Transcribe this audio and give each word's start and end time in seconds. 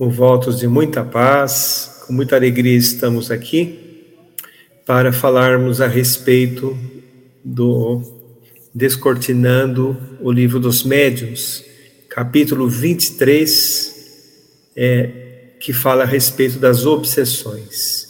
com 0.00 0.08
votos 0.08 0.58
de 0.58 0.66
muita 0.66 1.04
paz, 1.04 2.04
com 2.06 2.12
muita 2.14 2.34
alegria 2.34 2.74
estamos 2.74 3.30
aqui 3.30 4.16
para 4.86 5.12
falarmos 5.12 5.82
a 5.82 5.86
respeito 5.86 6.74
do 7.44 8.00
Descortinando 8.74 9.94
o 10.18 10.32
Livro 10.32 10.58
dos 10.58 10.84
Médiuns, 10.84 11.62
capítulo 12.08 12.66
23, 12.66 13.94
é, 14.74 15.10
que 15.60 15.74
fala 15.74 16.04
a 16.04 16.06
respeito 16.06 16.58
das 16.58 16.86
obsessões. 16.86 18.08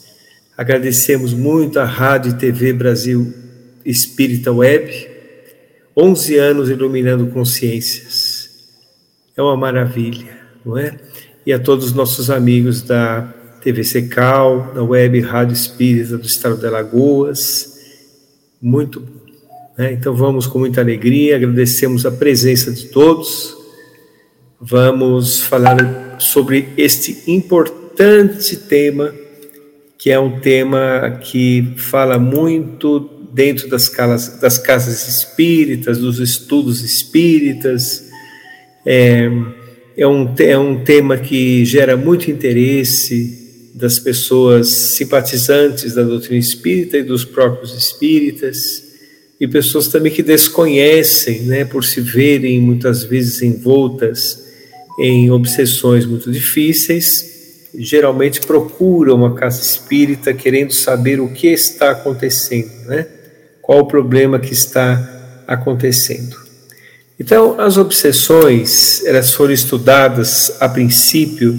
Agradecemos 0.57 1.35
muito 1.35 1.81
à 1.81 1.85
Rádio 1.85 2.31
e 2.31 2.39
TV 2.39 2.73
Brasil 2.73 3.35
Espírita 3.85 4.53
Web, 4.53 5.09
11 5.97 6.37
anos 6.37 6.71
iluminando 6.71 7.27
consciências. 7.33 8.49
É 9.37 9.43
uma 9.43 9.57
maravilha, 9.57 10.39
não 10.65 10.79
é? 10.79 11.10
E 11.47 11.53
a 11.53 11.59
todos 11.59 11.87
os 11.87 11.93
nossos 11.93 12.31
amigos 12.31 12.83
da 12.83 13.23
TV 13.63 13.85
Secal, 13.85 14.73
da 14.75 14.83
Web 14.83 15.21
Rádio 15.21 15.55
Espírita 15.55 16.17
do 16.17 16.27
Estado 16.27 16.57
de 16.57 16.67
Alagoas. 16.67 17.79
Muito 18.61 19.01
bom. 19.01 19.21
Né? 19.77 19.93
Então 19.93 20.15
vamos 20.15 20.47
com 20.47 20.59
muita 20.59 20.81
alegria, 20.81 21.37
agradecemos 21.37 22.05
a 22.05 22.11
presença 22.11 22.71
de 22.71 22.87
todos. 22.89 23.57
Vamos 24.61 25.41
falar 25.41 26.17
sobre 26.19 26.69
este 26.77 27.31
importante 27.31 28.57
tema, 28.57 29.15
que 29.97 30.11
é 30.11 30.21
um 30.21 30.39
tema 30.41 31.19
que 31.23 31.73
fala 31.77 32.19
muito 32.19 33.11
dentro 33.33 33.69
das 33.69 33.89
casas, 33.89 34.39
das 34.39 34.59
casas 34.59 35.09
espíritas, 35.09 35.99
dos 35.99 36.19
estudos 36.19 36.83
espíritas. 36.83 38.09
É, 38.85 39.31
é 39.97 40.07
um, 40.07 40.35
é 40.39 40.59
um 40.59 40.85
tema 40.85 41.17
que 41.17 41.65
gera 41.65 41.97
muito 41.97 42.31
interesse 42.31 43.71
das 43.75 43.99
pessoas 43.99 44.69
simpatizantes 44.69 45.95
da 45.95 46.03
doutrina 46.03 46.39
espírita 46.39 46.99
e 46.99 47.03
dos 47.03 47.25
próprios 47.25 47.77
espíritas, 47.77 48.91
e 49.41 49.49
pessoas 49.49 49.89
também 49.89 50.13
que 50.13 50.23
desconhecem, 50.23 51.43
né, 51.43 51.65
por 51.65 51.83
se 51.83 52.01
verem 52.01 52.61
muitas 52.61 53.05
vezes 53.05 53.41
envoltas 53.41 54.47
em 54.99 55.31
obsessões 55.31 56.05
muito 56.05 56.31
difíceis, 56.31 57.31
geralmente 57.75 58.41
procuram 58.41 59.15
uma 59.15 59.35
casa 59.35 59.63
espírita 59.63 60.35
querendo 60.35 60.73
saber 60.73 61.21
o 61.21 61.33
que 61.33 61.47
está 61.47 61.93
acontecendo, 61.93 62.87
né? 62.87 63.07
Qual 63.63 63.79
o 63.81 63.87
problema 63.87 64.39
que 64.39 64.53
está 64.53 65.45
acontecendo. 65.47 66.37
Então, 67.21 67.61
as 67.61 67.77
obsessões, 67.77 69.05
elas 69.05 69.35
foram 69.35 69.53
estudadas 69.53 70.57
a 70.59 70.67
princípio 70.67 71.55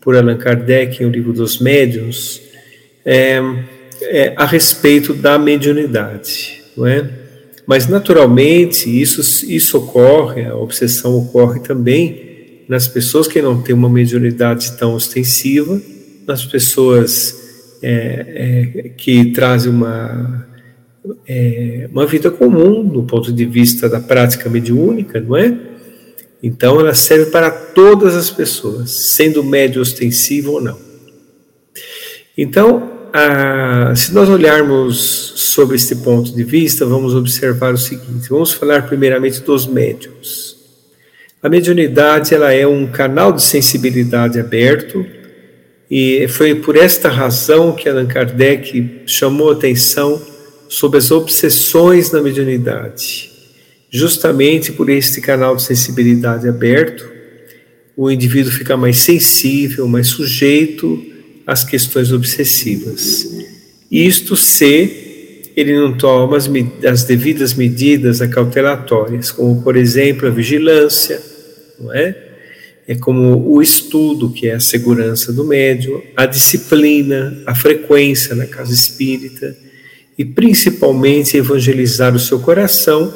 por 0.00 0.14
Allan 0.14 0.38
Kardec 0.38 1.02
em 1.02 1.06
O 1.06 1.10
Livro 1.10 1.32
dos 1.32 1.58
Médiuns, 1.58 2.40
é, 3.04 3.42
é, 4.02 4.34
a 4.36 4.44
respeito 4.44 5.12
da 5.12 5.36
mediunidade, 5.36 6.62
não 6.76 6.86
é? 6.86 7.10
Mas, 7.66 7.88
naturalmente, 7.88 8.88
isso, 8.88 9.20
isso 9.50 9.78
ocorre, 9.78 10.44
a 10.44 10.54
obsessão 10.54 11.18
ocorre 11.18 11.58
também 11.58 12.62
nas 12.68 12.86
pessoas 12.86 13.26
que 13.26 13.42
não 13.42 13.60
têm 13.60 13.74
uma 13.74 13.90
mediunidade 13.90 14.76
tão 14.78 14.94
ostensiva, 14.94 15.80
nas 16.24 16.44
pessoas 16.44 17.78
é, 17.82 18.92
que 18.96 19.32
trazem 19.32 19.72
uma 19.72 20.46
é, 21.26 21.88
uma 21.92 22.06
vida 22.06 22.30
comum 22.30 22.84
do 22.84 23.02
ponto 23.02 23.32
de 23.32 23.44
vista 23.44 23.88
da 23.88 24.00
prática 24.00 24.48
mediúnica, 24.48 25.20
não 25.20 25.36
é? 25.36 25.56
Então 26.42 26.78
ela 26.80 26.94
serve 26.94 27.30
para 27.30 27.50
todas 27.50 28.14
as 28.14 28.30
pessoas, 28.30 28.90
sendo 28.90 29.42
médio 29.42 29.80
ostensivo 29.80 30.52
ou 30.52 30.60
não. 30.60 30.78
Então, 32.36 32.90
a, 33.12 33.94
se 33.94 34.12
nós 34.12 34.28
olharmos 34.28 35.32
sobre 35.36 35.76
este 35.76 35.94
ponto 35.96 36.34
de 36.34 36.42
vista, 36.44 36.84
vamos 36.84 37.14
observar 37.14 37.72
o 37.72 37.78
seguinte: 37.78 38.28
vamos 38.28 38.52
falar 38.52 38.86
primeiramente 38.86 39.40
dos 39.40 39.66
médiums. 39.66 40.56
A 41.42 41.48
mediunidade 41.48 42.34
ela 42.34 42.52
é 42.52 42.66
um 42.66 42.86
canal 42.86 43.30
de 43.32 43.42
sensibilidade 43.42 44.40
aberto 44.40 45.04
e 45.90 46.26
foi 46.28 46.54
por 46.54 46.76
esta 46.76 47.08
razão 47.08 47.72
que 47.72 47.88
Allan 47.88 48.06
Kardec 48.06 49.02
chamou 49.06 49.50
atenção 49.50 50.20
sobre 50.74 50.98
as 50.98 51.12
obsessões 51.12 52.10
na 52.10 52.20
mediunidade. 52.20 53.30
Justamente 53.88 54.72
por 54.72 54.90
este 54.90 55.20
canal 55.20 55.54
de 55.54 55.62
sensibilidade 55.62 56.48
aberto, 56.48 57.08
o 57.96 58.10
indivíduo 58.10 58.50
fica 58.50 58.76
mais 58.76 58.98
sensível, 58.98 59.86
mais 59.86 60.08
sujeito 60.08 61.00
às 61.46 61.62
questões 61.62 62.10
obsessivas. 62.10 63.28
Isto 63.88 64.36
se 64.36 65.52
ele 65.54 65.78
não 65.78 65.96
toma 65.96 66.36
as, 66.36 66.50
as 66.84 67.04
devidas 67.04 67.54
medidas 67.54 68.20
acautelatórias, 68.20 69.30
como, 69.30 69.62
por 69.62 69.76
exemplo, 69.76 70.26
a 70.26 70.30
vigilância, 70.32 71.22
não 71.78 71.94
é? 71.94 72.16
É 72.88 72.96
como 72.96 73.48
o 73.48 73.62
estudo, 73.62 74.32
que 74.32 74.48
é 74.48 74.54
a 74.54 74.60
segurança 74.60 75.32
do 75.32 75.44
médium, 75.44 76.02
a 76.16 76.26
disciplina, 76.26 77.42
a 77.46 77.54
frequência 77.54 78.34
na 78.34 78.46
casa 78.46 78.74
espírita, 78.74 79.56
e 80.16 80.24
principalmente 80.24 81.36
evangelizar 81.36 82.14
o 82.14 82.18
seu 82.18 82.38
coração, 82.38 83.12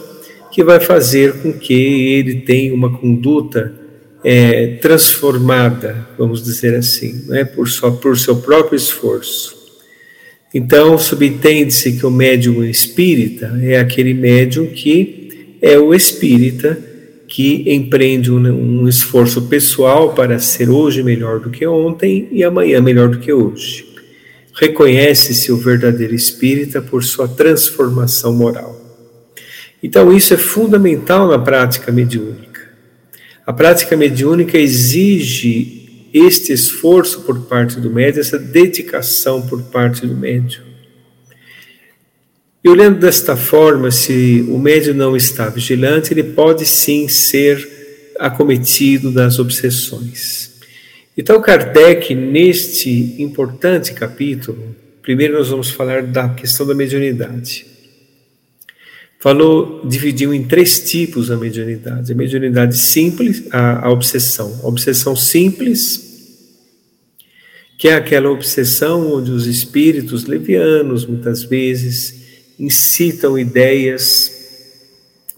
que 0.51 0.65
vai 0.65 0.81
fazer 0.81 1.35
com 1.35 1.53
que 1.53 1.73
ele 1.73 2.41
tenha 2.41 2.75
uma 2.75 2.99
conduta 2.99 3.73
é, 4.25 4.79
transformada, 4.81 6.09
vamos 6.19 6.43
dizer 6.43 6.75
assim, 6.75 7.25
não 7.27 7.37
é 7.37 7.45
por 7.45 7.69
só 7.69 7.91
por 7.91 8.19
seu 8.19 8.37
próprio 8.37 8.77
esforço. 8.77 9.57
Então, 10.53 10.97
subentende-se 10.97 11.93
que 11.93 12.07
o 12.07 12.11
médium 12.11 12.65
espírita 12.65 13.59
é 13.63 13.79
aquele 13.79 14.15
médium 14.15 14.67
que 14.67 15.57
é 15.61 15.79
o 15.79 15.93
espírita 15.93 16.79
que 17.29 17.71
empreende 17.71 18.33
um, 18.33 18.39
um 18.83 18.89
esforço 18.89 19.43
pessoal 19.43 20.15
para 20.15 20.39
ser 20.39 20.71
hoje 20.71 21.03
melhor 21.03 21.41
do 21.41 21.51
que 21.51 21.67
ontem 21.67 22.29
e 22.33 22.43
amanhã 22.43 22.81
melhor 22.81 23.11
do 23.11 23.19
que 23.19 23.31
hoje. 23.31 23.88
Reconhece-se 24.61 25.53
o 25.53 25.57
verdadeiro 25.57 26.15
espírita 26.15 26.83
por 26.83 27.05
sua 27.05 27.29
transformação 27.29 28.33
moral. 28.33 28.77
Então, 29.81 30.13
isso 30.13 30.35
é 30.35 30.37
fundamental 30.37 31.29
na 31.29 31.39
prática 31.39 31.93
mediúnica. 31.93 32.69
A 33.47 33.53
prática 33.53 33.97
mediúnica 33.97 34.59
exige 34.59 36.09
este 36.13 36.53
esforço 36.53 37.21
por 37.21 37.43
parte 37.43 37.79
do 37.79 37.89
médium, 37.89 38.21
essa 38.21 38.39
dedicação 38.39 39.43
por 39.47 39.63
parte 39.63 40.05
do 40.05 40.17
médium. 40.17 40.65
E 42.65 42.69
olhando 42.69 42.99
desta 42.99 43.37
forma, 43.37 43.93
se 43.93 44.45
o 44.49 44.59
médium 44.59 44.95
não 44.95 45.17
está 45.17 45.49
vigilante, 45.49 46.13
ele 46.13 46.25
pode 46.25 46.67
sim 46.67 47.07
ser 47.07 47.67
acometido 48.19 49.13
das 49.13 49.39
obsessões. 49.39 50.58
Então, 51.19 51.43
Kardec, 51.43 52.15
neste 52.15 53.21
importante 53.21 53.93
capítulo, 53.93 54.77
primeiro 55.03 55.37
nós 55.37 55.49
vamos 55.49 55.69
falar 55.69 56.05
da 56.05 56.29
questão 56.29 56.65
da 56.65 56.77
mediunidade. 56.77 57.67
Falou, 59.19 59.85
dividiu 59.85 60.33
em 60.33 60.45
três 60.45 60.79
tipos 60.89 61.29
a 61.29 61.37
mediunidade: 61.37 62.13
a 62.13 62.15
mediunidade 62.15 62.79
simples, 62.79 63.43
a, 63.51 63.87
a 63.87 63.91
obsessão. 63.91 64.61
A 64.63 64.69
obsessão 64.69 65.17
simples, 65.17 66.39
que 67.77 67.89
é 67.89 67.95
aquela 67.95 68.31
obsessão 68.31 69.13
onde 69.15 69.33
os 69.33 69.49
espíritos 69.49 70.25
levianos, 70.25 71.05
muitas 71.05 71.43
vezes, 71.43 72.15
incitam 72.61 73.37
ideias 73.37 74.31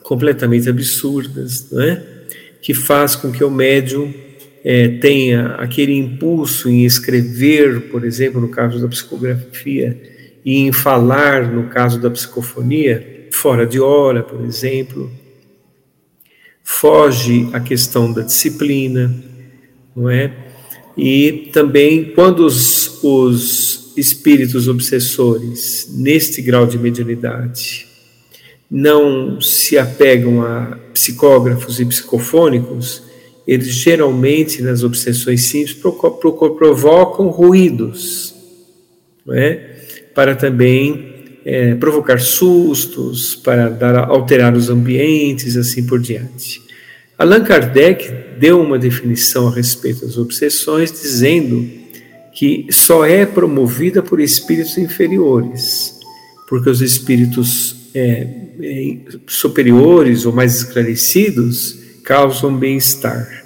completamente 0.02 0.68
absurdas, 0.68 1.70
não 1.70 1.80
é? 1.80 2.06
que 2.60 2.74
faz 2.74 3.16
com 3.16 3.32
que 3.32 3.42
o 3.42 3.50
médium 3.50 4.12
é, 4.64 4.88
tenha 4.88 5.54
aquele 5.54 5.96
impulso 5.96 6.68
em 6.68 6.84
escrever, 6.84 7.88
por 7.90 8.04
exemplo, 8.04 8.40
no 8.40 8.48
caso 8.48 8.80
da 8.80 8.88
psicografia, 8.88 10.00
e 10.44 10.58
em 10.58 10.72
falar, 10.72 11.50
no 11.50 11.68
caso 11.68 12.00
da 12.00 12.10
psicofonia, 12.10 13.28
fora 13.32 13.66
de 13.66 13.80
hora, 13.80 14.22
por 14.22 14.44
exemplo, 14.44 15.10
foge 16.62 17.48
a 17.52 17.60
questão 17.60 18.12
da 18.12 18.22
disciplina, 18.22 19.14
não 19.94 20.08
é? 20.08 20.32
E 20.96 21.50
também, 21.52 22.12
quando 22.14 22.44
os, 22.44 23.02
os 23.02 23.92
espíritos 23.96 24.68
obsessores, 24.68 25.88
neste 25.94 26.42
grau 26.42 26.66
de 26.66 26.78
mediunidade, 26.78 27.86
não 28.70 29.40
se 29.40 29.78
apegam 29.78 30.42
a 30.42 30.78
psicógrafos 30.92 31.80
e 31.80 31.84
psicofônicos, 31.84 33.02
eles 33.50 33.66
geralmente, 33.66 34.62
nas 34.62 34.84
obsessões 34.84 35.48
simples, 35.48 35.76
provocam 36.56 37.30
ruídos, 37.30 38.32
não 39.26 39.34
é? 39.34 39.70
para 40.14 40.36
também 40.36 41.40
é, 41.44 41.74
provocar 41.74 42.20
sustos, 42.20 43.34
para 43.34 43.68
dar, 43.68 44.08
alterar 44.08 44.54
os 44.54 44.70
ambientes, 44.70 45.56
assim 45.56 45.84
por 45.84 45.98
diante. 45.98 46.62
Allan 47.18 47.42
Kardec 47.42 48.08
deu 48.38 48.60
uma 48.60 48.78
definição 48.78 49.48
a 49.48 49.52
respeito 49.52 50.06
das 50.06 50.16
obsessões, 50.16 50.92
dizendo 50.92 51.68
que 52.32 52.68
só 52.70 53.04
é 53.04 53.26
promovida 53.26 54.00
por 54.00 54.20
espíritos 54.20 54.78
inferiores, 54.78 55.98
porque 56.48 56.70
os 56.70 56.80
espíritos 56.80 57.90
é, 57.96 58.28
é, 58.62 58.96
superiores 59.26 60.24
ou 60.24 60.32
mais 60.32 60.54
esclarecidos 60.54 61.80
causam 62.04 62.56
bem-estar. 62.56 63.39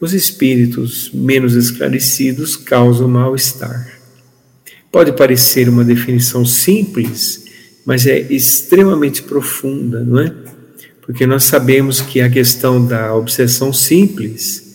Os 0.00 0.12
espíritos 0.12 1.10
menos 1.12 1.54
esclarecidos 1.54 2.56
causam 2.56 3.08
mal-estar. 3.08 3.98
Pode 4.92 5.12
parecer 5.12 5.68
uma 5.68 5.84
definição 5.84 6.44
simples, 6.44 7.44
mas 7.84 8.06
é 8.06 8.18
extremamente 8.18 9.22
profunda, 9.22 10.00
não 10.00 10.20
é? 10.20 10.32
Porque 11.02 11.26
nós 11.26 11.44
sabemos 11.44 12.00
que 12.00 12.20
a 12.20 12.28
questão 12.28 12.84
da 12.84 13.14
obsessão 13.14 13.72
simples 13.72 14.66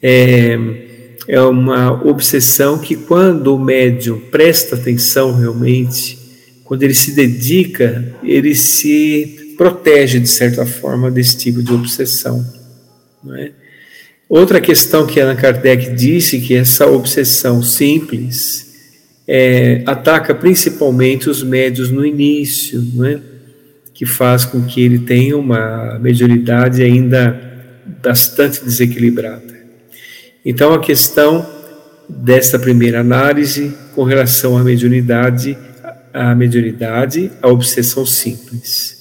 é, 0.00 0.56
é 1.26 1.40
uma 1.40 1.92
obsessão 2.06 2.78
que, 2.78 2.96
quando 2.96 3.54
o 3.54 3.58
médium 3.58 4.20
presta 4.30 4.76
atenção 4.76 5.34
realmente, 5.34 6.18
quando 6.64 6.82
ele 6.82 6.94
se 6.94 7.12
dedica, 7.12 8.14
ele 8.22 8.54
se 8.54 9.54
protege 9.56 10.20
de 10.20 10.28
certa 10.28 10.64
forma 10.64 11.10
desse 11.10 11.36
tipo 11.36 11.62
de 11.62 11.72
obsessão. 11.72 12.44
Não 13.22 13.34
é? 13.34 13.52
Outra 14.28 14.60
questão 14.60 15.06
que 15.06 15.20
Allan 15.20 15.36
Kardec 15.36 15.94
disse 15.94 16.40
que 16.40 16.54
essa 16.54 16.86
obsessão 16.86 17.62
simples 17.62 18.74
é, 19.26 19.82
ataca 19.86 20.34
principalmente 20.34 21.30
os 21.30 21.42
médios 21.42 21.90
no 21.90 22.04
início, 22.04 22.82
é? 23.04 23.20
que 23.94 24.04
faz 24.04 24.44
com 24.44 24.62
que 24.64 24.80
ele 24.80 24.98
tenha 24.98 25.36
uma 25.36 25.98
mediunidade 25.98 26.82
ainda 26.82 27.40
bastante 28.02 28.64
desequilibrada. 28.64 29.54
Então 30.44 30.74
a 30.74 30.80
questão 30.80 31.46
desta 32.08 32.58
primeira 32.58 33.00
análise 33.00 33.74
com 33.94 34.04
relação 34.04 34.56
à 34.56 34.62
mediunidade 34.62 35.56
a 36.16 36.34
mediunidade, 36.34 37.30
a 37.42 37.48
obsessão 37.48 38.06
simples. 38.06 38.95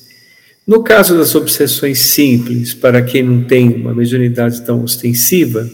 No 0.68 0.84
caso 0.84 1.16
das 1.16 1.36
obsessões 1.36 2.00
simples, 2.00 2.74
para 2.74 3.02
quem 3.04 3.22
não 3.22 3.44
tem 3.44 3.70
uma 3.70 3.94
mediunidade 3.94 4.66
tão 4.66 4.84
ostensiva, 4.84 5.70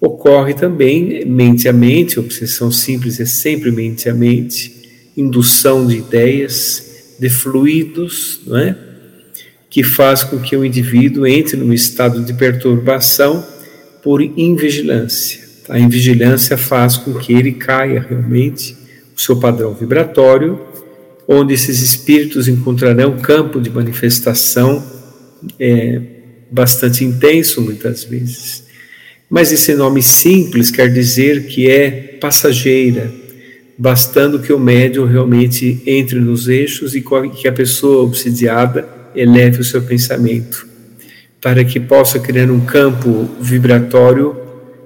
ocorre 0.00 0.52
também 0.52 1.24
mente 1.24 1.68
a 1.68 1.72
mente, 1.72 2.18
obsessão 2.18 2.72
simples 2.72 3.20
é 3.20 3.24
sempre 3.24 3.70
mente 3.70 4.08
a 4.08 4.14
mente, 4.14 5.12
indução 5.16 5.86
de 5.86 5.98
ideias, 5.98 7.14
de 7.20 7.30
fluidos, 7.30 8.40
não 8.46 8.58
é? 8.58 8.76
que 9.70 9.84
faz 9.84 10.24
com 10.24 10.38
que 10.38 10.56
o 10.56 10.64
indivíduo 10.64 11.26
entre 11.26 11.56
num 11.56 11.72
estado 11.72 12.24
de 12.24 12.32
perturbação 12.34 13.46
por 14.02 14.22
invigilância. 14.22 15.40
A 15.68 15.78
invigilância 15.78 16.56
faz 16.56 16.96
com 16.96 17.14
que 17.14 17.32
ele 17.32 17.52
caia 17.52 18.00
realmente 18.08 18.76
o 19.16 19.20
seu 19.20 19.36
padrão 19.36 19.74
vibratório, 19.74 20.60
onde 21.28 21.54
esses 21.54 21.80
espíritos 21.80 22.48
encontrarão 22.48 23.18
campo 23.18 23.60
de 23.60 23.70
manifestação 23.70 24.84
é, 25.58 26.00
bastante 26.50 27.04
intenso, 27.04 27.60
muitas 27.60 28.04
vezes. 28.04 28.64
Mas 29.28 29.50
esse 29.50 29.74
nome 29.74 30.02
simples 30.02 30.70
quer 30.70 30.92
dizer 30.92 31.46
que 31.46 31.68
é 31.68 31.90
passageira, 32.20 33.12
bastando 33.76 34.38
que 34.38 34.52
o 34.52 34.58
médium 34.58 35.04
realmente 35.04 35.82
entre 35.84 36.20
nos 36.20 36.48
eixos 36.48 36.94
e 36.94 37.04
que 37.34 37.48
a 37.48 37.52
pessoa 37.52 38.04
obsidiada 38.04 38.88
eleve 39.14 39.60
o 39.60 39.64
seu 39.64 39.82
pensamento, 39.82 40.66
para 41.40 41.64
que 41.64 41.80
possa 41.80 42.20
criar 42.20 42.50
um 42.50 42.60
campo 42.60 43.28
vibratório 43.40 44.36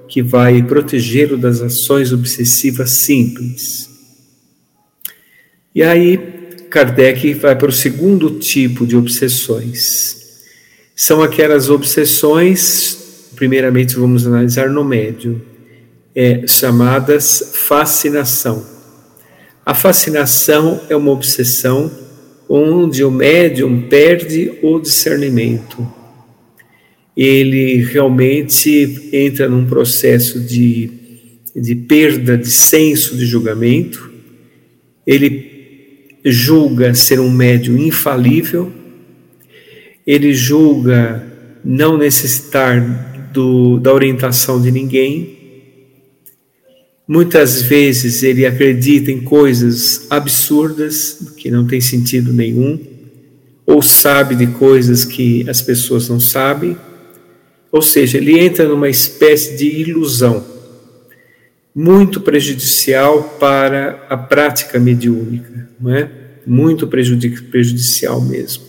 que 0.07 0.21
vai 0.21 0.61
protegê-lo 0.63 1.37
das 1.37 1.61
ações 1.61 2.11
obsessivas 2.11 2.91
simples. 2.91 3.90
E 5.73 5.81
aí, 5.83 6.17
Kardec 6.69 7.33
vai 7.35 7.55
para 7.55 7.69
o 7.69 7.71
segundo 7.71 8.39
tipo 8.39 8.85
de 8.85 8.97
obsessões. 8.97 10.43
São 10.93 11.23
aquelas 11.23 11.69
obsessões, 11.69 13.31
primeiramente 13.35 13.95
vamos 13.95 14.27
analisar 14.27 14.69
no 14.69 14.83
médium, 14.83 15.39
é, 16.13 16.45
chamadas 16.45 17.53
fascinação. 17.53 18.65
A 19.65 19.73
fascinação 19.73 20.81
é 20.89 20.95
uma 20.95 21.11
obsessão 21.11 21.89
onde 22.49 23.03
o 23.03 23.09
médium 23.09 23.83
perde 23.87 24.59
o 24.61 24.77
discernimento. 24.77 25.87
Ele 27.15 27.81
realmente 27.83 29.09
entra 29.13 29.47
num 29.47 29.65
processo 29.65 30.37
de, 30.37 30.91
de 31.55 31.75
perda 31.75 32.37
de 32.37 32.51
senso 32.51 33.15
de 33.15 33.25
julgamento, 33.25 34.11
ele 35.07 35.50
julga 36.23 36.93
ser 36.93 37.19
um 37.19 37.31
médium 37.31 37.77
infalível, 37.77 38.71
ele 40.05 40.33
julga 40.33 41.23
não 41.63 41.97
necessitar 41.97 43.29
do, 43.33 43.79
da 43.79 43.93
orientação 43.93 44.61
de 44.61 44.71
ninguém. 44.71 45.37
Muitas 47.07 47.61
vezes 47.61 48.23
ele 48.23 48.45
acredita 48.45 49.11
em 49.11 49.21
coisas 49.21 50.07
absurdas 50.09 51.33
que 51.37 51.51
não 51.51 51.65
tem 51.65 51.81
sentido 51.81 52.31
nenhum, 52.31 52.79
ou 53.65 53.81
sabe 53.81 54.35
de 54.35 54.47
coisas 54.47 55.05
que 55.05 55.47
as 55.49 55.61
pessoas 55.61 56.09
não 56.09 56.19
sabem. 56.19 56.77
Ou 57.71 57.81
seja, 57.81 58.17
ele 58.17 58.37
entra 58.39 58.67
numa 58.67 58.89
espécie 58.89 59.57
de 59.57 59.65
ilusão 59.65 60.60
muito 61.73 62.19
prejudicial 62.21 63.37
para 63.39 64.05
a 64.09 64.17
prática 64.17 64.79
mediúnica, 64.79 65.69
não 65.79 65.95
é? 65.95 66.09
Muito 66.45 66.87
prejudicial 66.87 68.19
mesmo. 68.21 68.63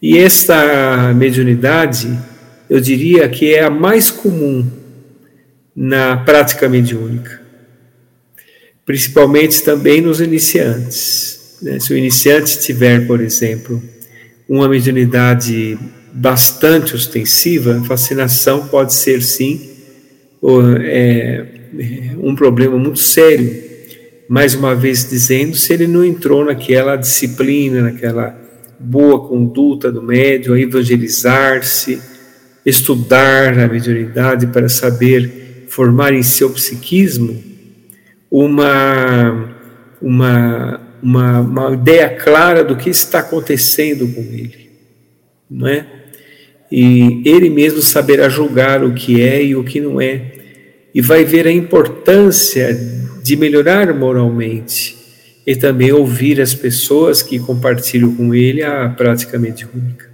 E 0.00 0.18
esta 0.18 1.14
mediunidade, 1.14 2.18
eu 2.68 2.80
diria 2.80 3.28
que 3.28 3.54
é 3.54 3.64
a 3.64 3.70
mais 3.70 4.10
comum 4.10 4.66
na 5.74 6.18
prática 6.18 6.68
mediúnica, 6.68 7.40
principalmente 8.84 9.62
também 9.62 10.00
nos 10.00 10.20
iniciantes. 10.20 11.58
Né? 11.62 11.78
Se 11.80 11.92
o 11.92 11.96
iniciante 11.96 12.60
tiver, 12.60 13.06
por 13.06 13.20
exemplo, 13.20 13.82
uma 14.48 14.68
mediunidade 14.68 15.78
bastante 16.12 16.94
ostensiva, 16.94 17.82
fascinação 17.84 18.68
pode 18.68 18.94
ser 18.94 19.22
sim 19.22 19.76
é, 20.82 21.46
um 22.18 22.34
problema 22.34 22.76
muito 22.76 22.98
sério. 22.98 23.64
Mais 24.28 24.54
uma 24.54 24.74
vez 24.74 25.08
dizendo, 25.08 25.56
se 25.56 25.72
ele 25.72 25.86
não 25.86 26.04
entrou 26.04 26.44
naquela 26.44 26.96
disciplina, 26.96 27.80
naquela 27.80 28.36
boa 28.78 29.26
conduta 29.26 29.90
do 29.90 30.02
médium, 30.02 30.54
a 30.54 30.60
evangelizar-se, 30.60 32.00
estudar 32.64 33.58
a 33.58 33.68
mediunidade 33.68 34.48
para 34.48 34.68
saber 34.68 35.66
formar 35.68 36.12
em 36.12 36.22
seu 36.22 36.50
psiquismo 36.50 37.42
uma, 38.30 39.54
uma, 40.02 40.80
uma, 41.02 41.40
uma 41.40 41.74
ideia 41.74 42.10
clara 42.10 42.64
do 42.64 42.76
que 42.76 42.90
está 42.90 43.20
acontecendo 43.20 44.08
com 44.08 44.20
ele, 44.20 44.70
não 45.48 45.68
é? 45.68 45.86
E 46.70 47.22
ele 47.24 47.48
mesmo 47.48 47.80
saberá 47.80 48.28
julgar 48.28 48.82
o 48.82 48.92
que 48.92 49.22
é 49.22 49.42
e 49.42 49.54
o 49.54 49.62
que 49.62 49.80
não 49.80 50.00
é 50.00 50.32
e 50.96 51.02
vai 51.02 51.26
ver 51.26 51.46
a 51.46 51.52
importância 51.52 52.74
de 53.22 53.36
melhorar 53.36 53.92
moralmente 53.92 54.96
e 55.46 55.54
também 55.54 55.92
ouvir 55.92 56.40
as 56.40 56.54
pessoas 56.54 57.22
que 57.22 57.38
compartilham 57.38 58.16
com 58.16 58.34
ele 58.34 58.62
a 58.62 58.88
prática 58.88 59.38
mediúnica. 59.38 60.10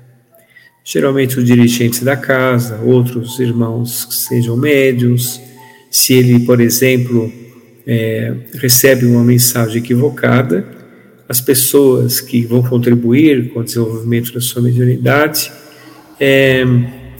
Geralmente 0.84 1.38
os 1.38 1.44
dirigentes 1.44 2.02
da 2.02 2.16
casa, 2.16 2.80
outros 2.84 3.38
irmãos 3.38 4.04
que 4.04 4.14
sejam 4.16 4.56
médiums, 4.56 5.40
se 5.88 6.14
ele, 6.14 6.40
por 6.40 6.60
exemplo, 6.60 7.32
é, 7.86 8.34
recebe 8.54 9.06
uma 9.06 9.22
mensagem 9.22 9.80
equivocada, 9.80 10.66
as 11.28 11.40
pessoas 11.40 12.20
que 12.20 12.44
vão 12.44 12.60
contribuir 12.60 13.52
com 13.52 13.60
o 13.60 13.64
desenvolvimento 13.64 14.34
da 14.34 14.40
sua 14.40 14.60
mediunidade 14.60 15.48
é, 16.18 16.64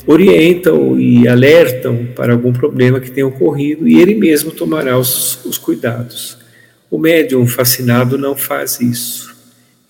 orientam 0.07 0.99
e 0.99 1.29
alertam 1.29 2.09
para 2.15 2.33
algum 2.33 2.53
problema 2.53 3.01
que 3.01 3.11
tenha 3.11 3.27
ocorrido 3.27 3.89
e 3.89 4.01
ele 4.01 4.15
mesmo 4.15 4.51
tomará 4.51 4.99
os, 4.99 5.45
os 5.45 5.59
cuidados. 5.59 6.39
O 6.91 6.99
médium 6.99 7.47
fascinado 7.47 8.19
não 8.19 8.37
faz 8.37 8.81
isso. 8.81 9.35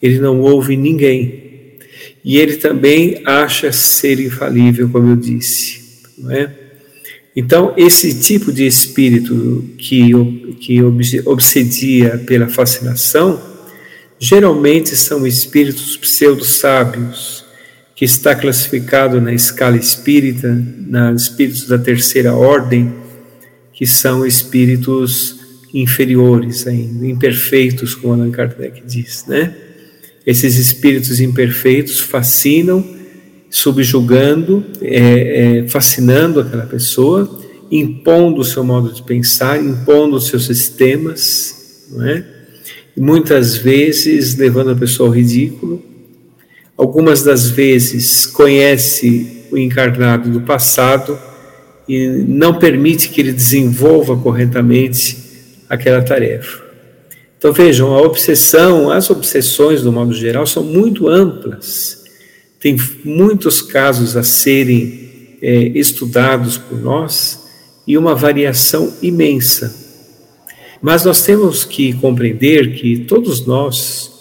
Ele 0.01 0.19
não 0.19 0.41
ouve 0.41 0.77
ninguém. 0.77 1.79
E 2.25 2.37
ele 2.37 2.57
também 2.57 3.23
acha 3.25 3.73
ser 3.73 4.21
infalível, 4.21 4.89
como 4.89 5.11
eu 5.11 5.17
disse. 5.17 5.83
Não 6.17 6.31
é? 6.31 6.53
Então, 7.35 7.73
esse 7.77 8.21
tipo 8.21 8.53
de 8.53 8.67
espírito 8.67 9.65
que, 9.79 10.11
que 10.61 10.83
obsedia 11.25 12.23
pela 12.27 12.47
fascinação, 12.47 13.41
geralmente 14.19 14.95
são 14.95 15.27
espíritos 15.27 15.97
pseudo-sábios, 15.97 17.42
que 18.03 18.07
está 18.07 18.35
classificado 18.35 19.21
na 19.21 19.33
escala 19.33 19.77
espírita, 19.77 20.49
nos 20.51 21.23
espíritos 21.23 21.69
da 21.69 21.79
terceira 21.79 22.35
ordem, 22.35 22.93
que 23.73 23.87
são 23.87 24.27
espíritos 24.27 25.39
inferiores 25.73 26.67
ainda, 26.67 27.07
imperfeitos, 27.07 27.95
como 27.95 28.15
Allan 28.15 28.33
Kardec 28.33 28.83
diz, 28.85 29.25
né? 29.29 29.55
Esses 30.27 30.57
espíritos 30.57 31.21
imperfeitos 31.21 32.01
fascinam, 32.01 32.85
subjugando, 33.49 34.65
é, 34.81 35.61
é, 35.61 35.69
fascinando 35.69 36.41
aquela 36.41 36.67
pessoa, 36.67 37.41
impondo 37.71 38.41
o 38.41 38.45
seu 38.45 38.65
modo 38.65 38.93
de 38.93 39.05
pensar, 39.05 39.63
impondo 39.63 40.17
os 40.17 40.27
seus 40.27 40.47
sistemas, 40.47 41.87
não 41.93 42.05
é? 42.05 42.25
Muitas 42.97 43.57
vezes 43.57 44.35
levando 44.35 44.73
a 44.73 44.75
pessoa 44.75 45.09
ao 45.09 45.15
ridículo. 45.15 45.92
Algumas 46.77 47.23
das 47.23 47.51
vezes 47.51 48.27
conhece 48.27 49.45
o 49.51 49.59
encarnado 49.59 50.31
do 50.31 50.41
passado 50.41 51.19
e 51.89 52.09
não 52.27 52.59
permite 52.59 53.09
que 53.09 53.21
ele 53.21 53.33
desenvolva 53.33 54.17
corretamente 54.17 55.19
aquela 55.69 56.03
tarefa. 56.03 56.63
Então 57.37 57.53
vejam, 57.53 57.93
a 57.93 58.01
obsessão, 58.01 58.91
as 58.91 59.11
obsessões, 59.11 59.83
do 59.83 59.93
modo 59.93 60.15
geral, 60.15 60.47
são 60.47 60.63
muito 60.63 61.09
amplas. 61.09 62.05
Tem 62.61 62.77
muitos 63.05 63.61
casos 63.61 64.17
a 64.17 64.23
serem 64.23 65.37
é, 65.43 65.73
estudados 65.75 66.57
por 66.57 66.81
nós 66.81 67.43
e 67.87 67.99
uma 67.99 68.15
variação 68.15 68.95
imensa. 69.03 69.75
Mas 70.81 71.05
nós 71.05 71.23
temos 71.23 71.65
que 71.65 71.93
compreender 71.95 72.75
que 72.75 72.99
todos 72.99 73.45
nós 73.45 74.12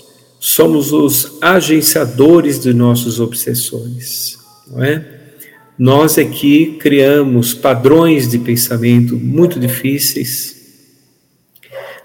somos 0.43 0.91
os 0.91 1.37
agenciadores 1.39 2.59
de 2.59 2.73
nossas 2.73 3.19
obsessões, 3.19 4.39
não 4.67 4.83
é? 4.83 5.05
Nós 5.77 6.17
é 6.17 6.25
que 6.25 6.77
criamos 6.79 7.53
padrões 7.53 8.27
de 8.27 8.39
pensamento 8.39 9.15
muito 9.15 9.59
difíceis, 9.59 10.59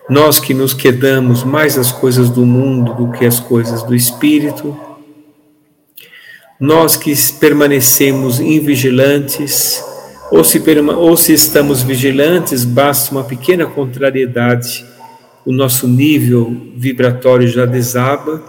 nós 0.09 0.39
que 0.39 0.53
nos 0.53 0.75
quedamos 0.75 1.45
mais 1.45 1.79
as 1.79 1.91
coisas 1.91 2.29
do 2.29 2.45
mundo 2.45 2.95
do 2.95 3.11
que 3.11 3.25
as 3.25 3.41
coisas 3.41 3.83
do 3.83 3.95
espírito, 3.95 4.79
nós 6.61 6.95
que 6.95 7.15
permanecemos 7.41 8.39
invigilantes, 8.39 9.83
ou 10.31 10.45
se, 10.45 10.63
ou 10.99 11.17
se 11.17 11.33
estamos 11.33 11.83
vigilantes, 11.83 12.67
basta 12.67 13.13
uma 13.13 13.25
pequena 13.25 13.65
contrariedade, 13.65 14.85
o 15.47 15.53
nosso 15.53 15.87
nível 15.87 16.73
vibratório 16.77 17.47
já 17.47 17.65
desaba, 17.65 18.43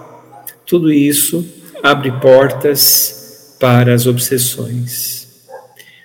tudo 0.66 0.92
isso 0.92 1.46
abre 1.84 2.12
portas 2.14 3.56
para 3.60 3.94
as 3.94 4.08
obsessões. 4.08 5.28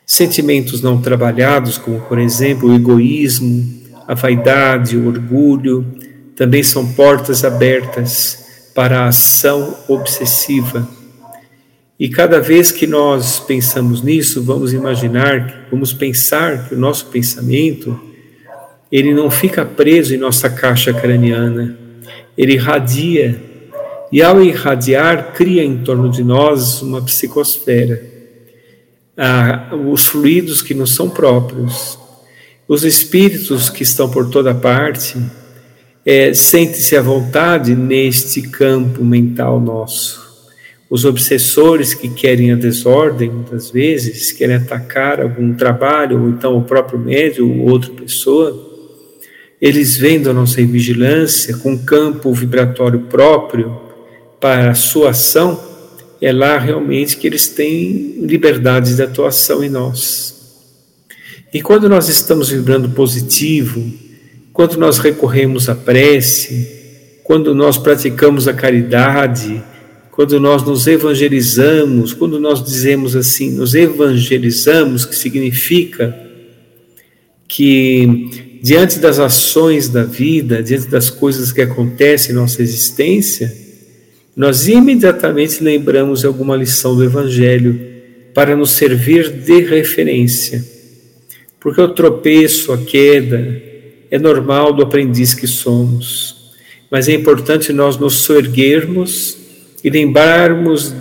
Sentimentos 0.04 0.82
não 0.82 1.00
trabalhados, 1.00 1.78
como 1.78 1.98
por 2.02 2.18
exemplo 2.18 2.68
o 2.68 2.74
egoísmo, 2.74 3.82
a 4.06 4.12
vaidade, 4.12 4.98
o 4.98 5.08
orgulho, 5.08 5.86
também 6.36 6.62
são 6.62 6.92
portas 6.92 7.42
abertas 7.42 8.70
para 8.74 9.00
a 9.00 9.06
ação 9.06 9.74
obsessiva. 9.88 10.86
E 11.98 12.10
cada 12.10 12.38
vez 12.38 12.70
que 12.70 12.86
nós 12.86 13.40
pensamos 13.40 14.02
nisso, 14.02 14.42
vamos 14.42 14.74
imaginar, 14.74 15.68
vamos 15.70 15.94
pensar 15.94 16.68
que 16.68 16.74
o 16.74 16.78
nosso 16.78 17.06
pensamento 17.06 18.11
ele 18.92 19.14
não 19.14 19.30
fica 19.30 19.64
preso 19.64 20.14
em 20.14 20.18
nossa 20.18 20.50
caixa 20.50 20.92
craniana, 20.92 21.78
ele 22.36 22.52
irradia 22.52 23.40
e 24.12 24.20
ao 24.20 24.42
irradiar 24.42 25.32
cria 25.32 25.64
em 25.64 25.78
torno 25.78 26.10
de 26.10 26.22
nós 26.22 26.82
uma 26.82 27.00
psicosfera. 27.00 28.12
Ah, 29.16 29.70
os 29.86 30.04
fluidos 30.04 30.60
que 30.60 30.74
não 30.74 30.84
são 30.84 31.08
próprios, 31.08 31.98
os 32.68 32.84
espíritos 32.84 33.70
que 33.70 33.82
estão 33.82 34.10
por 34.10 34.28
toda 34.28 34.54
parte 34.54 35.18
é, 36.04 36.34
sentem-se 36.34 36.96
à 36.96 37.00
vontade 37.00 37.74
neste 37.74 38.42
campo 38.42 39.02
mental 39.02 39.58
nosso. 39.58 40.20
Os 40.90 41.06
obsessores 41.06 41.94
que 41.94 42.08
querem 42.08 42.52
a 42.52 42.56
desordem, 42.56 43.30
muitas 43.30 43.70
vezes, 43.70 44.30
querem 44.32 44.56
atacar 44.56 45.22
algum 45.22 45.54
trabalho, 45.54 46.20
ou 46.20 46.28
então 46.28 46.58
o 46.58 46.64
próprio 46.64 46.98
médium 46.98 47.60
ou 47.62 47.70
outra 47.70 47.90
pessoa, 47.92 48.71
eles 49.62 49.96
vendo 49.96 50.28
a 50.28 50.32
nossa 50.32 50.60
vigilância 50.66 51.56
com 51.56 51.78
campo 51.78 52.34
vibratório 52.34 53.02
próprio 53.02 53.80
para 54.40 54.72
a 54.72 54.74
sua 54.74 55.10
ação, 55.10 55.62
é 56.20 56.32
lá 56.32 56.58
realmente 56.58 57.16
que 57.16 57.28
eles 57.28 57.46
têm 57.46 58.18
liberdade 58.22 58.96
de 58.96 59.00
atuação 59.00 59.62
em 59.62 59.70
nós. 59.70 60.66
E 61.54 61.62
quando 61.62 61.88
nós 61.88 62.08
estamos 62.08 62.48
vibrando 62.48 62.88
positivo, 62.88 63.88
quando 64.52 64.76
nós 64.76 64.98
recorremos 64.98 65.68
à 65.68 65.76
prece, 65.76 67.20
quando 67.22 67.54
nós 67.54 67.78
praticamos 67.78 68.48
a 68.48 68.52
caridade, 68.52 69.62
quando 70.10 70.40
nós 70.40 70.64
nos 70.64 70.88
evangelizamos, 70.88 72.12
quando 72.12 72.40
nós 72.40 72.64
dizemos 72.64 73.14
assim, 73.14 73.52
nos 73.52 73.76
evangelizamos, 73.76 75.04
que 75.04 75.14
significa 75.14 76.18
que 77.46 78.51
diante 78.62 79.00
das 79.00 79.18
ações 79.18 79.88
da 79.88 80.04
vida, 80.04 80.62
diante 80.62 80.86
das 80.86 81.10
coisas 81.10 81.50
que 81.50 81.60
acontecem 81.60 82.30
em 82.30 82.36
nossa 82.36 82.62
existência, 82.62 83.52
nós 84.36 84.68
imediatamente 84.68 85.62
lembramos 85.62 86.24
alguma 86.24 86.56
lição 86.56 86.94
do 86.94 87.02
Evangelho 87.02 87.78
para 88.32 88.54
nos 88.54 88.70
servir 88.70 89.30
de 89.30 89.62
referência. 89.62 90.64
Porque 91.58 91.80
o 91.80 91.88
tropeço, 91.88 92.72
a 92.72 92.78
queda, 92.78 93.60
é 94.08 94.18
normal 94.18 94.72
do 94.72 94.82
aprendiz 94.82 95.34
que 95.34 95.48
somos. 95.48 96.52
Mas 96.88 97.08
é 97.08 97.14
importante 97.14 97.72
nós 97.72 97.96
nos 97.96 98.14
soerguermos 98.22 99.38
e 99.82 99.90
lembrarmos 99.90 100.94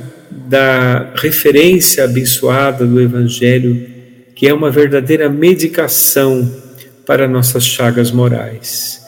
da 0.50 1.14
referência 1.16 2.06
abençoada 2.06 2.86
do 2.86 3.00
Evangelho, 3.00 3.86
que 4.34 4.48
é 4.48 4.54
uma 4.54 4.72
verdadeira 4.72 5.30
medicação 5.30 6.61
para 7.12 7.28
nossas 7.28 7.66
chagas 7.66 8.10
morais. 8.10 9.02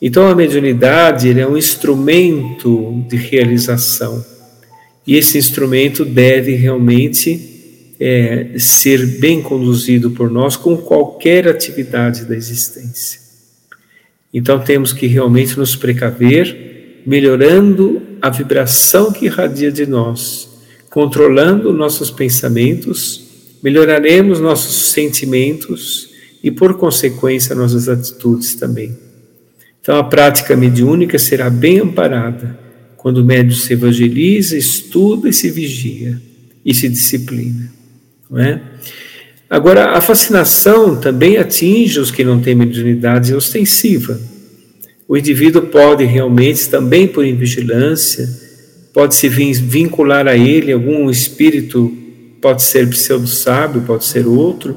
Então 0.00 0.28
a 0.28 0.34
mediunidade 0.34 1.40
é 1.40 1.48
um 1.48 1.56
instrumento 1.56 3.02
de 3.08 3.16
realização. 3.16 4.22
E 5.06 5.16
esse 5.16 5.38
instrumento 5.38 6.04
deve 6.04 6.54
realmente 6.54 7.94
é, 7.98 8.58
ser 8.58 9.06
bem 9.20 9.40
conduzido 9.40 10.10
por 10.10 10.30
nós 10.30 10.54
com 10.54 10.76
qualquer 10.76 11.48
atividade 11.48 12.26
da 12.26 12.36
existência. 12.36 13.20
Então 14.34 14.60
temos 14.60 14.92
que 14.92 15.06
realmente 15.06 15.58
nos 15.58 15.74
precaver, 15.74 17.00
melhorando 17.06 18.02
a 18.20 18.28
vibração 18.28 19.10
que 19.10 19.24
irradia 19.24 19.72
de 19.72 19.86
nós, 19.86 20.46
controlando 20.90 21.72
nossos 21.72 22.10
pensamentos, 22.10 23.56
melhoraremos 23.62 24.40
nossos 24.40 24.90
sentimentos 24.92 26.05
e, 26.46 26.50
por 26.52 26.74
consequência, 26.74 27.56
nossas 27.56 27.88
atitudes 27.88 28.54
também. 28.54 28.96
Então 29.82 29.96
a 29.98 30.04
prática 30.04 30.54
mediúnica 30.54 31.18
será 31.18 31.50
bem 31.50 31.80
amparada 31.80 32.56
quando 32.96 33.18
o 33.18 33.24
médium 33.24 33.56
se 33.56 33.72
evangeliza, 33.72 34.56
estuda 34.56 35.28
e 35.28 35.32
se 35.32 35.50
vigia 35.50 36.22
e 36.64 36.72
se 36.72 36.88
disciplina. 36.88 37.72
Não 38.30 38.38
é? 38.38 38.62
Agora, 39.50 39.96
a 39.96 40.00
fascinação 40.00 40.94
também 40.94 41.36
atinge 41.36 41.98
os 41.98 42.12
que 42.12 42.22
não 42.22 42.40
têm 42.40 42.54
mediunidade 42.54 43.34
ostensiva. 43.34 44.16
O 45.08 45.16
indivíduo 45.16 45.62
pode 45.62 46.04
realmente, 46.04 46.68
também 46.68 47.08
por 47.08 47.26
invigilância, 47.26 48.28
pode 48.92 49.16
se 49.16 49.28
vincular 49.28 50.28
a 50.28 50.36
ele 50.36 50.70
algum 50.70 51.10
espírito, 51.10 51.92
pode 52.40 52.62
ser 52.62 52.88
pseudo-sábio, 52.88 53.82
pode 53.82 54.04
ser 54.04 54.28
outro, 54.28 54.76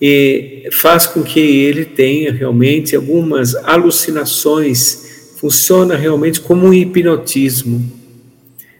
e 0.00 0.55
faz 0.72 1.06
com 1.06 1.22
que 1.22 1.40
ele 1.40 1.84
tenha 1.84 2.32
realmente 2.32 2.96
algumas 2.96 3.54
alucinações, 3.56 5.34
funciona 5.36 5.96
realmente 5.96 6.40
como 6.40 6.66
um 6.66 6.74
hipnotismo. 6.74 7.92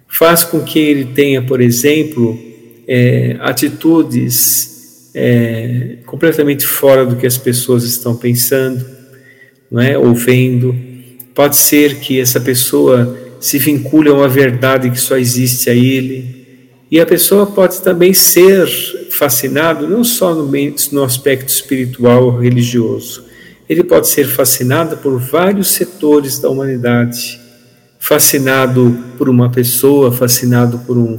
Faz 0.09 0.45
com 0.45 0.61
que 0.61 0.79
ele 0.79 1.07
tenha, 1.07 1.43
por 1.43 1.61
exemplo, 1.61 2.39
é, 2.89 3.37
atitudes 3.41 5.11
é, 5.15 5.99
completamente 6.07 6.67
fora 6.67 7.05
do 7.05 7.17
que 7.17 7.27
as 7.27 7.37
pessoas 7.37 7.85
estão 7.85 8.17
pensando, 8.17 8.85
não 9.71 9.81
é? 9.81 9.97
ou 9.99 10.15
vendo. 10.15 10.75
Pode 11.35 11.57
ser 11.57 11.97
que 11.97 12.21
essa 12.21 12.41
pessoa 12.41 13.17
se 13.41 13.59
vincule 13.59 14.09
a 14.09 14.15
uma 14.15 14.29
verdade 14.29 14.91
que 14.91 15.01
só 15.01 15.17
existe 15.17 15.69
a 15.69 15.75
ele. 15.75 16.47
E 16.91 17.01
a 17.01 17.07
pessoa 17.07 17.47
pode 17.47 17.83
também 17.83 18.15
ser 18.15 18.69
fascinado 19.17 19.89
não 19.89 20.05
só 20.05 20.35
no, 20.35 20.51
no 20.93 21.05
aspecto 21.05 21.49
espiritual 21.49 22.39
religioso, 22.39 23.25
ele 23.69 23.83
pode 23.83 24.09
ser 24.09 24.27
fascinado 24.27 24.97
por 24.99 25.19
vários 25.19 25.69
setores 25.69 26.39
da 26.39 26.49
humanidade, 26.49 27.41
fascinado 27.99 28.97
por 29.19 29.29
uma 29.29 29.51
pessoa, 29.51 30.13
fascinado 30.13 30.79
por 30.81 30.97
um, 30.97 31.19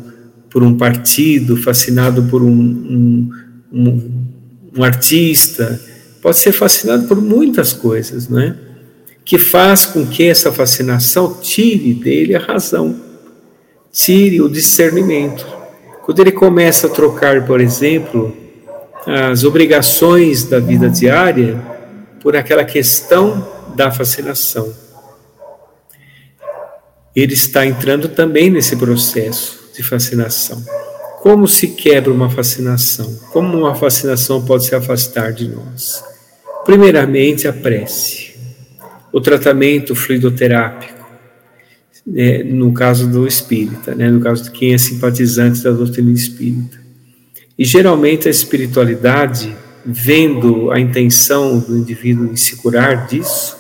por 0.50 0.64
um 0.64 0.78
partido, 0.78 1.58
fascinado 1.58 2.24
por 2.24 2.42
um, 2.42 2.50
um, 2.50 3.30
um, 3.72 4.12
um 4.78 4.84
artista, 4.84 5.80
pode 6.22 6.40
ser 6.40 6.54
fascinado 6.54 7.08
por 7.08 7.22
muitas 7.22 7.74
coisas, 7.74 8.30
não 8.30 8.40
é? 8.40 8.56
Que 9.26 9.38
faz 9.38 9.86
com 9.86 10.06
que 10.06 10.24
essa 10.24 10.52
fascinação 10.54 11.38
tire 11.42 11.94
dele 11.94 12.34
a 12.34 12.40
razão, 12.40 12.96
tire 13.92 14.42
o 14.42 14.48
discernimento. 14.48 15.57
Quando 16.08 16.20
ele 16.22 16.32
começa 16.32 16.88
a 16.88 16.90
trocar, 16.90 17.46
por 17.46 17.62
exemplo, 17.62 18.36
as 19.06 19.44
obrigações 19.44 20.44
da 20.44 20.60
vida 20.60 20.90
diária 20.90 21.62
por 22.20 22.36
aquela 22.36 22.66
questão 22.66 23.48
da 23.76 23.92
fascinação 23.92 24.74
ele 27.18 27.34
está 27.34 27.66
entrando 27.66 28.10
também 28.10 28.52
nesse 28.52 28.76
processo 28.76 29.72
de 29.76 29.82
fascinação. 29.82 30.64
Como 31.20 31.48
se 31.48 31.70
quebra 31.70 32.14
uma 32.14 32.30
fascinação? 32.30 33.12
Como 33.34 33.58
uma 33.58 33.74
fascinação 33.74 34.46
pode 34.46 34.66
se 34.66 34.76
afastar 34.76 35.34
de 35.34 35.48
nós? 35.48 36.04
Primeiramente, 36.64 37.48
a 37.48 37.54
prece, 37.54 38.36
o 39.12 39.20
tratamento 39.20 39.96
fluidoterápico, 39.96 40.97
né, 42.08 42.42
no 42.42 42.72
caso 42.72 43.06
do 43.06 43.28
espírita, 43.28 43.94
né, 43.94 44.10
no 44.10 44.22
caso 44.22 44.46
de 44.46 44.52
quem 44.52 44.74
é 44.74 44.78
simpatizante 44.78 45.62
da 45.62 45.72
doutrina 45.72 46.10
espírita. 46.14 46.80
E 47.60 47.66
geralmente 47.66 48.30
a 48.30 48.32
espiritualidade, 48.32 49.54
vendo 49.86 50.72
a 50.72 50.80
intenção 50.80 51.60
do 51.60 51.78
indivíduo 51.78 52.32
em 52.32 52.38
se 52.38 52.56
curar 52.56 53.08
disso, 53.08 53.58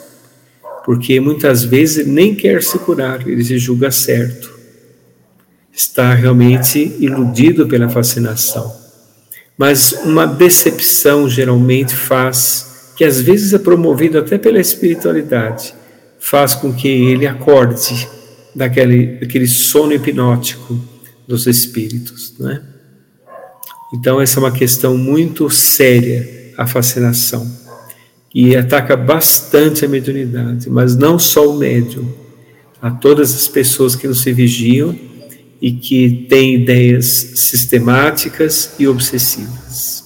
porque 0.85 1.19
muitas 1.19 1.65
vezes 1.65 1.97
ele 1.97 2.11
nem 2.11 2.33
quer 2.33 2.63
se 2.63 2.79
curar, 2.79 3.27
ele 3.27 3.43
se 3.43 3.57
julga 3.57 3.91
certo. 3.91 4.55
Está 5.73 6.13
realmente 6.13 6.95
iludido 6.99 7.67
pela 7.67 7.89
fascinação. 7.89 8.73
Mas 9.57 9.91
uma 10.05 10.25
decepção 10.25 11.29
geralmente 11.29 11.93
faz, 11.93 12.93
que 12.95 13.03
às 13.03 13.19
vezes 13.19 13.53
é 13.53 13.57
promovido 13.57 14.17
até 14.17 14.37
pela 14.37 14.59
espiritualidade, 14.59 15.73
faz 16.19 16.55
com 16.55 16.71
que 16.71 16.87
ele 16.87 17.27
acorde 17.27 18.07
daquele, 18.57 19.19
daquele 19.19 19.47
sono 19.47 19.93
hipnótico 19.93 20.79
dos 21.27 21.45
espíritos. 21.45 22.33
Né? 22.39 22.61
Então, 23.93 24.19
essa 24.19 24.39
é 24.39 24.43
uma 24.43 24.51
questão 24.51 24.97
muito 24.97 25.49
séria, 25.49 26.53
a 26.57 26.65
fascinação 26.65 27.67
e 28.33 28.55
ataca 28.55 28.95
bastante 28.95 29.85
a 29.85 29.87
mediunidade, 29.87 30.69
mas 30.69 30.95
não 30.95 31.17
só 31.17 31.49
o 31.49 31.57
médium, 31.57 32.07
a 32.81 32.91
todas 32.91 33.33
as 33.33 33.47
pessoas 33.47 33.95
que 33.95 34.05
não 34.05 34.13
se 34.13 34.31
vigiam 34.31 34.95
e 35.59 35.71
que 35.71 36.27
têm 36.29 36.53
ideias 36.55 37.05
sistemáticas 37.35 38.73
e 38.77 38.87
obsessivas. 38.87 40.03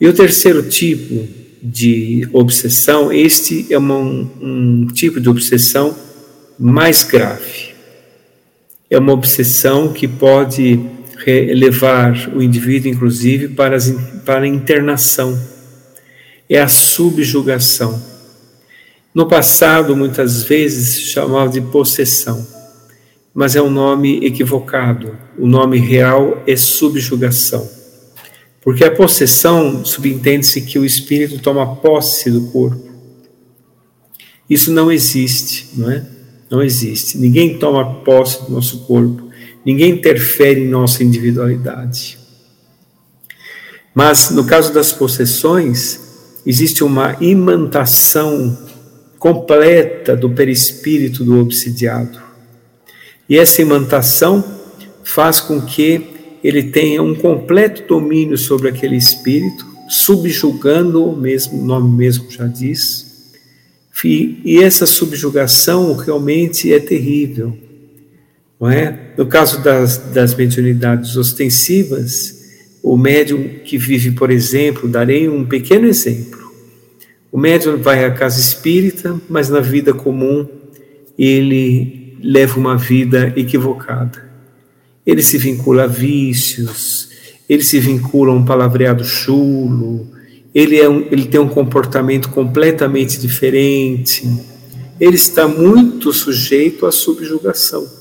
E 0.00 0.08
o 0.08 0.12
terceiro 0.12 0.68
tipo 0.68 1.28
de 1.62 2.28
obsessão, 2.32 3.12
este 3.12 3.72
é 3.72 3.78
um, 3.78 4.28
um 4.40 4.86
tipo 4.88 5.20
de 5.20 5.28
obsessão 5.28 5.94
mais 6.58 7.02
grave. 7.02 7.74
É 8.90 8.98
uma 8.98 9.12
obsessão 9.12 9.92
que 9.92 10.08
pode 10.08 10.80
levar 11.54 12.30
o 12.34 12.42
indivíduo, 12.42 12.90
inclusive, 12.90 13.48
para, 13.48 13.76
as, 13.76 13.90
para 14.24 14.44
a 14.44 14.48
internação 14.48 15.38
é 16.48 16.60
a 16.60 16.68
subjugação. 16.68 18.02
No 19.14 19.26
passado, 19.26 19.94
muitas 19.94 20.42
vezes 20.44 21.00
chamava 21.10 21.50
de 21.50 21.60
possessão, 21.60 22.46
mas 23.34 23.54
é 23.54 23.62
um 23.62 23.70
nome 23.70 24.24
equivocado. 24.24 25.16
O 25.38 25.46
nome 25.46 25.78
real 25.78 26.42
é 26.46 26.56
subjugação. 26.56 27.68
Porque 28.62 28.84
a 28.84 28.90
possessão 28.90 29.84
subentende-se 29.84 30.62
que 30.62 30.78
o 30.78 30.84
espírito 30.84 31.38
toma 31.38 31.76
posse 31.76 32.30
do 32.30 32.46
corpo. 32.50 32.88
Isso 34.48 34.72
não 34.72 34.90
existe, 34.90 35.68
não 35.74 35.90
é? 35.90 36.04
Não 36.50 36.62
existe. 36.62 37.18
Ninguém 37.18 37.58
toma 37.58 38.02
posse 38.02 38.44
do 38.44 38.52
nosso 38.52 38.80
corpo. 38.80 39.28
Ninguém 39.64 39.92
interfere 39.92 40.60
em 40.60 40.68
nossa 40.68 41.04
individualidade. 41.04 42.18
Mas 43.94 44.30
no 44.30 44.44
caso 44.44 44.72
das 44.72 44.92
possessões, 44.92 46.00
existe 46.46 46.84
uma 46.84 47.16
imantação 47.20 48.56
completa 49.18 50.16
do 50.16 50.30
perispírito 50.30 51.24
do 51.24 51.40
obsidiado. 51.40 52.18
E 53.28 53.36
essa 53.36 53.60
imantação 53.60 54.44
faz 55.02 55.40
com 55.40 55.60
que 55.60 56.38
ele 56.42 56.64
tenha 56.64 57.02
um 57.02 57.14
completo 57.14 57.82
domínio 57.86 58.38
sobre 58.38 58.68
aquele 58.68 58.96
espírito, 58.96 59.66
subjugando 59.88 61.04
o 61.04 61.16
mesmo, 61.16 61.60
o 61.60 61.64
nome 61.64 61.96
mesmo 61.96 62.30
já 62.30 62.46
diz. 62.46 63.07
E, 64.04 64.62
essa 64.62 64.86
subjugação 64.86 65.94
realmente 65.94 66.72
é 66.72 66.78
terrível. 66.78 67.56
Não 68.60 68.70
é? 68.70 69.12
No 69.16 69.26
caso 69.26 69.62
das, 69.62 69.98
das 69.98 70.34
mediunidades 70.34 71.16
ostensivas, 71.16 72.38
o 72.82 72.96
médium 72.96 73.48
que 73.64 73.78
vive, 73.78 74.12
por 74.12 74.30
exemplo, 74.30 74.88
darei 74.88 75.28
um 75.28 75.44
pequeno 75.44 75.86
exemplo. 75.86 76.38
O 77.30 77.38
médium 77.38 77.76
vai 77.76 78.04
à 78.04 78.10
casa 78.10 78.40
espírita, 78.40 79.20
mas 79.28 79.48
na 79.48 79.60
vida 79.60 79.92
comum 79.92 80.46
ele 81.18 82.16
leva 82.22 82.58
uma 82.58 82.76
vida 82.76 83.32
equivocada. 83.36 84.26
Ele 85.04 85.22
se 85.22 85.38
vincula 85.38 85.84
a 85.84 85.86
vícios, 85.86 87.10
ele 87.48 87.62
se 87.62 87.80
vincula 87.80 88.32
a 88.32 88.34
um 88.34 88.44
palavreado 88.44 89.04
chulo, 89.04 90.08
ele, 90.54 90.78
é 90.78 90.88
um, 90.88 91.06
ele 91.10 91.26
tem 91.26 91.40
um 91.40 91.48
comportamento 91.48 92.30
completamente 92.30 93.20
diferente, 93.20 94.28
ele 95.00 95.16
está 95.16 95.46
muito 95.46 96.12
sujeito 96.12 96.86
à 96.86 96.92
subjugação 96.92 97.98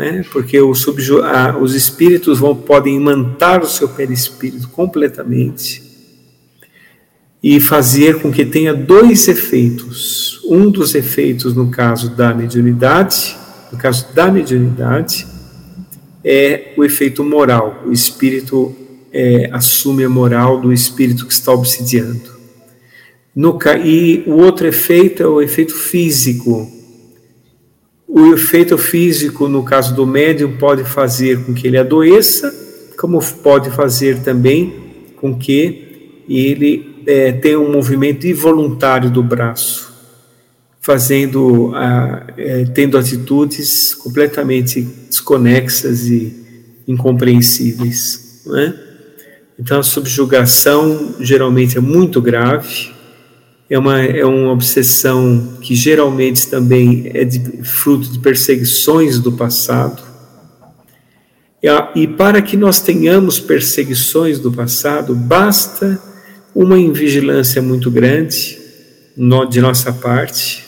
é? 0.00 0.22
porque 0.32 0.58
subju 0.74 1.22
ah, 1.22 1.58
os 1.60 1.74
espíritos 1.74 2.38
vão, 2.38 2.54
podem 2.54 2.96
imantar 2.96 3.62
o 3.62 3.66
seu 3.66 3.88
perispírito 3.88 4.68
completamente 4.68 5.82
e 7.42 7.58
fazer 7.60 8.20
com 8.20 8.30
que 8.30 8.44
tenha 8.44 8.72
dois 8.72 9.26
efeitos. 9.26 10.40
Um 10.44 10.70
dos 10.70 10.94
efeitos, 10.94 11.54
no 11.54 11.70
caso 11.70 12.10
da 12.10 12.32
mediunidade, 12.32 13.36
no 13.72 13.78
caso 13.78 14.14
da 14.14 14.30
mediunidade, 14.30 15.26
é 16.24 16.72
o 16.76 16.84
efeito 16.84 17.24
moral. 17.24 17.82
O 17.84 17.92
espírito 17.92 18.74
é, 19.12 19.48
assume 19.52 20.04
a 20.04 20.08
moral 20.08 20.60
do 20.60 20.72
espírito 20.72 21.26
que 21.26 21.32
está 21.32 21.52
obsidiando. 21.52 22.32
No, 23.34 23.58
e 23.84 24.24
o 24.26 24.32
outro 24.32 24.66
efeito 24.66 25.22
é 25.22 25.26
o 25.26 25.40
efeito 25.40 25.74
físico, 25.74 26.70
o 28.14 28.34
efeito 28.34 28.76
físico, 28.76 29.48
no 29.48 29.62
caso 29.62 29.94
do 29.94 30.06
médium, 30.06 30.58
pode 30.58 30.84
fazer 30.84 31.42
com 31.44 31.54
que 31.54 31.66
ele 31.66 31.78
adoeça, 31.78 32.52
como 32.98 33.18
pode 33.42 33.70
fazer 33.70 34.20
também 34.20 35.14
com 35.16 35.34
que 35.34 36.22
ele 36.28 37.02
é, 37.06 37.32
tenha 37.32 37.58
um 37.58 37.72
movimento 37.72 38.26
involuntário 38.26 39.10
do 39.10 39.22
braço, 39.22 39.90
fazendo, 40.78 41.72
a, 41.74 42.26
é, 42.36 42.64
tendo 42.66 42.98
atitudes 42.98 43.94
completamente 43.94 44.82
desconexas 45.08 46.06
e 46.06 46.36
incompreensíveis. 46.86 48.42
Não 48.44 48.58
é? 48.58 48.91
Então, 49.58 49.80
a 49.80 49.82
subjugação 49.82 51.16
geralmente 51.20 51.78
é 51.78 51.80
muito 51.80 52.20
grave 52.20 52.92
é 53.72 53.78
uma, 53.78 54.02
é 54.02 54.22
uma 54.22 54.52
obsessão 54.52 55.56
que 55.62 55.74
geralmente 55.74 56.46
também 56.46 57.10
é 57.14 57.24
de, 57.24 57.62
fruto 57.62 58.06
de 58.06 58.18
perseguições 58.18 59.18
do 59.18 59.32
passado. 59.32 60.02
E, 61.62 61.68
e 62.02 62.06
para 62.06 62.42
que 62.42 62.54
nós 62.54 62.80
tenhamos 62.80 63.40
perseguições 63.40 64.38
do 64.38 64.52
passado, 64.52 65.14
basta 65.14 65.98
uma 66.54 66.78
invigilância 66.78 67.62
muito 67.62 67.90
grande 67.90 68.58
no, 69.16 69.46
de 69.46 69.58
nossa 69.58 69.90
parte, 69.90 70.66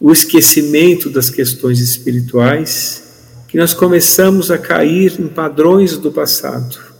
o 0.00 0.10
esquecimento 0.10 1.10
das 1.10 1.28
questões 1.28 1.78
espirituais, 1.78 3.02
que 3.48 3.58
nós 3.58 3.74
começamos 3.74 4.50
a 4.50 4.56
cair 4.56 5.20
em 5.20 5.28
padrões 5.28 5.98
do 5.98 6.10
passado. 6.10 6.91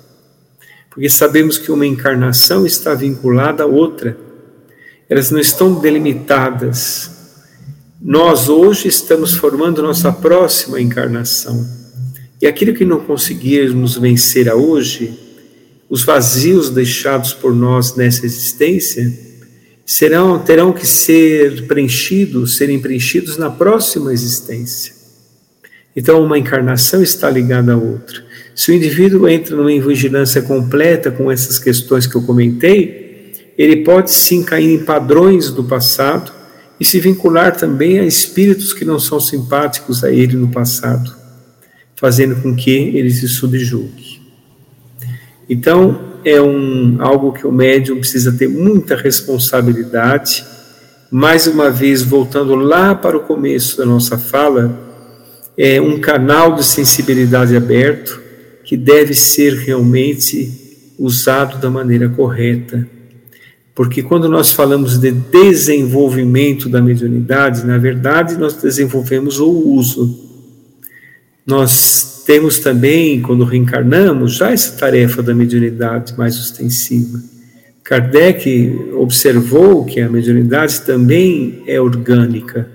Porque 0.93 1.09
sabemos 1.09 1.57
que 1.57 1.73
uma 1.73 1.87
encarnação 1.87 2.67
está 2.67 2.95
vinculada 2.95 3.63
a 3.63 3.67
outra. 3.67 4.17
Elas 5.09 5.31
não 5.31 5.41
estão 5.41 5.81
delimitadas. 5.81 7.11
Nós 8.01 8.49
hoje 8.49 8.89
estamos 8.89 9.35
formando 9.35 9.83
nossa 9.83 10.13
próxima 10.13 10.81
encarnação. 10.81 11.67
E 12.41 12.47
aquilo 12.47 12.75
que 12.75 12.85
não 12.85 13.01
conseguirmos 13.01 13.97
vencer 13.97 14.51
a 14.51 14.55
hoje, 14.55 15.19
os 15.89 16.03
vazios 16.05 16.69
deixados 16.69 17.33
por 17.33 17.55
nós 17.55 17.95
nessa 17.97 18.27
existência, 18.27 19.11
serão 19.87 20.39
terão 20.39 20.73
que 20.73 20.87
ser 20.87 21.67
preenchidos, 21.67 22.57
serem 22.57 22.81
preenchidos 22.81 23.37
na 23.39 23.49
próxima 23.51 24.13
existência. 24.13 24.95
Então, 25.95 26.23
uma 26.23 26.39
encarnação 26.39 27.03
está 27.03 27.31
ligada 27.31 27.73
à 27.73 27.77
outra. 27.77 28.32
Se 28.55 28.71
o 28.71 28.75
indivíduo 28.75 29.29
entra 29.29 29.57
numa 29.57 29.71
vigilância 29.81 30.43
completa 30.43 31.11
com 31.11 31.31
essas 31.31 31.59
questões 31.59 32.07
que 32.07 32.15
eu 32.15 32.23
comentei, 32.23 33.33
ele 33.57 33.77
pode 33.77 34.11
sim 34.11 34.43
cair 34.43 34.75
em 34.75 34.85
padrões 34.85 35.51
do 35.51 35.65
passado 35.65 36.33
e 36.79 36.85
se 36.85 36.99
vincular 37.01 37.57
também 37.57 37.99
a 37.99 38.05
espíritos 38.05 38.73
que 38.73 38.85
não 38.85 38.99
são 38.99 39.21
simpáticos 39.21 40.05
a 40.05 40.11
ele 40.11 40.37
no 40.37 40.49
passado, 40.49 41.15
fazendo 41.97 42.37
com 42.37 42.55
que 42.55 42.71
ele 42.71 43.11
se 43.11 43.29
subjugue. 43.29 44.21
Então, 45.49 46.13
é 46.25 46.41
um, 46.41 46.97
algo 47.01 47.33
que 47.33 47.47
o 47.47 47.53
médium 47.53 47.99
precisa 47.99 48.33
ter 48.33 48.49
muita 48.49 48.97
responsabilidade. 48.97 50.45
Mais 51.11 51.47
uma 51.47 51.71
vez, 51.71 52.03
voltando 52.03 52.55
lá 52.55 52.95
para 52.95 53.17
o 53.17 53.21
começo 53.21 53.77
da 53.77 53.85
nossa 53.85 54.17
fala, 54.17 54.79
é 55.57 55.81
um 55.81 56.01
canal 56.01 56.55
de 56.55 56.65
sensibilidade 56.65 57.57
aberto 57.57 58.22
que 58.73 58.77
deve 58.79 59.13
ser 59.13 59.53
realmente 59.53 60.95
usado 60.99 61.61
da 61.61 61.69
maneira 61.69 62.09
correta. 62.09 62.89
Porque 63.75 64.03
quando 64.03 64.31
nós 64.31 64.51
falamos 64.51 64.97
de 64.97 65.11
desenvolvimento 65.13 66.71
da 66.71 66.81
mediunidade, 66.81 67.67
na 67.67 67.77
verdade 67.77 68.39
nós 68.39 68.55
desenvolvemos 68.55 69.39
o 69.39 69.47
uso. 69.47 70.19
Nós 71.45 72.23
temos 72.25 72.61
também, 72.61 73.21
quando 73.21 73.45
reencarnamos, 73.45 74.37
já 74.37 74.53
essa 74.53 74.75
tarefa 74.79 75.23
da 75.23 75.35
mediunidade 75.35 76.17
mais 76.17 76.39
ostensiva. 76.39 77.21
Kardec 77.85 78.95
observou 78.95 79.85
que 79.85 80.01
a 80.01 80.09
mediunidade 80.09 80.81
também 80.81 81.63
é 81.67 81.79
orgânica. 81.79 82.71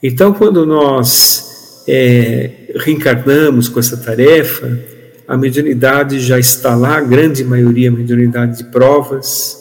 Então, 0.00 0.32
quando 0.32 0.64
nós 0.64 1.82
é, 1.88 2.63
reencarnamos 2.76 3.68
com 3.68 3.78
essa 3.78 3.96
tarefa, 3.96 4.78
a 5.26 5.36
mediunidade 5.36 6.20
já 6.20 6.38
está 6.38 6.74
lá, 6.74 6.98
a 6.98 7.00
grande 7.00 7.44
maioria 7.44 7.90
mediunidade 7.90 8.58
de 8.58 8.64
provas, 8.64 9.56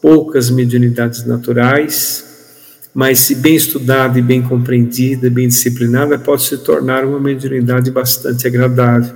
poucas 0.00 0.50
mediunidades 0.50 1.26
naturais, 1.26 2.24
mas 2.94 3.20
se 3.20 3.34
bem 3.34 3.54
estudada 3.54 4.18
e 4.18 4.22
bem 4.22 4.42
compreendida, 4.42 5.30
bem 5.30 5.48
disciplinada, 5.48 6.18
pode 6.18 6.42
se 6.42 6.58
tornar 6.58 7.04
uma 7.04 7.20
mediunidade 7.20 7.90
bastante 7.90 8.46
agradável 8.46 9.14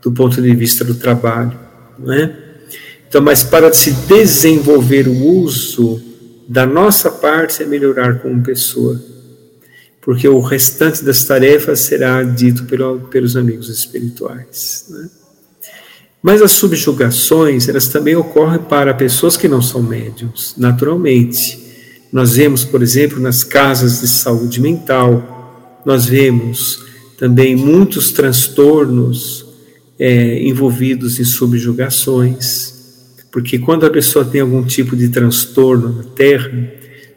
do 0.00 0.12
ponto 0.12 0.40
de 0.40 0.54
vista 0.54 0.84
do 0.84 0.94
trabalho, 0.94 1.58
não 1.98 2.12
é? 2.12 2.36
Então, 3.08 3.22
mas 3.22 3.42
para 3.42 3.72
se 3.72 3.92
desenvolver 3.92 5.08
o 5.08 5.24
uso 5.24 6.02
da 6.48 6.66
nossa 6.66 7.10
parte 7.10 7.62
é 7.62 7.66
melhorar 7.66 8.18
como 8.20 8.42
pessoa, 8.42 9.00
porque 10.04 10.28
o 10.28 10.38
restante 10.38 11.02
das 11.02 11.24
tarefas 11.24 11.80
será 11.80 12.22
dito 12.22 12.64
pelo, 12.64 13.00
pelos 13.08 13.38
amigos 13.38 13.70
espirituais. 13.70 14.84
Né? 14.90 15.08
Mas 16.22 16.42
as 16.42 16.52
subjugações, 16.52 17.68
elas 17.68 17.88
também 17.88 18.14
ocorrem 18.14 18.60
para 18.60 18.92
pessoas 18.92 19.34
que 19.34 19.48
não 19.48 19.62
são 19.62 19.82
médiums, 19.82 20.54
naturalmente. 20.58 21.58
Nós 22.12 22.36
vemos, 22.36 22.64
por 22.64 22.82
exemplo, 22.82 23.18
nas 23.18 23.42
casas 23.42 24.02
de 24.02 24.08
saúde 24.08 24.60
mental, 24.60 25.80
nós 25.86 26.04
vemos 26.04 26.84
também 27.18 27.56
muitos 27.56 28.12
transtornos 28.12 29.46
é, 29.98 30.42
envolvidos 30.42 31.18
em 31.18 31.24
subjugações, 31.24 32.74
porque 33.32 33.58
quando 33.58 33.86
a 33.86 33.90
pessoa 33.90 34.24
tem 34.24 34.42
algum 34.42 34.64
tipo 34.64 34.94
de 34.94 35.08
transtorno 35.08 35.96
na 35.96 36.04
Terra, 36.04 36.50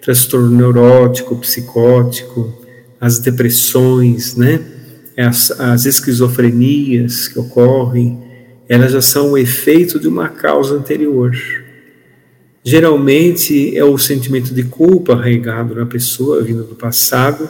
transtorno 0.02 0.50
neurótico, 0.50 1.36
psicótico, 1.36 2.57
as 3.00 3.20
depressões, 3.20 4.36
né? 4.36 4.60
as, 5.18 5.50
as 5.60 5.86
esquizofrenias 5.86 7.28
que 7.28 7.40
ocorrem, 7.40 8.20
elas 8.70 8.92
já 8.92 9.02
são 9.02 9.32
o 9.32 9.38
efeito 9.38 10.00
de 10.00 10.08
uma 10.08 10.30
causa 10.30 10.76
anterior. 10.76 11.36
Geralmente 12.64 13.76
é 13.76 13.84
o 13.84 13.98
sentimento 13.98 14.54
de 14.54 14.64
culpa 14.64 15.14
arraigado 15.14 15.74
na 15.74 15.86
pessoa, 15.86 16.44
vindo 16.44 16.64
do 16.64 16.76
passado. 16.76 17.50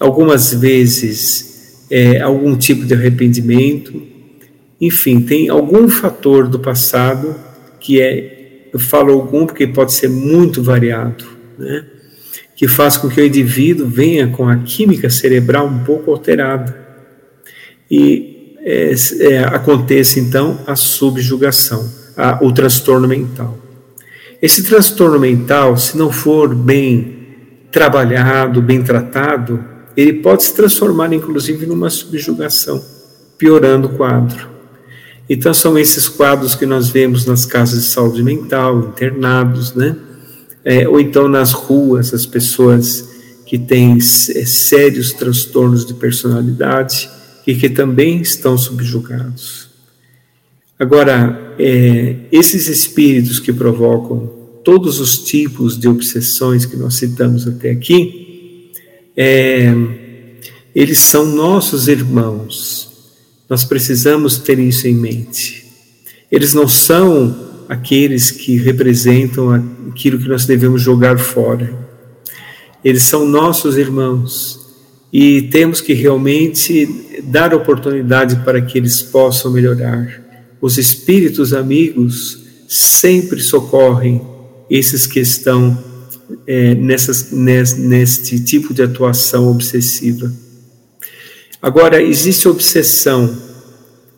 Algumas 0.00 0.52
vezes 0.54 1.86
é 1.90 2.20
algum 2.20 2.56
tipo 2.56 2.84
de 2.84 2.94
arrependimento. 2.94 4.02
Enfim, 4.80 5.20
tem 5.20 5.48
algum 5.48 5.88
fator 5.88 6.48
do 6.48 6.58
passado 6.58 7.36
que 7.78 8.00
é, 8.00 8.68
eu 8.72 8.78
falo 8.78 9.12
algum 9.12 9.46
porque 9.46 9.66
pode 9.66 9.92
ser 9.92 10.08
muito 10.08 10.62
variado, 10.62 11.24
né? 11.58 11.84
Que 12.62 12.68
faz 12.68 12.96
com 12.96 13.08
que 13.08 13.20
o 13.20 13.26
indivíduo 13.26 13.88
venha 13.88 14.28
com 14.28 14.48
a 14.48 14.56
química 14.58 15.10
cerebral 15.10 15.66
um 15.66 15.80
pouco 15.80 16.12
alterada. 16.12 16.72
E 17.90 18.54
é, 18.60 18.94
é, 19.18 19.38
aconteça 19.40 20.20
então 20.20 20.60
a 20.64 20.76
subjugação, 20.76 21.92
a, 22.16 22.38
o 22.40 22.52
transtorno 22.52 23.08
mental. 23.08 23.58
Esse 24.40 24.62
transtorno 24.62 25.18
mental, 25.18 25.76
se 25.76 25.98
não 25.98 26.12
for 26.12 26.54
bem 26.54 27.66
trabalhado, 27.72 28.62
bem 28.62 28.80
tratado, 28.80 29.64
ele 29.96 30.12
pode 30.12 30.44
se 30.44 30.54
transformar 30.54 31.12
inclusive 31.12 31.66
numa 31.66 31.90
subjugação, 31.90 32.80
piorando 33.36 33.88
o 33.88 33.96
quadro. 33.96 34.48
Então 35.28 35.52
são 35.52 35.76
esses 35.76 36.08
quadros 36.08 36.54
que 36.54 36.64
nós 36.64 36.90
vemos 36.90 37.26
nas 37.26 37.44
casas 37.44 37.82
de 37.82 37.88
saúde 37.88 38.22
mental, 38.22 38.78
internados, 38.78 39.74
né? 39.74 39.96
É, 40.64 40.88
ou 40.88 41.00
então 41.00 41.28
nas 41.28 41.52
ruas, 41.52 42.14
as 42.14 42.24
pessoas 42.24 43.08
que 43.46 43.58
têm 43.58 43.98
é, 43.98 44.00
sérios 44.00 45.12
transtornos 45.12 45.84
de 45.84 45.94
personalidade 45.94 47.10
e 47.46 47.54
que 47.54 47.68
também 47.68 48.20
estão 48.20 48.56
subjugados. 48.56 49.68
Agora, 50.78 51.54
é, 51.58 52.16
esses 52.30 52.68
espíritos 52.68 53.38
que 53.38 53.52
provocam 53.52 54.26
todos 54.64 55.00
os 55.00 55.18
tipos 55.18 55.78
de 55.78 55.88
obsessões 55.88 56.64
que 56.64 56.76
nós 56.76 56.94
citamos 56.94 57.46
até 57.46 57.70
aqui, 57.70 58.70
é, 59.16 59.72
eles 60.74 61.00
são 61.00 61.26
nossos 61.26 61.88
irmãos. 61.88 62.90
Nós 63.48 63.64
precisamos 63.64 64.38
ter 64.38 64.58
isso 64.58 64.88
em 64.88 64.94
mente. 64.94 65.66
Eles 66.30 66.54
não 66.54 66.66
são 66.66 67.51
aqueles 67.72 68.30
que 68.30 68.56
representam 68.56 69.50
aquilo 69.90 70.18
que 70.18 70.28
nós 70.28 70.44
devemos 70.44 70.82
jogar 70.82 71.18
fora. 71.18 71.74
Eles 72.84 73.04
são 73.04 73.26
nossos 73.26 73.78
irmãos 73.78 74.60
e 75.10 75.42
temos 75.42 75.80
que 75.80 75.94
realmente 75.94 76.86
dar 77.22 77.54
oportunidade 77.54 78.36
para 78.44 78.60
que 78.60 78.76
eles 78.76 79.00
possam 79.00 79.50
melhorar 79.50 80.22
os 80.60 80.76
espíritos 80.76 81.54
amigos 81.54 82.40
sempre 82.68 83.40
socorrem 83.40 84.20
esses 84.68 85.06
que 85.06 85.20
estão 85.20 85.82
é, 86.46 86.74
nessas, 86.74 87.30
neste 87.32 88.38
tipo 88.44 88.74
de 88.74 88.82
atuação 88.82 89.48
obsessiva. 89.48 90.30
Agora, 91.60 92.02
existe 92.02 92.48
obsessão 92.48 93.34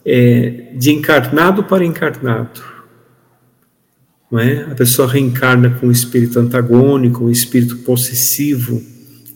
é, 0.04 0.72
de 0.76 0.90
encarnado 0.90 1.64
para 1.64 1.84
encarnado. 1.84 2.73
Não 4.34 4.40
é? 4.40 4.64
A 4.64 4.74
pessoa 4.74 5.06
reencarna 5.06 5.70
com 5.70 5.86
um 5.86 5.92
espírito 5.92 6.40
antagônico, 6.40 7.26
um 7.26 7.30
espírito 7.30 7.76
possessivo, 7.76 8.82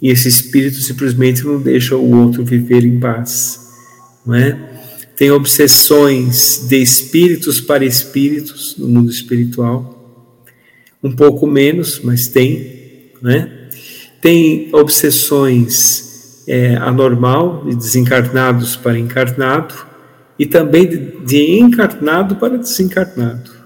e 0.02 0.11
esse 0.11 0.26
espírito 0.26 0.78
simplesmente 0.78 1.44
não 1.44 1.61
deixa 1.62 1.94
o 1.94 2.16
outro 2.16 2.44
viver 2.44 2.84
em 2.84 2.98
paz. 2.98 3.61
Não 4.26 4.34
é? 4.34 4.58
tem 5.14 5.30
obsessões 5.30 6.66
de 6.68 6.82
espíritos 6.82 7.61
para 7.61 7.84
espíritos 7.84 8.74
no 8.76 8.88
mundo 8.88 9.08
espiritual, 9.08 10.34
um 11.00 11.14
pouco 11.14 11.46
menos, 11.46 12.00
mas 12.02 12.26
tem, 12.26 13.12
né? 13.22 13.68
Tem 14.20 14.68
obsessões 14.72 16.42
é, 16.48 16.74
anormal, 16.74 17.64
de 17.68 17.76
desencarnados 17.76 18.74
para 18.74 18.98
encarnado, 18.98 19.76
e 20.37 20.44
também 20.44 20.88
de, 20.88 20.98
de 21.24 21.61
encarnado 21.61 22.34
para 22.34 22.58
desencarnado. 22.58 23.58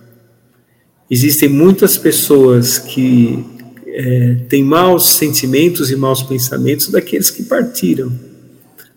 Existem 1.10 1.48
muitas 1.48 1.96
pessoas 1.98 2.78
que 2.78 3.44
é, 3.86 4.36
têm 4.48 4.64
maus 4.64 5.10
sentimentos 5.10 5.90
e 5.90 5.96
maus 5.96 6.22
pensamentos 6.22 6.88
daqueles 6.88 7.30
que 7.30 7.42
partiram 7.42 8.12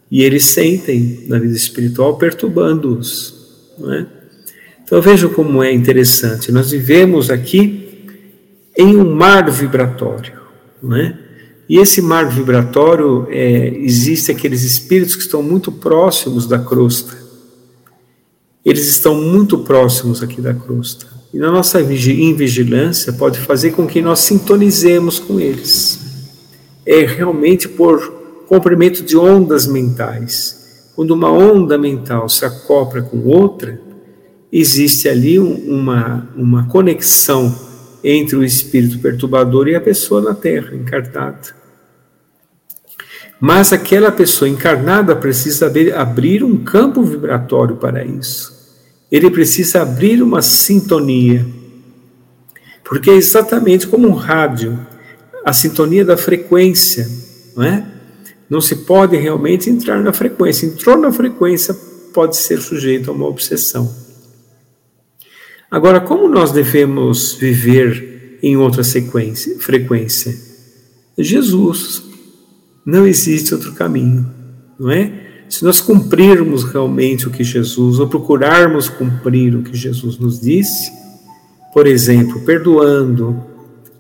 e 0.10 0.24
eles 0.24 0.46
sentem 0.46 1.26
na 1.28 1.40
vida 1.40 1.56
espiritual 1.56 2.18
perturbando-os. 2.18 3.34
É? 3.84 4.06
Então 4.84 5.02
vejam 5.02 5.30
como 5.34 5.64
é 5.64 5.74
interessante. 5.74 6.52
Nós 6.52 6.72
vivemos 6.72 7.30
aqui 7.30 8.06
em 8.78 8.96
um 8.96 9.14
mar 9.14 9.50
vibratório, 9.50 10.40
não 10.82 10.96
é? 10.96 11.20
E 11.68 11.80
esse 11.80 12.02
mar 12.02 12.30
vibratório 12.30 13.28
é, 13.30 13.70
existe 13.80 14.32
aqueles 14.32 14.64
espíritos 14.64 15.16
que 15.16 15.24
estão 15.24 15.42
muito 15.42 15.72
próximos 15.72 16.46
da 16.46 16.60
crosta. 16.60 17.18
Eles 18.64 18.88
estão 18.88 19.16
muito 19.16 19.58
próximos 19.60 20.22
aqui 20.22 20.40
da 20.40 20.54
crosta. 20.54 21.08
E 21.36 21.38
na 21.38 21.52
nossa 21.52 21.82
invigilância 21.82 23.12
pode 23.12 23.40
fazer 23.40 23.72
com 23.72 23.86
que 23.86 24.02
nós 24.02 24.20
sintonizemos 24.20 25.20
com 25.20 25.38
eles. 25.38 26.00
É 26.86 27.02
realmente 27.02 27.68
por 27.68 28.00
comprimento 28.48 29.04
de 29.04 29.18
ondas 29.18 29.68
mentais. 29.68 30.94
Quando 30.96 31.12
uma 31.12 31.30
onda 31.30 31.78
mental 31.78 32.30
se 32.30 32.46
acopla 32.46 33.02
com 33.02 33.26
outra, 33.26 33.82
existe 34.50 35.10
ali 35.10 35.38
uma, 35.38 36.26
uma 36.38 36.68
conexão 36.70 37.54
entre 38.02 38.38
o 38.38 38.44
espírito 38.44 39.00
perturbador 39.00 39.68
e 39.68 39.76
a 39.76 39.82
pessoa 39.82 40.22
na 40.22 40.34
Terra, 40.34 40.74
encarnada. 40.74 41.54
Mas 43.42 43.74
aquela 43.74 44.10
pessoa 44.10 44.48
encarnada 44.48 45.14
precisa 45.14 45.70
abrir 45.98 46.46
um 46.46 46.64
campo 46.64 47.04
vibratório 47.04 47.76
para 47.76 48.06
isso 48.06 48.55
ele 49.12 49.30
precisa 49.30 49.82
abrir 49.82 50.22
uma 50.22 50.42
sintonia. 50.42 51.46
Porque 52.84 53.10
é 53.10 53.16
exatamente 53.16 53.88
como 53.88 54.08
um 54.08 54.14
rádio, 54.14 54.80
a 55.44 55.54
sintonia 55.54 56.06
da 56.06 56.18
frequência, 56.18 57.08
não 57.56 57.64
é? 57.64 57.86
Não 58.50 58.62
se 58.62 58.76
pode 58.78 59.18
realmente 59.18 59.70
entrar 59.70 60.02
na 60.02 60.14
frequência. 60.14 60.66
Entrou 60.68 60.98
na 60.98 61.12
frequência, 61.12 61.76
pode 62.14 62.38
ser 62.38 62.62
sujeito 62.62 63.10
a 63.10 63.14
uma 63.14 63.28
obsessão. 63.28 63.94
Agora, 65.70 66.00
como 66.00 66.30
nós 66.30 66.52
devemos 66.52 67.34
viver 67.34 68.38
em 68.42 68.56
outra 68.56 68.84
sequência, 68.84 69.58
frequência? 69.60 70.36
Jesus. 71.18 72.04
Não 72.86 73.08
existe 73.08 73.54
outro 73.54 73.74
caminho, 73.74 74.32
não 74.80 74.92
é? 74.92 75.25
Se 75.50 75.64
nós 75.64 75.80
cumprirmos 75.80 76.64
realmente 76.64 77.28
o 77.28 77.32
que 77.32 77.44
Jesus, 77.44 78.00
ou 78.00 78.08
procurarmos 78.08 78.90
cumprir 78.90 79.56
o 79.56 79.64
que 79.64 79.76
Jesus 79.76 80.18
nos 80.18 80.40
disse, 80.40 80.92
por 81.74 81.88
exemplo, 81.88 82.42
perdoando, 82.42 83.44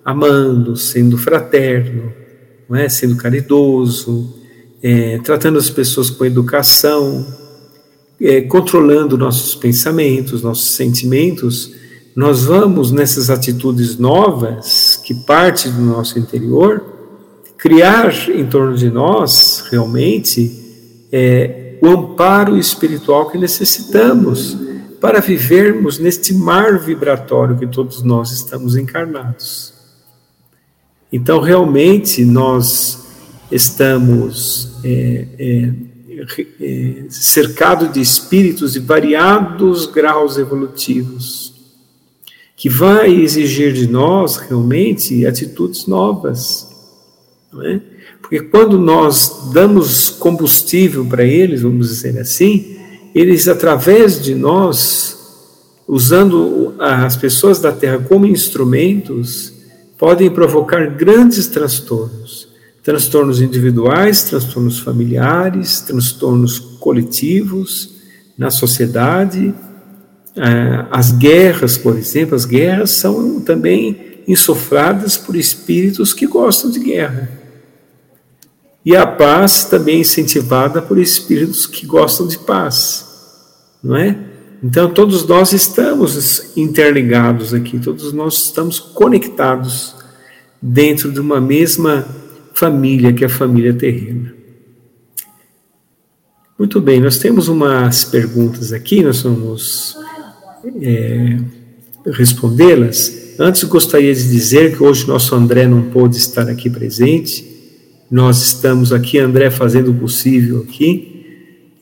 amando, 0.04 0.76
sendo 0.76 1.18
fraterno, 1.18 2.12
não 2.70 2.78
é? 2.78 2.90
sendo 2.90 3.16
caridoso, 3.16 4.34
é, 4.82 5.20
tratando 5.20 5.58
as 5.58 5.70
pessoas 5.70 6.10
com 6.10 6.26
educação, 6.26 7.26
é, 8.20 8.42
controlando 8.42 9.18
nossos 9.18 9.56
pensamentos, 9.56 10.42
nossos 10.42 10.76
sentimentos, 10.76 11.74
nós 12.16 12.46
vamos 12.46 12.92
nessas 12.92 13.30
atitudes 13.30 13.98
novas 13.98 15.00
que 15.04 15.14
partem 15.26 15.72
do 15.72 15.82
nosso 15.82 16.18
interior, 16.18 16.82
criar 17.58 18.30
em 18.30 18.46
torno 18.46 18.76
de 18.76 18.90
nós 18.90 19.66
realmente 19.70 20.65
é, 21.12 21.78
o 21.82 21.88
amparo 21.88 22.58
espiritual 22.58 23.30
que 23.30 23.38
necessitamos 23.38 24.58
para 25.00 25.20
vivermos 25.20 26.00
neste 26.00 26.34
mar 26.34 26.80
vibratório 26.80 27.58
que 27.58 27.68
todos 27.68 28.02
nós 28.02 28.32
estamos 28.32 28.76
encarnados. 28.76 29.74
Então, 31.12 31.40
realmente, 31.40 32.26
nós 32.26 33.06
estamos 33.52 34.80
é, 34.84 35.28
é, 35.38 35.74
é, 36.60 37.06
cercados 37.10 37.94
de 37.94 38.02
espíritos 38.02 38.74
de 38.74 38.80
variados 38.80 39.86
graus 39.86 40.38
evolutivos, 40.38 41.54
que 42.56 42.70
vai 42.70 43.14
exigir 43.14 43.74
de 43.74 43.88
nós 43.88 44.38
realmente 44.38 45.26
atitudes 45.26 45.86
novas, 45.86 46.68
não 47.52 47.62
é? 47.62 47.82
Porque 48.26 48.40
quando 48.40 48.80
nós 48.80 49.52
damos 49.54 50.10
combustível 50.10 51.06
para 51.06 51.24
eles, 51.24 51.62
vamos 51.62 51.90
dizer 51.90 52.18
assim, 52.20 52.76
eles, 53.14 53.48
através 53.48 54.20
de 54.20 54.34
nós, 54.34 55.16
usando 55.88 56.74
as 56.80 57.16
pessoas 57.16 57.60
da 57.60 57.72
Terra 57.72 58.00
como 58.00 58.26
instrumentos, 58.26 59.54
podem 59.96 60.30
provocar 60.32 60.88
grandes 60.88 61.48
transtornos. 61.48 62.48
Transtornos 62.84 63.42
individuais, 63.42 64.24
transtornos 64.24 64.80
familiares, 64.80 65.82
transtornos 65.82 66.58
coletivos 66.80 67.92
na 68.36 68.50
sociedade. 68.50 69.54
Ah, 70.36 70.88
as 70.90 71.12
guerras, 71.12 71.78
por 71.78 71.96
exemplo, 71.96 72.36
as 72.36 72.46
guerras 72.46 72.90
são 72.90 73.40
também 73.40 74.24
insufladas 74.28 75.16
por 75.16 75.36
espíritos 75.36 76.12
que 76.12 76.26
gostam 76.26 76.72
de 76.72 76.80
guerra 76.80 77.45
e 78.86 78.96
a 78.96 79.08
paz 79.08 79.66
também 79.66 79.98
é 79.98 80.00
incentivada 80.02 80.80
por 80.80 81.00
espíritos 81.00 81.66
que 81.66 81.88
gostam 81.88 82.28
de 82.28 82.38
paz, 82.38 83.06
não 83.84 83.96
é? 83.96 84.16
Então 84.64 84.94
todos 84.94 85.26
nós 85.28 85.54
estamos 85.54 86.56
interligados 86.56 87.54
aqui, 87.54 87.80
todos 87.80 88.14
nós 88.14 88.46
estamos 88.46 88.80
conectados 88.80 89.96
dentro 90.62 91.12
de 91.12 91.20
uma 91.20 91.42
mesma 91.42 92.08
família, 92.54 93.12
que 93.12 93.24
é 93.24 93.28
a 93.28 93.30
família 93.30 93.74
terrena. 93.74 94.34
Muito 96.58 96.80
bem, 96.80 97.02
nós 97.02 97.18
temos 97.18 97.48
umas 97.48 98.06
perguntas 98.06 98.72
aqui, 98.72 99.04
nós 99.04 99.22
vamos 99.24 99.98
é, 100.82 101.38
respondê-las. 102.12 103.36
Antes 103.38 103.64
gostaria 103.66 104.14
de 104.14 104.24
dizer 104.30 104.78
que 104.78 104.82
hoje 104.82 105.08
nosso 105.08 105.36
André 105.36 105.68
não 105.68 105.84
pôde 105.90 106.18
estar 106.18 106.48
aqui 106.48 106.70
presente, 106.70 107.55
nós 108.10 108.42
estamos 108.42 108.94
aqui, 108.94 109.18
André, 109.18 109.50
fazendo 109.50 109.92
o 109.92 109.94
possível 109.94 110.66
aqui 110.68 111.16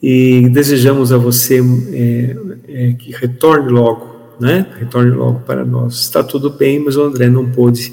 e 0.02 0.48
desejamos 0.50 1.12
a 1.12 1.16
você 1.16 1.60
é, 1.92 2.36
é, 2.68 2.92
que 2.92 3.12
retorne 3.12 3.70
logo, 3.70 4.36
né? 4.40 4.66
Retorne 4.78 5.12
logo 5.12 5.40
para 5.40 5.64
nós. 5.64 6.00
Está 6.00 6.22
tudo 6.22 6.50
bem, 6.50 6.78
mas 6.78 6.96
o 6.96 7.02
André 7.02 7.28
não 7.28 7.50
pôde 7.50 7.92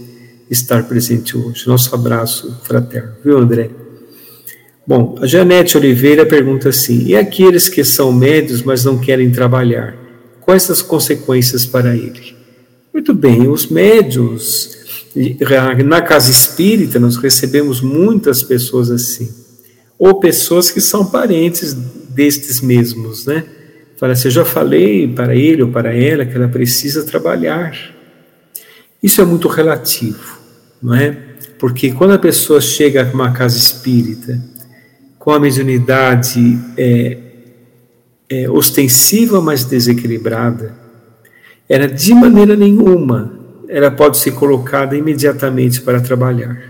estar 0.49 0.83
presente 0.83 1.37
hoje. 1.37 1.67
Nosso 1.67 1.93
abraço 1.95 2.59
fraterno, 2.63 3.13
viu, 3.23 3.37
André? 3.37 3.69
Bom, 4.85 5.15
a 5.21 5.25
Janete 5.25 5.77
Oliveira 5.77 6.25
pergunta 6.25 6.69
assim: 6.69 7.05
e 7.05 7.15
aqueles 7.15 7.69
que 7.69 7.83
são 7.83 8.11
médios, 8.11 8.61
mas 8.61 8.83
não 8.83 8.97
querem 8.97 9.31
trabalhar? 9.31 9.95
Quais 10.41 10.69
as 10.69 10.81
consequências 10.81 11.65
para 11.65 11.95
ele? 11.95 12.35
Muito 12.93 13.13
bem, 13.13 13.47
os 13.47 13.67
médios 13.67 14.80
na 15.85 16.01
casa 16.01 16.31
espírita, 16.31 16.99
nós 16.99 17.17
recebemos 17.17 17.81
muitas 17.81 18.41
pessoas 18.41 18.89
assim, 18.89 19.29
ou 19.99 20.19
pessoas 20.19 20.71
que 20.71 20.79
são 20.79 21.05
parentes 21.05 21.73
destes 21.73 22.61
mesmos, 22.61 23.25
né? 23.25 23.43
Fala 23.97 24.13
assim, 24.13 24.29
eu 24.29 24.31
já 24.31 24.45
falei 24.45 25.07
para 25.07 25.35
ele 25.35 25.61
ou 25.61 25.69
para 25.69 25.95
ela 25.95 26.25
que 26.25 26.35
ela 26.35 26.47
precisa 26.47 27.03
trabalhar. 27.03 27.77
Isso 29.03 29.21
é 29.21 29.25
muito 29.25 29.47
relativo, 29.47 30.39
não 30.81 30.95
é? 30.95 31.17
Porque 31.59 31.91
quando 31.91 32.11
a 32.13 32.19
pessoa 32.19 32.59
chega 32.59 33.03
a 33.03 33.13
uma 33.13 33.31
casa 33.31 33.57
espírita 33.57 34.41
com 35.19 35.31
a 35.31 35.39
mediunidade 35.39 36.57
é, 36.75 37.17
é, 38.27 38.49
ostensiva, 38.49 39.39
mas 39.39 39.65
desequilibrada, 39.65 40.75
ela 41.69 41.87
de 41.87 42.13
maneira 42.15 42.55
nenhuma 42.55 43.40
ela 43.71 43.89
pode 43.89 44.17
ser 44.17 44.31
colocada 44.31 44.97
imediatamente 44.97 45.81
para 45.81 46.01
trabalhar. 46.01 46.61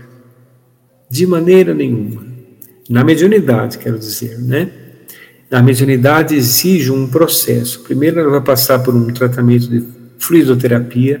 De 1.10 1.26
maneira 1.26 1.74
nenhuma. 1.74 2.24
Na 2.88 3.02
mediunidade, 3.02 3.76
quero 3.78 3.98
dizer, 3.98 4.38
né? 4.38 4.70
A 5.50 5.60
mediunidade 5.60 6.36
exige 6.36 6.92
um 6.92 7.08
processo. 7.08 7.80
Primeiro, 7.80 8.20
ela 8.20 8.30
vai 8.30 8.40
passar 8.40 8.78
por 8.78 8.94
um 8.94 9.12
tratamento 9.12 9.68
de 9.68 9.84
fluidoterapia 10.16 11.20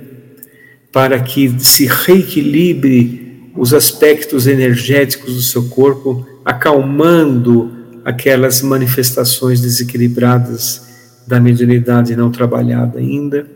para 0.92 1.18
que 1.18 1.52
se 1.58 1.86
reequilibre 1.86 3.50
os 3.56 3.74
aspectos 3.74 4.46
energéticos 4.46 5.34
do 5.34 5.42
seu 5.42 5.64
corpo, 5.64 6.24
acalmando 6.44 7.72
aquelas 8.04 8.62
manifestações 8.62 9.60
desequilibradas 9.60 10.86
da 11.26 11.40
mediunidade 11.40 12.14
não 12.14 12.30
trabalhada 12.30 13.00
ainda, 13.00 13.46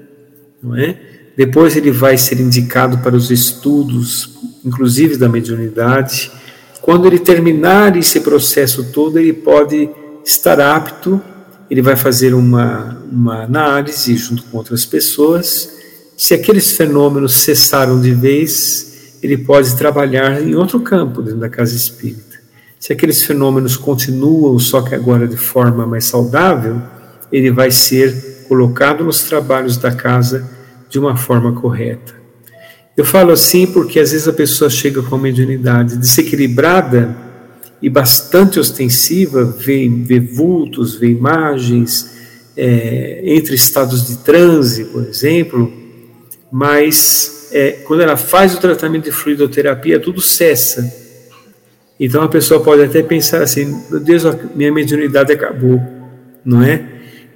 não 0.61 0.75
é? 0.75 0.99
Depois 1.37 1.77
ele 1.77 1.91
vai 1.91 2.17
ser 2.17 2.41
indicado 2.41 2.99
para 2.99 3.15
os 3.15 3.31
estudos, 3.31 4.31
inclusive 4.65 5.17
da 5.17 5.29
mediunidade. 5.29 6.33
Quando 6.81 7.07
ele 7.07 7.19
terminar 7.19 7.95
esse 7.97 8.21
processo 8.21 8.85
todo, 8.85 9.19
ele 9.19 9.35
pode 9.35 9.91
estar 10.25 10.59
apto, 10.59 11.21
ele 11.71 11.83
vai 11.83 11.95
fazer 11.95 12.33
uma, 12.33 12.97
uma 13.13 13.43
análise 13.43 14.17
junto 14.17 14.45
com 14.45 14.57
outras 14.57 14.87
pessoas. 14.87 15.77
Se 16.17 16.33
aqueles 16.33 16.73
fenômenos 16.73 17.35
cessaram 17.35 18.01
de 18.01 18.13
vez, 18.13 19.19
ele 19.23 19.37
pode 19.37 19.77
trabalhar 19.77 20.41
em 20.41 20.55
outro 20.55 20.81
campo 20.81 21.21
dentro 21.21 21.41
da 21.41 21.51
casa 21.51 21.77
espírita. 21.77 22.37
Se 22.79 22.93
aqueles 22.93 23.23
fenômenos 23.23 23.77
continuam, 23.77 24.59
só 24.59 24.81
que 24.81 24.95
agora 24.95 25.29
de 25.29 25.37
forma 25.37 25.87
mais 25.87 26.05
saudável, 26.05 26.81
ele 27.31 27.51
vai 27.51 27.71
ser 27.71 28.45
colocado 28.49 29.05
nos 29.05 29.25
trabalhos 29.25 29.77
da 29.77 29.91
casa 29.91 30.56
de 30.89 30.99
uma 30.99 31.17
forma 31.17 31.53
correta. 31.53 32.15
Eu 32.97 33.05
falo 33.05 33.33
assim 33.33 33.67
porque 33.67 34.01
às 34.01 34.13
vezes 34.13 34.27
a 34.27 34.33
pessoa 34.33 34.71
chega 34.71 35.03
com 35.03 35.17
a 35.17 35.19
mediunidade 35.19 35.97
desequilibrada 35.97 37.15
e 37.83 37.91
bastante 37.91 38.59
ostensiva, 38.59 39.45
vê, 39.45 39.89
vê 39.89 40.19
vultos, 40.19 40.97
vê 40.97 41.09
imagens, 41.09 42.17
é, 42.57 43.21
entre 43.23 43.55
estados 43.55 44.07
de 44.07 44.17
transe, 44.19 44.87
por 44.87 45.05
exemplo, 45.05 45.71
mas 46.51 47.51
é, 47.53 47.73
quando 47.87 48.01
ela 48.01 48.17
faz 48.17 48.55
o 48.55 48.61
tratamento 48.61 49.05
de 49.05 49.13
fluidoterapia, 49.13 50.01
tudo 50.01 50.21
cessa. 50.23 50.91
Então 51.99 52.23
a 52.23 52.29
pessoa 52.29 52.61
pode 52.61 52.83
até 52.83 53.03
pensar 53.03 53.43
assim: 53.43 53.79
meu 53.91 54.01
Deus, 54.01 54.23
minha 54.55 54.73
mediunidade 54.73 55.33
acabou, 55.33 55.83
não 56.45 56.63
é? 56.63 56.85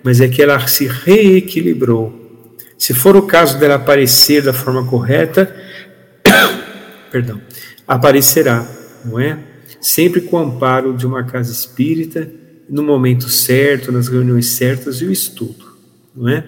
Mas 0.03 0.21
é 0.21 0.29
que 0.29 0.43
ela 0.43 0.59
se 0.67 0.87
reequilibrou. 0.87 2.20
Se 2.81 2.95
for 2.95 3.15
o 3.15 3.27
caso 3.27 3.59
dela 3.59 3.75
aparecer 3.75 4.43
da 4.43 4.55
forma 4.55 4.87
correta, 4.87 5.55
perdão, 7.13 7.39
aparecerá, 7.87 8.67
não 9.05 9.21
é? 9.21 9.39
Sempre 9.83 10.23
com 10.23 10.37
o 10.37 10.39
amparo 10.39 10.97
de 10.97 11.07
uma 11.07 11.23
casa 11.23 11.53
espírita, 11.53 12.27
no 12.71 12.83
momento 12.83 13.29
certo, 13.29 13.93
nas 13.93 14.09
reuniões 14.09 14.47
certas 14.47 15.03
e 15.03 15.05
o 15.05 15.13
estudo, 15.13 15.77
não 16.17 16.27
é? 16.27 16.43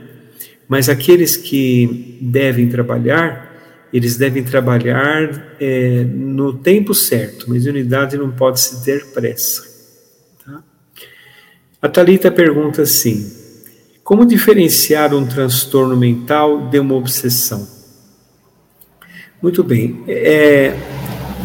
Mas 0.67 0.89
aqueles 0.89 1.37
que 1.37 2.19
devem 2.23 2.67
trabalhar, 2.71 3.55
eles 3.93 4.17
devem 4.17 4.43
trabalhar 4.43 5.55
é, 5.61 6.03
no 6.03 6.55
tempo 6.55 6.95
certo. 6.95 7.51
Mediunidade 7.51 8.17
não 8.17 8.31
pode 8.31 8.59
se 8.59 8.83
ter 8.83 9.05
pressa. 9.09 9.65
Tá? 10.43 10.65
A 11.83 11.89
Talita 11.91 12.31
pergunta 12.31 12.81
assim: 12.81 13.42
como 14.13 14.27
diferenciar 14.27 15.15
um 15.15 15.25
transtorno 15.25 15.97
mental 15.97 16.69
de 16.69 16.79
uma 16.79 16.95
obsessão? 16.97 17.67
Muito 19.41 19.65
bem. 19.65 20.05
É, 20.07 20.77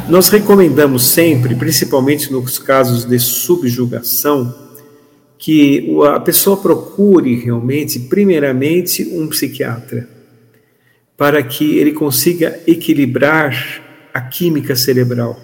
nós 0.10 0.28
recomendamos 0.28 1.06
sempre, 1.06 1.56
principalmente 1.56 2.30
nos 2.30 2.60
casos 2.60 3.06
de 3.06 3.18
subjugação, 3.20 4.54
que 5.38 5.98
a 6.14 6.20
pessoa 6.20 6.58
procure 6.58 7.36
realmente, 7.36 8.00
primeiramente, 8.00 9.02
um 9.14 9.30
psiquiatra, 9.30 10.06
para 11.16 11.42
que 11.42 11.78
ele 11.78 11.94
consiga 11.94 12.60
equilibrar 12.68 14.10
a 14.14 14.20
química 14.20 14.76
cerebral. 14.76 15.40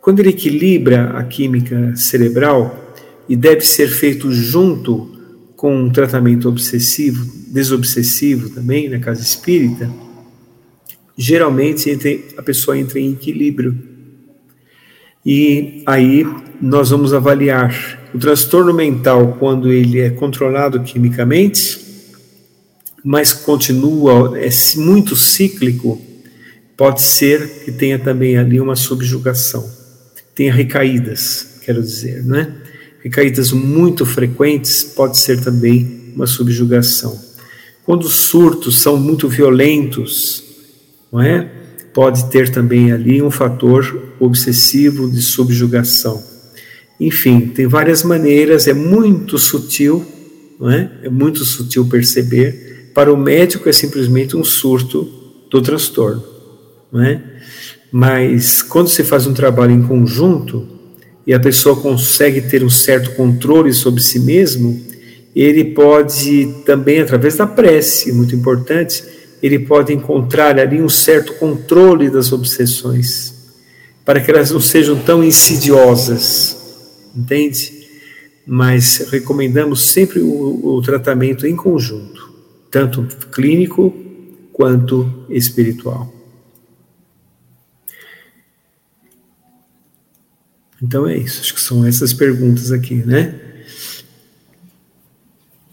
Quando 0.00 0.20
ele 0.20 0.30
equilibra 0.30 1.18
a 1.18 1.24
química 1.24 1.96
cerebral, 1.96 2.94
e 3.28 3.34
deve 3.34 3.62
ser 3.62 3.88
feito 3.88 4.30
junto 4.30 5.15
com 5.56 5.74
um 5.74 5.90
tratamento 5.90 6.48
obsessivo, 6.48 7.24
desobsessivo 7.48 8.50
também, 8.50 8.88
na 8.88 8.98
casa 8.98 9.22
espírita, 9.22 9.90
geralmente 11.16 11.88
entre, 11.88 12.26
a 12.36 12.42
pessoa 12.42 12.78
entra 12.78 13.00
em 13.00 13.12
equilíbrio. 13.12 13.76
E 15.24 15.82
aí 15.86 16.26
nós 16.60 16.90
vamos 16.90 17.14
avaliar 17.14 17.98
o 18.14 18.18
transtorno 18.18 18.72
mental 18.72 19.36
quando 19.38 19.72
ele 19.72 20.00
é 20.00 20.10
controlado 20.10 20.82
quimicamente, 20.82 21.80
mas 23.02 23.32
continua, 23.32 24.38
é 24.38 24.48
muito 24.76 25.16
cíclico, 25.16 26.00
pode 26.76 27.00
ser 27.00 27.64
que 27.64 27.72
tenha 27.72 27.98
também 27.98 28.36
ali 28.36 28.60
uma 28.60 28.76
subjugação, 28.76 29.68
tenha 30.34 30.52
recaídas, 30.52 31.60
quero 31.64 31.80
dizer, 31.82 32.24
não 32.24 32.36
é? 32.36 32.65
Recaídas 33.02 33.52
muito 33.52 34.04
frequentes, 34.04 34.82
pode 34.82 35.18
ser 35.18 35.40
também 35.40 36.12
uma 36.14 36.26
subjugação. 36.26 37.18
Quando 37.84 38.04
os 38.04 38.14
surtos 38.16 38.80
são 38.80 38.96
muito 38.96 39.28
violentos, 39.28 40.42
não 41.12 41.20
é? 41.20 41.50
Pode 41.92 42.28
ter 42.30 42.50
também 42.50 42.92
ali 42.92 43.22
um 43.22 43.30
fator 43.30 44.14
obsessivo 44.18 45.10
de 45.10 45.22
subjugação. 45.22 46.22
Enfim, 46.98 47.52
tem 47.54 47.66
várias 47.66 48.02
maneiras, 48.02 48.66
é 48.66 48.74
muito 48.74 49.38
sutil, 49.38 50.04
não 50.58 50.70
é? 50.70 50.90
É 51.04 51.08
muito 51.08 51.44
sutil 51.44 51.86
perceber. 51.86 52.90
Para 52.92 53.12
o 53.12 53.16
médico 53.16 53.68
é 53.68 53.72
simplesmente 53.72 54.36
um 54.36 54.42
surto 54.42 55.08
do 55.50 55.62
transtorno, 55.62 56.24
não 56.90 57.02
é? 57.02 57.22
Mas 57.92 58.62
quando 58.62 58.88
se 58.88 59.04
faz 59.04 59.26
um 59.26 59.34
trabalho 59.34 59.72
em 59.72 59.82
conjunto, 59.82 60.66
e 61.26 61.34
a 61.34 61.40
pessoa 61.40 61.74
consegue 61.74 62.40
ter 62.40 62.62
um 62.62 62.70
certo 62.70 63.12
controle 63.12 63.72
sobre 63.72 64.00
si 64.00 64.20
mesmo, 64.20 64.80
ele 65.34 65.64
pode 65.64 66.54
também, 66.64 67.00
através 67.00 67.36
da 67.36 67.46
prece, 67.46 68.12
muito 68.12 68.34
importante, 68.34 69.02
ele 69.42 69.58
pode 69.58 69.92
encontrar 69.92 70.58
ali 70.58 70.80
um 70.80 70.88
certo 70.88 71.34
controle 71.34 72.08
das 72.08 72.32
obsessões, 72.32 73.34
para 74.04 74.20
que 74.20 74.30
elas 74.30 74.50
não 74.50 74.60
sejam 74.60 74.96
tão 74.96 75.22
insidiosas, 75.22 76.56
entende? 77.14 77.72
Mas 78.46 79.08
recomendamos 79.10 79.90
sempre 79.90 80.20
o, 80.20 80.76
o 80.76 80.80
tratamento 80.80 81.46
em 81.46 81.56
conjunto, 81.56 82.32
tanto 82.70 83.04
clínico 83.32 83.92
quanto 84.52 85.26
espiritual. 85.28 86.15
Então 90.82 91.06
é 91.06 91.16
isso, 91.16 91.40
acho 91.40 91.54
que 91.54 91.60
são 91.60 91.84
essas 91.84 92.12
perguntas 92.12 92.70
aqui, 92.70 92.94
né? 92.94 93.34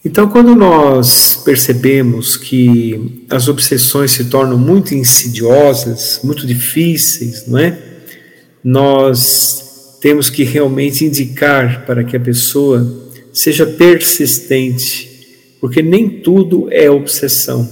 Então, 0.06 0.28
quando 0.28 0.54
nós 0.54 1.42
percebemos 1.46 2.36
que 2.36 3.26
as 3.30 3.48
obsessões 3.48 4.12
se 4.12 4.26
tornam 4.26 4.58
muito 4.58 4.94
insidiosas, 4.94 6.20
muito 6.22 6.46
difíceis, 6.46 7.48
não 7.48 7.58
é? 7.58 7.80
Nós 8.62 9.98
temos 10.02 10.30
que 10.30 10.44
realmente 10.44 11.06
indicar 11.06 11.86
para 11.86 12.04
que 12.04 12.18
a 12.18 12.20
pessoa 12.20 13.10
seja 13.32 13.66
persistente, 13.66 15.10
porque 15.62 15.82
nem 15.82 16.10
tudo 16.10 16.68
é 16.70 16.90
obsessão. 16.90 17.70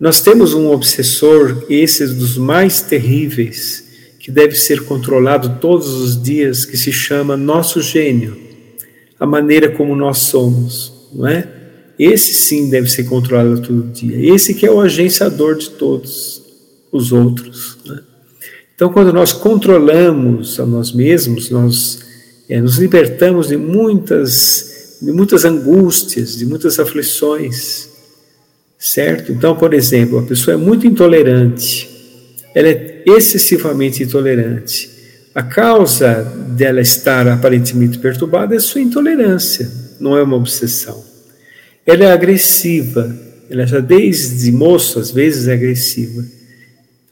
Nós 0.00 0.20
temos 0.20 0.52
um 0.54 0.72
obsessor, 0.72 1.64
esse 1.70 2.04
dos 2.08 2.36
mais 2.36 2.80
terríveis, 2.80 3.84
que 4.22 4.30
deve 4.30 4.54
ser 4.54 4.84
controlado 4.84 5.58
todos 5.60 5.88
os 5.88 6.22
dias, 6.22 6.64
que 6.64 6.76
se 6.76 6.92
chama 6.92 7.36
nosso 7.36 7.82
gênio, 7.82 8.38
a 9.18 9.26
maneira 9.26 9.68
como 9.68 9.96
nós 9.96 10.18
somos, 10.18 10.92
não 11.12 11.26
é? 11.26 11.48
Esse 11.98 12.32
sim 12.32 12.70
deve 12.70 12.88
ser 12.88 13.04
controlado 13.04 13.60
todo 13.60 13.92
dia. 13.92 14.32
Esse 14.32 14.54
que 14.54 14.64
é 14.64 14.70
o 14.70 14.80
agenciador 14.80 15.56
de 15.56 15.70
todos 15.70 16.40
os 16.92 17.10
outros. 17.10 17.78
Né? 17.84 18.00
Então, 18.74 18.92
quando 18.92 19.12
nós 19.12 19.32
controlamos 19.32 20.58
a 20.58 20.64
nós 20.64 20.92
mesmos, 20.92 21.50
nós 21.50 22.00
é, 22.48 22.60
nos 22.60 22.78
libertamos 22.78 23.48
de 23.48 23.56
muitas, 23.56 24.98
de 25.02 25.12
muitas 25.12 25.44
angústias, 25.44 26.38
de 26.38 26.46
muitas 26.46 26.78
aflições, 26.78 27.88
certo? 28.78 29.32
Então, 29.32 29.56
por 29.56 29.74
exemplo, 29.74 30.20
a 30.20 30.22
pessoa 30.22 30.54
é 30.54 30.56
muito 30.56 30.86
intolerante, 30.86 31.90
ela 32.54 32.68
é 32.68 32.91
excessivamente 33.06 34.02
intolerante. 34.02 34.90
A 35.34 35.42
causa 35.42 36.22
dela 36.22 36.80
estar 36.80 37.26
aparentemente 37.26 37.98
perturbada 37.98 38.54
é 38.54 38.58
sua 38.58 38.80
intolerância, 38.82 39.70
não 39.98 40.16
é 40.16 40.22
uma 40.22 40.36
obsessão. 40.36 41.02
Ela 41.86 42.04
é 42.04 42.12
agressiva, 42.12 43.14
ela 43.48 43.66
já 43.66 43.80
desde 43.80 44.52
moço 44.52 44.98
às 44.98 45.10
vezes 45.10 45.48
é 45.48 45.54
agressiva. 45.54 46.22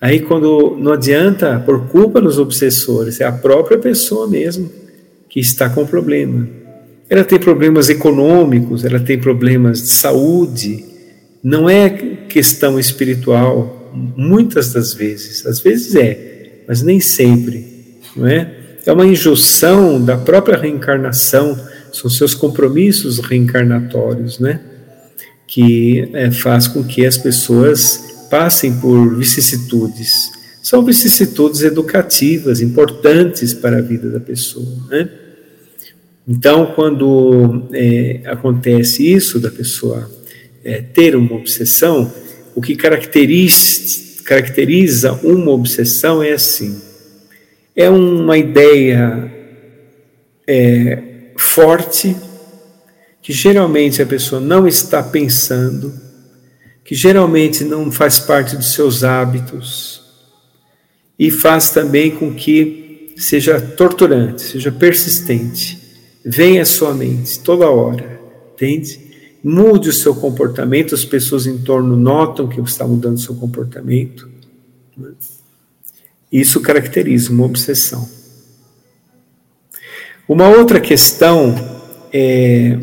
Aí 0.00 0.20
quando 0.20 0.76
não 0.78 0.92
adianta 0.92 1.58
por 1.64 1.88
culpa 1.88 2.20
dos 2.20 2.38
obsessores, 2.38 3.20
é 3.20 3.24
a 3.24 3.32
própria 3.32 3.78
pessoa 3.78 4.28
mesmo 4.28 4.70
que 5.28 5.40
está 5.40 5.70
com 5.70 5.86
problema. 5.86 6.46
Ela 7.08 7.24
tem 7.24 7.38
problemas 7.38 7.88
econômicos, 7.88 8.84
ela 8.84 9.00
tem 9.00 9.18
problemas 9.18 9.80
de 9.82 9.88
saúde, 9.88 10.84
não 11.42 11.68
é 11.68 11.88
questão 12.28 12.78
espiritual, 12.78 13.79
muitas 13.92 14.72
das 14.72 14.92
vezes. 14.94 15.46
Às 15.46 15.60
vezes 15.60 15.94
é, 15.94 16.62
mas 16.66 16.82
nem 16.82 17.00
sempre, 17.00 17.98
não 18.16 18.26
é? 18.26 18.56
É 18.86 18.92
uma 18.92 19.06
injunção 19.06 20.02
da 20.02 20.16
própria 20.16 20.56
reencarnação, 20.56 21.58
são 21.92 22.08
seus 22.08 22.34
compromissos 22.34 23.18
reencarnatórios, 23.18 24.38
né? 24.38 24.60
Que 25.46 26.08
é, 26.14 26.30
faz 26.30 26.66
com 26.66 26.82
que 26.82 27.04
as 27.04 27.18
pessoas 27.18 28.26
passem 28.30 28.78
por 28.80 29.16
vicissitudes. 29.16 30.30
São 30.62 30.84
vicissitudes 30.84 31.62
educativas 31.62 32.60
importantes 32.60 33.52
para 33.52 33.78
a 33.78 33.82
vida 33.82 34.08
da 34.08 34.20
pessoa, 34.20 34.76
né? 34.88 35.08
Então, 36.26 36.66
quando 36.76 37.68
é, 37.72 38.20
acontece 38.26 39.12
isso 39.12 39.40
da 39.40 39.50
pessoa 39.50 40.08
é, 40.62 40.80
ter 40.80 41.16
uma 41.16 41.34
obsessão, 41.34 42.12
o 42.54 42.60
que 42.60 42.76
caracteriza, 42.76 44.22
caracteriza 44.24 45.12
uma 45.22 45.50
obsessão 45.50 46.22
é 46.22 46.32
assim: 46.32 46.80
é 47.74 47.88
uma 47.88 48.36
ideia 48.36 49.32
é, 50.46 51.02
forte 51.36 52.16
que 53.22 53.32
geralmente 53.32 54.02
a 54.02 54.06
pessoa 54.06 54.40
não 54.40 54.66
está 54.66 55.02
pensando, 55.02 55.92
que 56.84 56.94
geralmente 56.94 57.64
não 57.64 57.90
faz 57.90 58.18
parte 58.18 58.56
dos 58.56 58.72
seus 58.72 59.04
hábitos 59.04 60.00
e 61.18 61.30
faz 61.30 61.70
também 61.70 62.10
com 62.10 62.34
que 62.34 63.14
seja 63.16 63.60
torturante, 63.60 64.42
seja 64.42 64.72
persistente. 64.72 65.78
Venha 66.24 66.62
à 66.62 66.64
sua 66.64 66.94
mente 66.94 67.40
toda 67.40 67.68
hora, 67.68 68.20
entende? 68.54 69.09
Mude 69.42 69.88
o 69.88 69.92
seu 69.92 70.14
comportamento, 70.14 70.94
as 70.94 71.04
pessoas 71.04 71.46
em 71.46 71.58
torno 71.58 71.96
notam 71.96 72.46
que 72.46 72.60
você 72.60 72.72
está 72.72 72.86
mudando 72.86 73.16
o 73.16 73.20
seu 73.20 73.34
comportamento. 73.34 74.28
Né? 74.96 75.12
Isso 76.30 76.60
caracteriza 76.60 77.32
uma 77.32 77.44
obsessão. 77.44 78.08
Uma 80.28 80.48
outra 80.48 80.78
questão 80.78 81.54
é, 82.12 82.78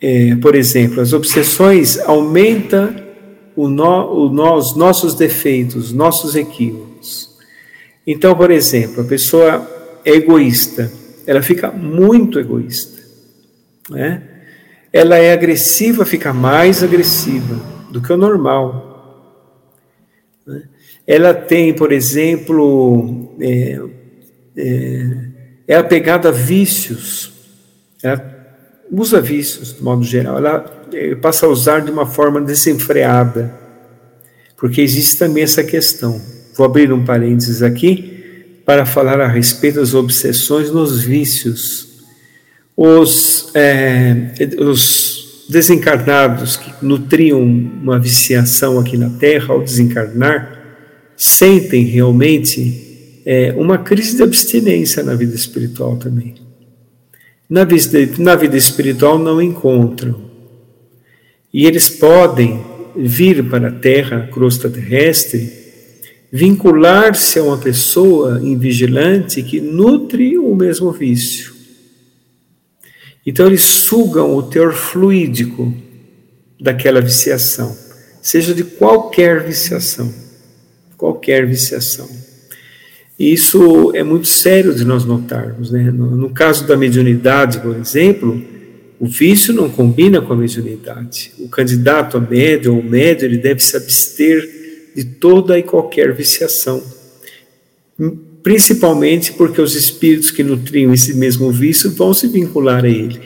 é 0.00 0.36
por 0.36 0.54
exemplo, 0.54 1.00
as 1.00 1.12
obsessões 1.12 1.98
aumentam 2.00 2.94
o 3.56 3.68
no, 3.68 4.26
o 4.26 4.28
no, 4.30 4.54
os 4.54 4.76
nossos 4.76 5.14
defeitos, 5.14 5.92
nossos 5.92 6.34
equívocos. 6.34 7.30
Então, 8.06 8.34
por 8.34 8.50
exemplo, 8.50 9.02
a 9.02 9.06
pessoa 9.06 9.66
é 10.04 10.10
egoísta, 10.10 10.92
ela 11.26 11.42
fica 11.42 11.70
muito 11.70 12.38
egoísta. 12.38 13.02
Né? 13.88 14.22
Ela 14.94 15.18
é 15.18 15.32
agressiva, 15.32 16.06
fica 16.06 16.32
mais 16.32 16.80
agressiva 16.80 17.60
do 17.90 18.00
que 18.00 18.12
o 18.12 18.16
normal. 18.16 19.42
Né? 20.46 20.62
Ela 21.04 21.34
tem, 21.34 21.74
por 21.74 21.90
exemplo, 21.90 23.34
é, 23.40 23.80
é, 24.56 25.16
é 25.66 25.74
apegada 25.74 26.28
a 26.28 26.32
vícios, 26.32 27.32
ela 28.00 28.32
usa 28.88 29.20
vícios, 29.20 29.74
de 29.74 29.82
modo 29.82 30.04
geral, 30.04 30.38
ela 30.38 30.86
é, 30.92 31.16
passa 31.16 31.46
a 31.46 31.48
usar 31.48 31.80
de 31.80 31.90
uma 31.90 32.06
forma 32.06 32.40
desenfreada, 32.40 33.52
porque 34.56 34.80
existe 34.80 35.18
também 35.18 35.42
essa 35.42 35.64
questão. 35.64 36.22
Vou 36.56 36.66
abrir 36.66 36.92
um 36.92 37.04
parênteses 37.04 37.62
aqui 37.62 38.60
para 38.64 38.86
falar 38.86 39.20
a 39.20 39.26
respeito 39.26 39.80
das 39.80 39.92
obsessões 39.92 40.70
nos 40.70 41.02
vícios. 41.02 41.93
Os, 42.76 43.50
é, 43.54 44.32
os 44.58 45.46
desencarnados 45.48 46.56
que 46.56 46.72
nutriam 46.82 47.40
uma 47.42 47.98
viciação 47.98 48.78
aqui 48.78 48.96
na 48.96 49.10
Terra 49.10 49.54
ao 49.54 49.62
desencarnar, 49.62 50.62
sentem 51.16 51.84
realmente 51.84 53.22
é, 53.24 53.54
uma 53.56 53.78
crise 53.78 54.16
de 54.16 54.22
abstinência 54.22 55.02
na 55.02 55.14
vida 55.14 55.34
espiritual 55.34 55.96
também. 55.96 56.34
Na 57.48 57.64
vida, 57.64 58.08
na 58.18 58.34
vida 58.34 58.56
espiritual 58.56 59.18
não 59.18 59.40
encontram. 59.40 60.20
E 61.52 61.66
eles 61.66 61.88
podem 61.88 62.60
vir 62.96 63.44
para 63.48 63.68
a 63.68 63.72
Terra, 63.72 64.16
a 64.18 64.26
crosta 64.26 64.68
terrestre, 64.68 65.52
vincular-se 66.32 67.38
a 67.38 67.44
uma 67.44 67.58
pessoa 67.58 68.40
invigilante 68.42 69.42
que 69.42 69.60
nutre 69.60 70.36
o 70.36 70.54
mesmo 70.54 70.90
vício. 70.90 71.53
Então 73.26 73.46
eles 73.46 73.62
sugam 73.62 74.36
o 74.36 74.42
teor 74.42 74.72
fluídico 74.72 75.72
daquela 76.60 77.00
viciação, 77.00 77.76
seja 78.20 78.54
de 78.54 78.64
qualquer 78.64 79.44
viciação 79.44 80.24
qualquer 81.04 81.46
viciação. 81.46 82.08
Isso 83.18 83.92
é 83.94 84.02
muito 84.02 84.26
sério 84.26 84.74
de 84.74 84.86
nós 84.86 85.04
notarmos. 85.04 85.70
Né? 85.70 85.90
No, 85.90 86.16
no 86.16 86.30
caso 86.30 86.66
da 86.66 86.76
mediunidade, 86.76 87.60
por 87.60 87.76
exemplo, 87.76 88.42
o 88.98 89.06
vício 89.06 89.52
não 89.52 89.68
combina 89.68 90.22
com 90.22 90.32
a 90.32 90.36
mediunidade. 90.36 91.32
O 91.38 91.48
candidato 91.48 92.16
a 92.16 92.20
médium 92.20 92.76
ou 92.76 92.82
médium 92.82 93.28
ele 93.28 93.36
deve 93.36 93.60
se 93.60 93.76
abster 93.76 94.92
de 94.96 95.04
toda 95.04 95.58
e 95.58 95.62
qualquer 95.62 96.12
viciação, 96.14 96.82
principalmente 98.44 99.32
porque 99.32 99.58
os 99.58 99.74
espíritos 99.74 100.30
que 100.30 100.44
nutriam 100.44 100.92
esse 100.92 101.14
mesmo 101.14 101.50
vício 101.50 101.90
vão 101.90 102.12
se 102.12 102.28
vincular 102.28 102.84
a 102.84 102.88
ele 102.88 103.18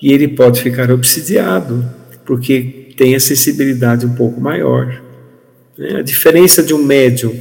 e 0.00 0.12
ele 0.12 0.28
pode 0.28 0.62
ficar 0.62 0.88
obsidiado 0.92 1.84
porque 2.24 2.92
tem 2.96 3.16
a 3.16 3.20
sensibilidade 3.20 4.06
um 4.06 4.14
pouco 4.14 4.40
maior. 4.40 5.02
Né? 5.76 5.96
A 5.96 6.02
diferença 6.02 6.62
de 6.62 6.72
um 6.72 6.78
médium 6.78 7.34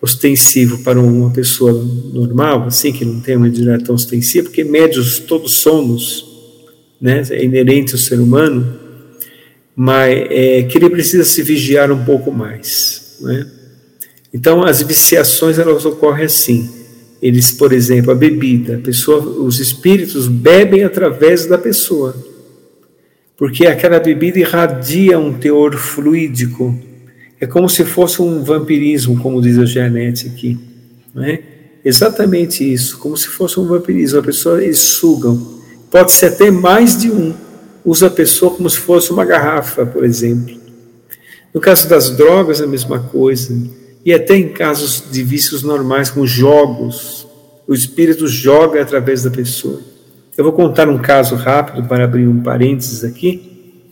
ostensivo 0.00 0.78
para 0.78 0.98
uma 0.98 1.30
pessoa 1.30 1.72
normal, 1.72 2.64
assim, 2.64 2.92
que 2.92 3.04
não 3.04 3.20
tem 3.20 3.36
uma 3.36 3.50
tão 3.80 3.94
ostensiva, 3.94 4.48
porque 4.48 4.64
médios 4.64 5.18
todos 5.18 5.56
somos, 5.56 6.24
né? 6.98 7.22
é 7.30 7.44
inerente 7.44 7.92
ao 7.92 7.98
ser 7.98 8.20
humano, 8.20 8.74
mas 9.76 10.26
é, 10.30 10.62
que 10.62 10.78
ele 10.78 10.88
precisa 10.88 11.24
se 11.24 11.42
vigiar 11.42 11.92
um 11.92 12.04
pouco 12.04 12.32
mais. 12.32 13.18
Né? 13.20 13.46
Então, 14.32 14.64
as 14.64 14.82
viciações 14.82 15.58
elas 15.58 15.84
ocorrem 15.84 16.26
assim. 16.26 16.70
Eles, 17.20 17.50
por 17.50 17.72
exemplo, 17.72 18.12
a 18.12 18.14
bebida, 18.14 18.76
a 18.76 18.80
pessoa, 18.80 19.20
os 19.20 19.58
espíritos 19.58 20.28
bebem 20.28 20.84
através 20.84 21.46
da 21.46 21.58
pessoa, 21.58 22.14
porque 23.36 23.66
aquela 23.66 23.98
bebida 23.98 24.38
irradia 24.38 25.18
um 25.18 25.32
teor 25.32 25.76
fluídico 25.76 26.78
é 27.40 27.46
como 27.46 27.68
se 27.68 27.84
fosse 27.84 28.20
um 28.20 28.42
vampirismo, 28.42 29.20
como 29.20 29.40
diz 29.40 29.58
a 29.58 29.64
Janete 29.64 30.26
aqui. 30.26 30.58
Não 31.14 31.22
é? 31.22 31.40
Exatamente 31.84 32.70
isso, 32.70 32.98
como 32.98 33.16
se 33.16 33.28
fosse 33.28 33.60
um 33.60 33.66
vampirismo. 33.66 34.18
A 34.18 34.22
pessoa, 34.22 34.62
eles 34.62 34.78
sugam. 34.78 35.60
Pode 35.90 36.10
ser 36.10 36.26
até 36.26 36.50
mais 36.50 36.98
de 36.98 37.10
um. 37.10 37.32
Usa 37.84 38.08
a 38.08 38.10
pessoa 38.10 38.54
como 38.54 38.68
se 38.68 38.78
fosse 38.78 39.12
uma 39.12 39.24
garrafa, 39.24 39.86
por 39.86 40.04
exemplo. 40.04 40.58
No 41.54 41.60
caso 41.60 41.88
das 41.88 42.10
drogas, 42.10 42.60
a 42.60 42.66
mesma 42.66 42.98
coisa. 42.98 43.56
E 44.08 44.14
até 44.14 44.38
em 44.38 44.48
casos 44.48 45.04
de 45.12 45.22
vícios 45.22 45.62
normais, 45.62 46.08
como 46.08 46.26
jogos, 46.26 47.28
o 47.66 47.74
espírito 47.74 48.26
joga 48.26 48.80
através 48.80 49.22
da 49.22 49.30
pessoa. 49.30 49.82
Eu 50.34 50.44
vou 50.44 50.52
contar 50.54 50.88
um 50.88 50.96
caso 50.96 51.34
rápido 51.34 51.86
para 51.86 52.04
abrir 52.04 52.26
um 52.26 52.42
parênteses 52.42 53.04
aqui. 53.04 53.82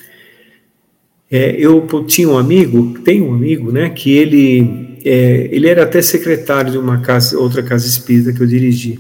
É, 1.30 1.54
eu 1.58 1.86
tinha 2.06 2.30
um 2.30 2.38
amigo, 2.38 2.98
tenho 3.00 3.26
um 3.26 3.34
amigo, 3.34 3.70
né, 3.70 3.90
que 3.90 4.10
ele, 4.10 4.96
é, 5.04 5.50
ele 5.52 5.68
era 5.68 5.82
até 5.82 6.00
secretário 6.00 6.72
de 6.72 6.78
uma 6.78 7.02
casa, 7.02 7.38
outra 7.38 7.62
casa 7.62 7.86
espírita 7.86 8.32
que 8.32 8.40
eu 8.40 8.46
dirigi. 8.46 8.98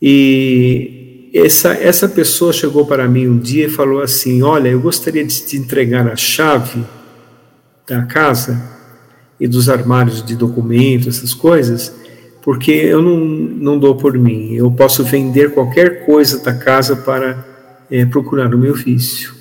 E 0.00 1.30
essa, 1.34 1.72
essa 1.72 2.08
pessoa 2.08 2.52
chegou 2.52 2.86
para 2.86 3.08
mim 3.08 3.26
um 3.26 3.38
dia 3.40 3.66
e 3.66 3.70
falou 3.70 4.00
assim: 4.00 4.40
Olha, 4.40 4.68
eu 4.68 4.78
gostaria 4.78 5.24
de 5.24 5.44
te 5.44 5.56
entregar 5.56 6.06
a 6.06 6.14
chave 6.14 6.84
da 7.88 8.02
casa 8.02 8.75
e 9.38 9.46
dos 9.46 9.68
armários 9.68 10.24
de 10.24 10.34
documentos, 10.34 11.18
essas 11.18 11.34
coisas, 11.34 11.94
porque 12.42 12.70
eu 12.70 13.02
não, 13.02 13.18
não 13.18 13.78
dou 13.78 13.96
por 13.96 14.16
mim. 14.16 14.54
Eu 14.54 14.70
posso 14.70 15.04
vender 15.04 15.52
qualquer 15.52 16.06
coisa 16.06 16.42
da 16.42 16.54
casa 16.54 16.96
para 16.96 17.44
é, 17.90 18.04
procurar 18.06 18.54
o 18.54 18.58
meu 18.58 18.74
vício 18.74 19.36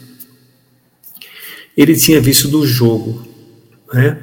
ele 1.76 1.96
tinha 1.96 2.22
visto 2.22 2.48
do 2.48 2.66
jogo, 2.66 3.22
né? 3.94 4.18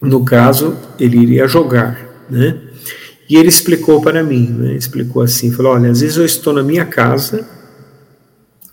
No 0.00 0.24
caso, 0.24 0.76
ele 0.98 1.18
iria 1.18 1.48
jogar, 1.48 2.24
né? 2.30 2.56
E 3.28 3.36
ele 3.36 3.48
explicou 3.48 4.00
para 4.00 4.22
mim, 4.22 4.46
né? 4.46 4.74
Explicou 4.74 5.22
assim, 5.22 5.50
falou: 5.50 5.72
"Olha, 5.72 5.90
às 5.90 6.00
vezes 6.00 6.16
eu 6.16 6.24
estou 6.24 6.52
na 6.52 6.62
minha 6.62 6.86
casa, 6.86 7.46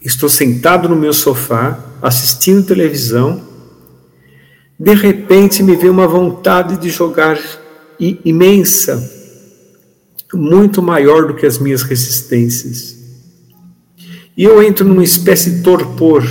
estou 0.01 0.29
sentado 0.29 0.87
no 0.87 0.95
meu 0.95 1.11
sofá, 1.11 1.79
assistindo 2.01 2.63
televisão, 2.63 3.41
de 4.77 4.93
repente 4.93 5.63
me 5.63 5.75
vem 5.75 5.89
uma 5.89 6.07
vontade 6.07 6.77
de 6.77 6.89
jogar 6.89 7.39
imensa, 7.99 9.11
muito 10.33 10.81
maior 10.81 11.27
do 11.27 11.35
que 11.35 11.45
as 11.45 11.57
minhas 11.57 11.81
resistências. 11.81 12.95
E 14.35 14.43
eu 14.43 14.61
entro 14.61 14.85
numa 14.85 15.03
espécie 15.03 15.49
de 15.49 15.63
torpor, 15.63 16.23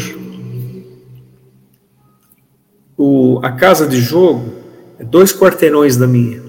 o, 2.97 3.41
a 3.43 3.53
casa 3.53 3.87
de 3.87 4.01
jogo 4.01 4.53
é 4.99 5.05
dois 5.05 5.33
quarteirões 5.33 5.97
da 5.97 6.07
minha. 6.07 6.43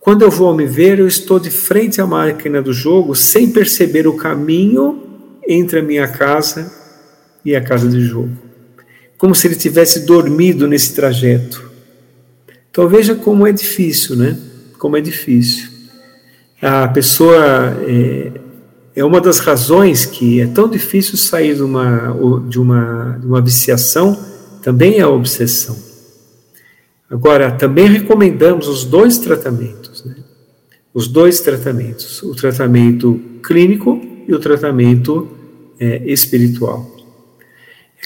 Quando 0.00 0.22
eu 0.22 0.30
vou 0.30 0.54
me 0.54 0.66
ver, 0.66 0.98
eu 0.98 1.06
estou 1.06 1.38
de 1.38 1.50
frente 1.50 2.00
à 2.00 2.06
máquina 2.06 2.60
do 2.60 2.72
jogo 2.72 3.14
sem 3.14 3.50
perceber 3.50 4.08
o 4.08 4.16
caminho 4.16 5.02
entre 5.46 5.78
a 5.78 5.82
minha 5.82 6.08
casa 6.08 6.72
e 7.44 7.54
a 7.54 7.60
casa 7.60 7.88
de 7.88 8.00
jogo. 8.00 8.47
Como 9.18 9.34
se 9.34 9.46
ele 9.46 9.56
tivesse 9.56 10.06
dormido 10.06 10.66
nesse 10.66 10.94
trajeto. 10.94 11.70
Então 12.70 12.88
veja 12.88 13.14
como 13.14 13.46
é 13.46 13.52
difícil, 13.52 14.16
né? 14.16 14.38
Como 14.78 14.96
é 14.96 15.00
difícil. 15.00 15.68
A 16.62 16.88
pessoa 16.88 17.76
é, 17.86 18.32
é 18.96 19.04
uma 19.04 19.20
das 19.20 19.40
razões 19.40 20.06
que 20.06 20.40
é 20.40 20.46
tão 20.46 20.68
difícil 20.68 21.18
sair 21.18 21.56
de 21.56 21.62
uma, 21.62 22.16
de 22.48 22.58
uma, 22.58 23.18
de 23.20 23.26
uma 23.26 23.42
viciação 23.42 24.18
também 24.62 24.98
é 24.98 25.02
a 25.02 25.08
obsessão. 25.08 25.76
Agora, 27.10 27.50
também 27.50 27.86
recomendamos 27.88 28.68
os 28.68 28.84
dois 28.84 29.18
tratamentos. 29.18 30.04
Né? 30.04 30.14
os 30.98 31.06
dois 31.06 31.40
tratamentos, 31.40 32.22
o 32.24 32.34
tratamento 32.34 33.20
clínico 33.40 34.00
e 34.26 34.34
o 34.34 34.38
tratamento 34.40 35.28
é, 35.78 36.02
espiritual. 36.10 36.90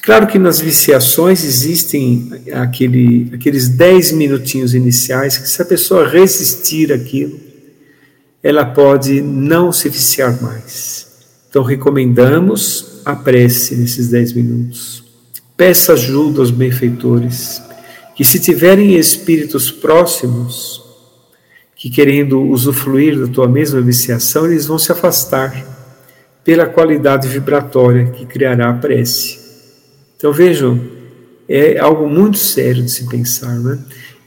Claro 0.02 0.26
que 0.26 0.36
nas 0.36 0.58
viciações 0.58 1.44
existem 1.44 2.28
aquele, 2.52 3.30
aqueles 3.32 3.68
10 3.68 4.10
minutinhos 4.12 4.74
iniciais 4.74 5.38
que, 5.38 5.48
se 5.48 5.62
a 5.62 5.64
pessoa 5.64 6.08
resistir 6.08 6.92
aquilo, 6.92 7.38
ela 8.42 8.64
pode 8.64 9.20
não 9.20 9.70
se 9.70 9.88
viciar 9.88 10.42
mais. 10.42 11.06
Então, 11.48 11.62
recomendamos 11.62 13.00
a 13.04 13.14
prece 13.14 13.76
nesses 13.76 14.08
10 14.08 14.32
minutos. 14.32 15.04
Peça 15.56 15.92
ajuda 15.92 16.40
aos 16.40 16.50
benfeitores, 16.50 17.62
que 18.16 18.24
se 18.24 18.40
tiverem 18.40 18.96
espíritos 18.96 19.70
próximos, 19.70 20.82
que 21.76 21.88
querendo 21.88 22.42
usufruir 22.42 23.20
da 23.20 23.28
tua 23.28 23.48
mesma 23.48 23.80
viciação, 23.80 24.46
eles 24.46 24.66
vão 24.66 24.80
se 24.80 24.90
afastar 24.90 25.64
pela 26.42 26.66
qualidade 26.66 27.28
vibratória 27.28 28.06
que 28.06 28.26
criará 28.26 28.70
a 28.70 28.74
prece. 28.74 29.41
Então 30.22 30.32
vejam, 30.32 30.80
é 31.48 31.80
algo 31.80 32.08
muito 32.08 32.38
sério 32.38 32.80
de 32.84 32.92
se 32.92 33.08
pensar, 33.08 33.58
né? 33.58 33.76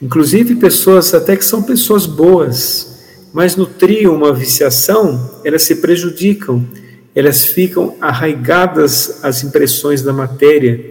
Inclusive 0.02 0.56
pessoas 0.56 1.14
até 1.14 1.38
que 1.38 1.46
são 1.46 1.64
pessoas 1.64 2.06
boas, 2.06 3.00
mas 3.32 3.56
nutriam 3.56 4.14
uma 4.14 4.34
viciação, 4.34 5.40
elas 5.46 5.64
se 5.64 5.78
prejudicam, 5.78 6.68
elas 7.16 7.46
ficam 7.46 7.96
arraigadas 8.02 9.24
às 9.24 9.42
impressões 9.46 10.02
da 10.02 10.12
matéria, 10.12 10.84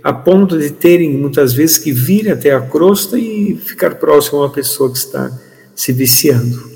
a 0.00 0.12
ponto 0.12 0.56
de 0.56 0.70
terem 0.70 1.10
muitas 1.10 1.52
vezes 1.52 1.76
que 1.76 1.90
vir 1.90 2.30
até 2.30 2.52
a 2.52 2.60
crosta 2.60 3.18
e 3.18 3.56
ficar 3.56 3.96
próximo 3.96 4.38
a 4.38 4.42
uma 4.42 4.52
pessoa 4.52 4.92
que 4.92 4.98
está 4.98 5.28
se 5.74 5.92
viciando. 5.92 6.70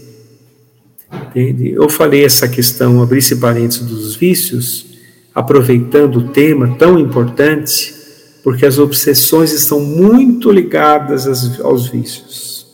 Entende? 1.13 1.71
Eu 1.71 1.89
falei 1.89 2.25
essa 2.25 2.49
questão, 2.49 3.01
abrir-se 3.01 3.37
parênteses 3.37 3.87
dos 3.87 4.17
vícios, 4.17 4.96
aproveitando 5.37 6.17
o 6.17 6.29
tema 6.29 6.77
tão 6.77 6.99
importante, 6.99 7.95
porque 8.43 8.65
as 8.65 8.79
obsessões 8.79 9.53
estão 9.53 9.79
muito 9.79 10.51
ligadas 10.51 11.61
aos 11.61 11.89
vícios. 11.89 12.67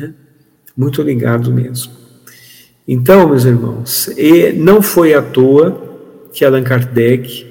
É? 0.00 0.10
Muito 0.76 1.02
ligado 1.02 1.52
mesmo. 1.52 1.92
Então, 2.86 3.28
meus 3.28 3.44
irmãos, 3.44 4.08
não 4.56 4.80
foi 4.80 5.12
à 5.12 5.20
toa 5.20 6.28
que 6.32 6.44
Allan 6.44 6.62
Kardec 6.62 7.46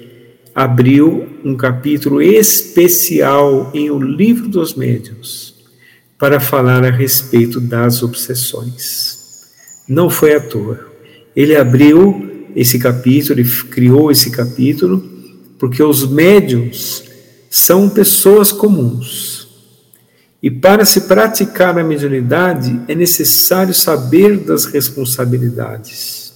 abriu 0.54 1.28
um 1.44 1.54
capítulo 1.54 2.20
especial 2.22 3.70
em 3.74 3.90
O 3.90 4.00
Livro 4.00 4.48
dos 4.48 4.74
Médiuns 4.74 5.54
para 6.18 6.40
falar 6.40 6.84
a 6.84 6.90
respeito 6.90 7.60
das 7.60 8.02
obsessões 8.02 9.18
não 9.88 10.10
foi 10.10 10.34
à 10.34 10.40
toa. 10.40 10.78
Ele 11.34 11.56
abriu 11.56 12.27
esse 12.54 12.78
capítulo, 12.78 13.38
ele 13.38 13.48
criou 13.70 14.10
esse 14.10 14.30
capítulo, 14.30 15.02
porque 15.58 15.82
os 15.82 16.08
médiums 16.08 17.04
são 17.50 17.88
pessoas 17.88 18.52
comuns. 18.52 19.48
E 20.42 20.50
para 20.50 20.84
se 20.84 21.02
praticar 21.02 21.76
a 21.78 21.84
mediunidade 21.84 22.80
é 22.86 22.94
necessário 22.94 23.74
saber 23.74 24.38
das 24.38 24.66
responsabilidades 24.66 26.32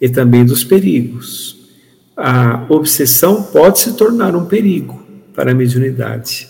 e 0.00 0.08
também 0.08 0.44
dos 0.44 0.64
perigos. 0.64 1.56
A 2.16 2.66
obsessão 2.68 3.42
pode 3.44 3.78
se 3.78 3.92
tornar 3.92 4.34
um 4.34 4.46
perigo 4.46 5.00
para 5.34 5.52
a 5.52 5.54
mediunidade. 5.54 6.48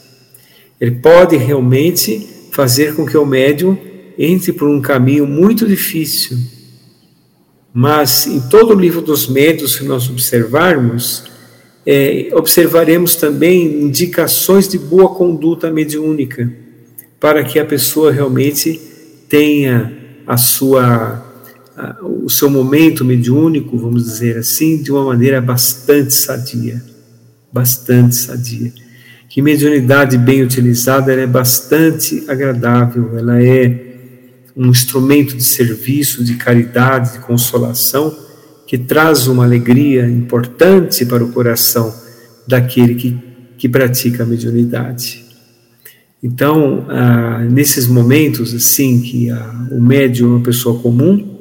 Ele 0.81 0.93
pode 0.93 1.37
realmente 1.37 2.27
fazer 2.53 2.95
com 2.95 3.05
que 3.05 3.17
o 3.17 3.27
médium 3.27 3.77
entre 4.19 4.53
por 4.53 4.69
um 4.69 4.81
caminho 4.81 5.27
muito 5.27 5.67
difícil. 5.67 6.39
Mas 7.79 8.27
em 8.27 8.41
todo 8.41 8.75
o 8.75 8.81
livro 8.81 9.03
dos 9.03 9.29
médios, 9.29 9.75
se 9.75 9.85
nós 9.85 10.09
observarmos, 10.09 11.25
é, 11.85 12.31
observaremos 12.33 13.17
também 13.17 13.83
indicações 13.83 14.67
de 14.67 14.79
boa 14.79 15.15
conduta 15.15 15.71
mediúnica, 15.71 16.51
para 17.21 17.45
que 17.45 17.59
a 17.59 17.67
pessoa 17.67 18.11
realmente 18.11 18.81
tenha 19.29 19.95
a 20.27 20.39
sua, 20.39 21.23
a, 21.77 21.99
o 22.03 22.31
seu 22.31 22.49
momento 22.49 23.05
mediúnico, 23.05 23.77
vamos 23.77 24.05
dizer 24.05 24.39
assim, 24.39 24.83
de 24.83 24.91
uma 24.91 25.05
maneira 25.05 25.39
bastante 25.43 26.15
sadia. 26.15 26.83
Bastante 27.53 28.17
sadia. 28.17 28.73
Que 29.29 29.43
mediunidade 29.43 30.17
bem 30.17 30.43
utilizada 30.43 31.13
é 31.13 31.27
bastante 31.27 32.25
agradável, 32.27 33.19
ela 33.19 33.43
é 33.43 33.86
um 34.57 34.69
instrumento 34.71 35.37
de 35.37 35.45
serviço, 35.45 36.25
de 36.25 36.37
caridade, 36.37 37.13
de 37.13 37.19
consolação, 37.19 38.17
que 38.67 38.79
traz 38.79 39.27
uma 39.27 39.45
alegria 39.45 40.09
importante 40.09 41.05
para 41.05 41.23
o 41.23 41.31
coração 41.31 41.95
daquele 42.49 42.95
que, 42.95 43.19
que 43.59 43.69
pratica 43.69 44.23
a 44.23 44.27
mediunidade. 44.27 45.25
Então, 46.23 46.87
ah, 46.89 47.45
nesses 47.45 47.87
momentos 47.87 48.55
assim 48.55 49.01
que 49.01 49.31
ah, 49.31 49.69
o 49.71 49.81
médium 49.81 50.29
é 50.29 50.37
uma 50.37 50.43
pessoa 50.43 50.81
comum, 50.81 51.37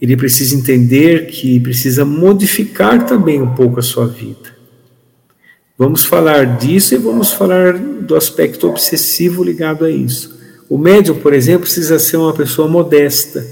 ele 0.00 0.16
precisa 0.16 0.54
entender 0.54 1.26
que 1.26 1.58
precisa 1.58 2.04
modificar 2.04 3.04
também 3.06 3.42
um 3.42 3.54
pouco 3.54 3.80
a 3.80 3.82
sua 3.82 4.06
vida. 4.06 4.54
Vamos 5.76 6.04
falar 6.04 6.56
disso 6.58 6.94
e 6.94 6.98
vamos 6.98 7.32
falar 7.32 7.76
do 7.76 8.14
aspecto 8.14 8.68
obsessivo 8.68 9.42
ligado 9.42 9.84
a 9.84 9.90
isso. 9.90 10.35
O 10.68 10.76
médium, 10.76 11.18
por 11.20 11.32
exemplo, 11.32 11.62
precisa 11.62 11.98
ser 11.98 12.16
uma 12.16 12.34
pessoa 12.34 12.66
modesta. 12.66 13.46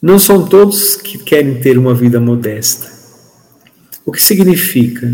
Não 0.00 0.18
são 0.18 0.46
todos 0.46 0.94
que 0.94 1.18
querem 1.18 1.60
ter 1.60 1.76
uma 1.76 1.94
vida 1.94 2.20
modesta. 2.20 2.90
O 4.04 4.12
que 4.12 4.22
significa? 4.22 5.12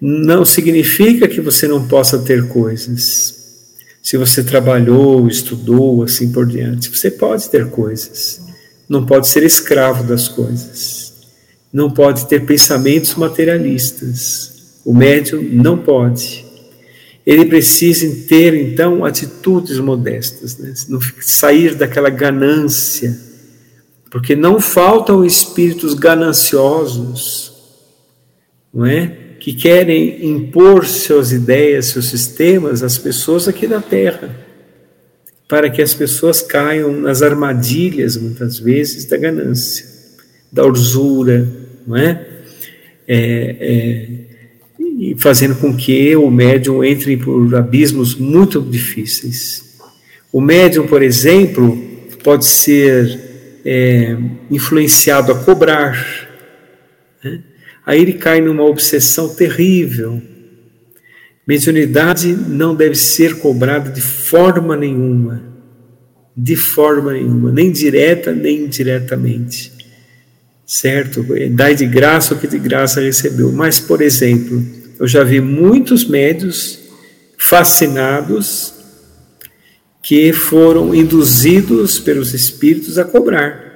Não 0.00 0.44
significa 0.44 1.28
que 1.28 1.40
você 1.40 1.68
não 1.68 1.86
possa 1.86 2.18
ter 2.18 2.48
coisas. 2.48 3.34
Se 4.02 4.16
você 4.16 4.42
trabalhou, 4.42 5.26
estudou, 5.28 6.02
assim 6.02 6.32
por 6.32 6.46
diante, 6.46 6.88
você 6.88 7.10
pode 7.10 7.50
ter 7.50 7.68
coisas. 7.68 8.40
Não 8.88 9.04
pode 9.04 9.28
ser 9.28 9.42
escravo 9.42 10.04
das 10.04 10.28
coisas. 10.28 11.12
Não 11.72 11.90
pode 11.90 12.26
ter 12.26 12.46
pensamentos 12.46 13.16
materialistas. 13.16 14.80
O 14.84 14.94
médium 14.94 15.42
não 15.42 15.76
pode 15.76 16.45
ele 17.26 17.44
precisa 17.44 18.06
ter 18.28 18.54
então 18.54 19.04
atitudes 19.04 19.80
modestas, 19.80 20.56
né? 20.58 20.72
não 20.88 21.00
sair 21.20 21.74
daquela 21.74 22.08
ganância, 22.08 23.18
porque 24.10 24.36
não 24.36 24.60
faltam 24.60 25.24
espíritos 25.24 25.94
gananciosos, 25.94 27.52
não 28.72 28.86
é? 28.86 29.08
Que 29.40 29.52
querem 29.52 30.24
impor 30.24 30.86
suas 30.86 31.32
ideias, 31.32 31.86
seus 31.86 32.08
sistemas 32.08 32.84
às 32.84 32.96
pessoas 32.96 33.48
aqui 33.48 33.66
da 33.66 33.80
Terra, 33.80 34.30
para 35.48 35.68
que 35.68 35.82
as 35.82 35.92
pessoas 35.94 36.40
caiam 36.42 36.92
nas 36.92 37.22
armadilhas, 37.22 38.16
muitas 38.16 38.58
vezes, 38.58 39.04
da 39.04 39.16
ganância, 39.16 39.84
da 40.52 40.64
usura, 40.64 41.46
não 41.86 41.96
é? 41.96 42.26
é, 43.06 43.56
é 43.60 44.25
e 44.96 45.14
fazendo 45.18 45.54
com 45.56 45.76
que 45.76 46.16
o 46.16 46.30
médium 46.30 46.82
entre 46.82 47.18
por 47.18 47.54
abismos 47.54 48.14
muito 48.14 48.60
difíceis. 48.62 49.76
O 50.32 50.40
médium, 50.40 50.86
por 50.86 51.02
exemplo, 51.02 51.76
pode 52.24 52.46
ser 52.46 53.60
é, 53.64 54.16
influenciado 54.50 55.32
a 55.32 55.34
cobrar. 55.34 56.28
Né? 57.22 57.42
Aí 57.84 58.00
ele 58.00 58.14
cai 58.14 58.40
numa 58.40 58.64
obsessão 58.64 59.28
terrível. 59.28 60.20
Mediunidade 61.46 62.32
não 62.32 62.74
deve 62.74 62.96
ser 62.96 63.38
cobrada 63.38 63.90
de 63.90 64.00
forma 64.00 64.76
nenhuma. 64.76 65.44
De 66.34 66.56
forma 66.56 67.12
nenhuma, 67.12 67.52
nem 67.52 67.70
direta 67.70 68.32
nem 68.32 68.64
indiretamente. 68.64 69.72
Certo? 70.66 71.24
Dai 71.50 71.74
de 71.74 71.86
graça 71.86 72.34
o 72.34 72.38
que 72.38 72.48
de 72.48 72.58
graça 72.58 73.00
recebeu. 73.00 73.52
Mas, 73.52 73.78
por 73.78 74.02
exemplo, 74.02 74.62
eu 74.98 75.06
já 75.06 75.22
vi 75.22 75.40
muitos 75.40 76.04
médios 76.06 76.78
fascinados 77.36 78.74
que 80.02 80.32
foram 80.32 80.94
induzidos 80.94 81.98
pelos 81.98 82.32
espíritos 82.32 82.98
a 82.98 83.04
cobrar. 83.04 83.66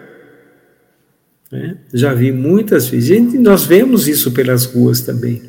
Né? 1.51 1.77
Já 1.93 2.14
vi 2.14 2.31
muitas 2.31 2.87
vezes, 2.87 3.11
e 3.11 3.39
nós 3.39 3.64
vemos 3.64 4.07
isso 4.07 4.31
pelas 4.31 4.64
ruas 4.64 5.01
também. 5.01 5.43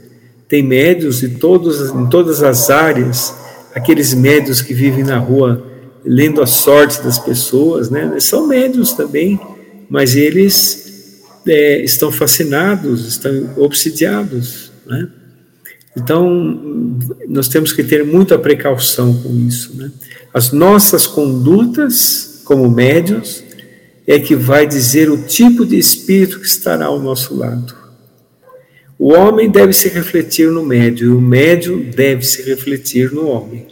Tem 0.48 0.64
médios 0.64 1.20
de 1.20 1.30
todos, 1.30 1.92
em 1.92 2.10
todas 2.10 2.42
as 2.42 2.70
áreas, 2.70 3.34
aqueles 3.76 4.14
médios 4.14 4.62
que 4.62 4.74
vivem 4.74 5.04
na 5.04 5.18
rua 5.18 5.68
lendo 6.04 6.42
a 6.42 6.48
sorte 6.48 7.02
das 7.04 7.20
pessoas, 7.20 7.90
né? 7.90 8.20
são 8.20 8.48
médios 8.48 8.94
também, 8.94 9.40
mas 9.88 10.16
eles 10.16 11.22
é, 11.46 11.84
estão 11.84 12.12
fascinados, 12.12 13.08
estão 13.08 13.54
obsidiados. 13.58 14.72
Né? 14.86 15.08
Então, 15.96 17.08
nós 17.28 17.48
temos 17.48 17.74
que 17.74 17.84
ter 17.84 18.06
muita 18.06 18.40
precaução 18.40 19.14
com 19.22 19.36
isso. 19.48 19.76
Né? 19.76 19.92
As 20.34 20.52
nossas 20.52 21.06
condutas 21.06 22.32
como 22.52 22.70
médios, 22.70 23.44
é 24.06 24.20
que 24.20 24.36
vai 24.36 24.68
dizer 24.68 25.10
o 25.10 25.24
tipo 25.24 25.66
de 25.66 25.78
espírito 25.78 26.40
que 26.40 26.46
estará 26.46 26.88
ao 26.88 27.00
nosso 27.00 27.34
lado. 27.34 27.74
O 29.00 29.14
homem 29.14 29.50
deve 29.50 29.72
se 29.72 29.88
refletir 29.88 30.52
no 30.52 30.66
médio, 30.66 31.08
e 31.08 31.16
o 31.16 31.22
médio 31.22 31.82
deve 31.96 32.24
se 32.24 32.42
refletir 32.44 33.12
no 33.14 33.28
homem. 33.28 33.68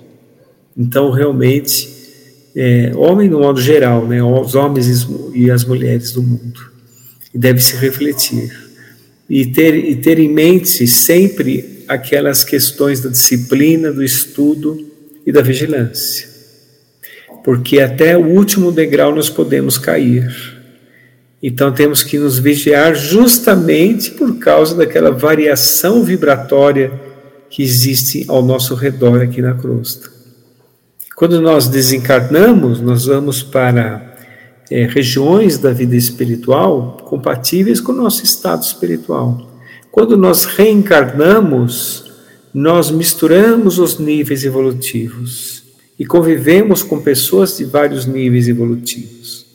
Então, 0.78 1.12
realmente, 1.12 1.90
é, 2.56 2.94
homem 2.96 3.30
no 3.30 3.40
modo 3.40 3.60
geral, 3.60 4.08
né, 4.08 4.24
os 4.24 4.56
homens 4.56 5.06
e 5.36 5.52
as 5.52 5.66
mulheres 5.66 6.14
do 6.14 6.24
mundo, 6.24 6.72
deve 7.34 7.60
se 7.60 7.76
refletir 7.76 8.50
e 9.30 9.46
ter, 9.46 9.76
e 9.76 9.96
ter 9.98 10.20
em 10.20 10.30
mente 10.30 10.88
sempre 10.88 11.79
aquelas 11.90 12.44
questões 12.44 13.02
da 13.02 13.10
disciplina, 13.10 13.92
do 13.92 14.04
estudo 14.04 14.78
e 15.26 15.32
da 15.32 15.42
vigilância. 15.42 16.30
Porque 17.44 17.80
até 17.80 18.16
o 18.16 18.26
último 18.26 18.72
degrau 18.72 19.14
nós 19.14 19.28
podemos 19.28 19.80
cair. 19.80 20.32
Então 21.42 21.72
temos 21.72 22.04
que 22.04 22.20
nos 22.20 22.38
vigiar 22.38 22.94
justamente 22.94 24.12
por 24.12 24.38
causa 24.38 24.76
daquela 24.76 25.10
variação 25.10 26.04
vibratória 26.04 26.92
que 27.50 27.64
existe 27.64 28.24
ao 28.28 28.44
nosso 28.44 28.76
redor 28.76 29.24
aqui 29.24 29.42
na 29.42 29.56
crosta. 29.56 30.12
Quando 31.16 31.42
nós 31.42 31.68
desencarnamos, 31.68 32.80
nós 32.80 33.06
vamos 33.06 33.42
para 33.42 34.16
é, 34.70 34.86
regiões 34.86 35.58
da 35.58 35.72
vida 35.72 35.96
espiritual 35.96 36.98
compatíveis 37.04 37.82
com 37.82 37.94
o 37.94 37.96
nosso 37.96 38.24
estado 38.24 38.62
espiritual. 38.62 39.49
Quando 39.92 40.16
nós 40.16 40.46
reencarnamos, 40.46 42.12
nós 42.54 42.92
misturamos 42.92 43.80
os 43.80 43.98
níveis 43.98 44.44
evolutivos 44.44 45.64
e 45.98 46.06
convivemos 46.06 46.82
com 46.82 47.02
pessoas 47.02 47.58
de 47.58 47.66
vários 47.66 48.06
níveis 48.06 48.48
evolutivos. 48.48 49.46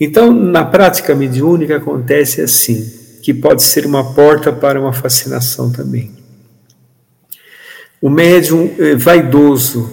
Então, 0.00 0.32
na 0.32 0.64
prática 0.64 1.14
mediúnica 1.14 1.76
acontece 1.76 2.40
assim, 2.40 2.90
que 3.22 3.32
pode 3.32 3.62
ser 3.62 3.86
uma 3.86 4.14
porta 4.14 4.52
para 4.52 4.80
uma 4.80 4.92
fascinação 4.92 5.70
também. 5.70 6.10
O 8.00 8.10
médium 8.10 8.70
é 8.78 8.96
vaidoso, 8.96 9.92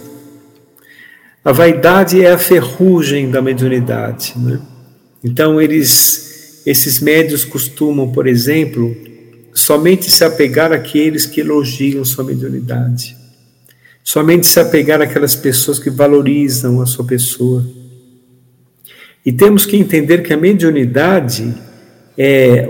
a 1.44 1.52
vaidade 1.52 2.22
é 2.22 2.32
a 2.32 2.38
ferrugem 2.38 3.30
da 3.30 3.40
mediunidade. 3.40 4.34
Né? 4.36 4.60
Então, 5.22 5.60
eles, 5.60 6.62
esses 6.66 7.00
médios 7.00 7.44
costumam, 7.44 8.10
por 8.10 8.26
exemplo, 8.26 8.94
somente 9.52 10.10
se 10.10 10.24
apegar 10.24 10.72
àqueles 10.72 11.26
que 11.26 11.40
elogiam 11.40 12.04
sua 12.04 12.24
mediunidade. 12.24 13.16
Somente 14.02 14.46
se 14.46 14.58
apegar 14.58 15.00
àquelas 15.00 15.34
pessoas 15.34 15.78
que 15.78 15.90
valorizam 15.90 16.80
a 16.80 16.86
sua 16.86 17.04
pessoa. 17.04 17.64
E 19.24 19.32
temos 19.32 19.66
que 19.66 19.76
entender 19.76 20.22
que 20.22 20.32
a 20.32 20.36
mediunidade 20.36 21.54
é, 22.16 22.66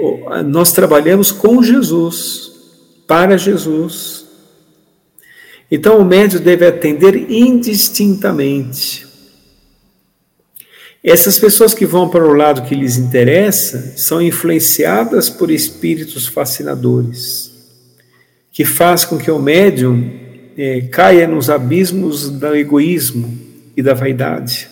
nós 0.47 0.73
trabalhamos 0.73 1.31
com 1.31 1.63
Jesus, 1.63 2.51
para 3.07 3.37
Jesus, 3.37 4.21
então 5.71 6.01
o 6.01 6.05
médium 6.05 6.41
deve 6.41 6.67
atender 6.67 7.31
indistintamente. 7.31 9.07
Essas 11.03 11.39
pessoas 11.39 11.73
que 11.73 11.87
vão 11.87 12.11
para 12.11 12.25
o 12.25 12.35
lado 12.35 12.63
que 12.63 12.75
lhes 12.75 12.99
interessa 12.99 13.95
são 13.97 14.21
influenciadas 14.21 15.31
por 15.31 15.51
espíritos 15.51 16.27
fascinadores, 16.27 17.51
que 18.53 18.67
faz 18.67 19.05
com 19.05 19.17
que 19.17 19.31
o 19.31 19.39
médium 19.39 20.11
é, 20.59 20.83
caia 20.83 21.27
nos 21.27 21.49
abismos 21.49 22.29
do 22.29 22.55
egoísmo 22.55 23.39
e 23.75 23.83
da 23.83 23.95
vaidade. 23.95 24.69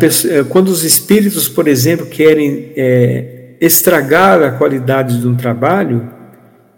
Pessoa, 0.00 0.34
é, 0.34 0.44
quando 0.44 0.68
os 0.68 0.82
espíritos, 0.82 1.48
por 1.48 1.68
exemplo, 1.68 2.06
querem 2.06 2.72
é, 2.76 3.54
estragar 3.60 4.42
a 4.42 4.50
qualidade 4.50 5.20
de 5.20 5.28
um 5.28 5.36
trabalho, 5.36 6.10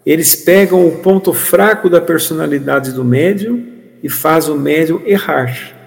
eles 0.05 0.35
pegam 0.37 0.87
o 0.87 0.99
ponto 0.99 1.33
fraco 1.33 1.89
da 1.89 2.03
personalidade 2.03 2.93
do 2.93 3.05
médium 3.05 3.65
e 4.03 4.11
faz 4.11 4.47
o 4.47 4.57
médium 4.57 5.01
errar. 5.07 5.80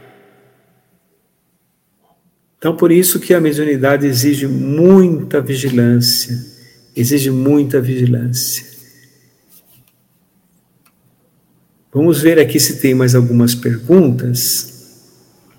Então, 2.64 2.78
por 2.78 2.94
isso 2.94 3.20
que 3.20 3.34
a 3.34 3.42
mediunidade 3.42 4.08
exige 4.08 4.48
muita 4.48 5.42
vigilância, 5.42 6.34
exige 6.96 7.30
muita 7.30 7.82
vigilância. 7.82 8.64
Vamos 11.94 12.22
ver 12.22 12.40
aqui 12.40 12.62
se 12.62 12.80
tem 12.80 12.96
mais 12.96 13.16
algumas 13.16 13.54
perguntas 13.54 15.02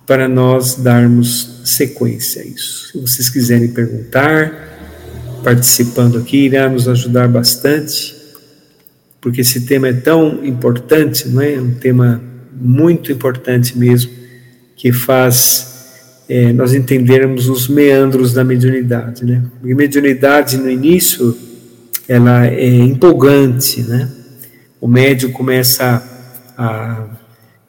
para 0.06 0.26
nós 0.26 0.76
darmos 0.76 1.60
sequência 1.66 2.40
a 2.40 2.46
isso. 2.46 2.92
Se 2.92 2.98
vocês 2.98 3.28
quiserem 3.28 3.68
perguntar, 3.68 5.42
participando 5.44 6.16
aqui, 6.16 6.46
irá 6.46 6.70
nos 6.70 6.88
ajudar 6.88 7.28
bastante 7.28 8.16
porque 9.20 9.42
esse 9.42 9.66
tema 9.66 9.88
é 9.88 9.92
tão 9.92 10.42
importante, 10.42 11.28
não 11.28 11.42
é? 11.42 11.60
Um 11.60 11.74
tema 11.74 12.22
muito 12.50 13.12
importante 13.12 13.76
mesmo, 13.76 14.10
que 14.74 14.90
faz 14.90 15.73
é, 16.28 16.52
nós 16.52 16.74
entendermos 16.74 17.48
os 17.48 17.68
meandros 17.68 18.32
da 18.32 18.42
mediunidade, 18.42 19.24
né? 19.24 19.42
Porque 19.60 19.74
mediunidade 19.74 20.56
no 20.56 20.70
início 20.70 21.36
ela 22.08 22.46
é 22.46 22.68
empolgante, 22.68 23.82
né? 23.82 24.10
O 24.80 24.88
médium 24.88 25.32
começa 25.32 26.02
a, 26.56 27.06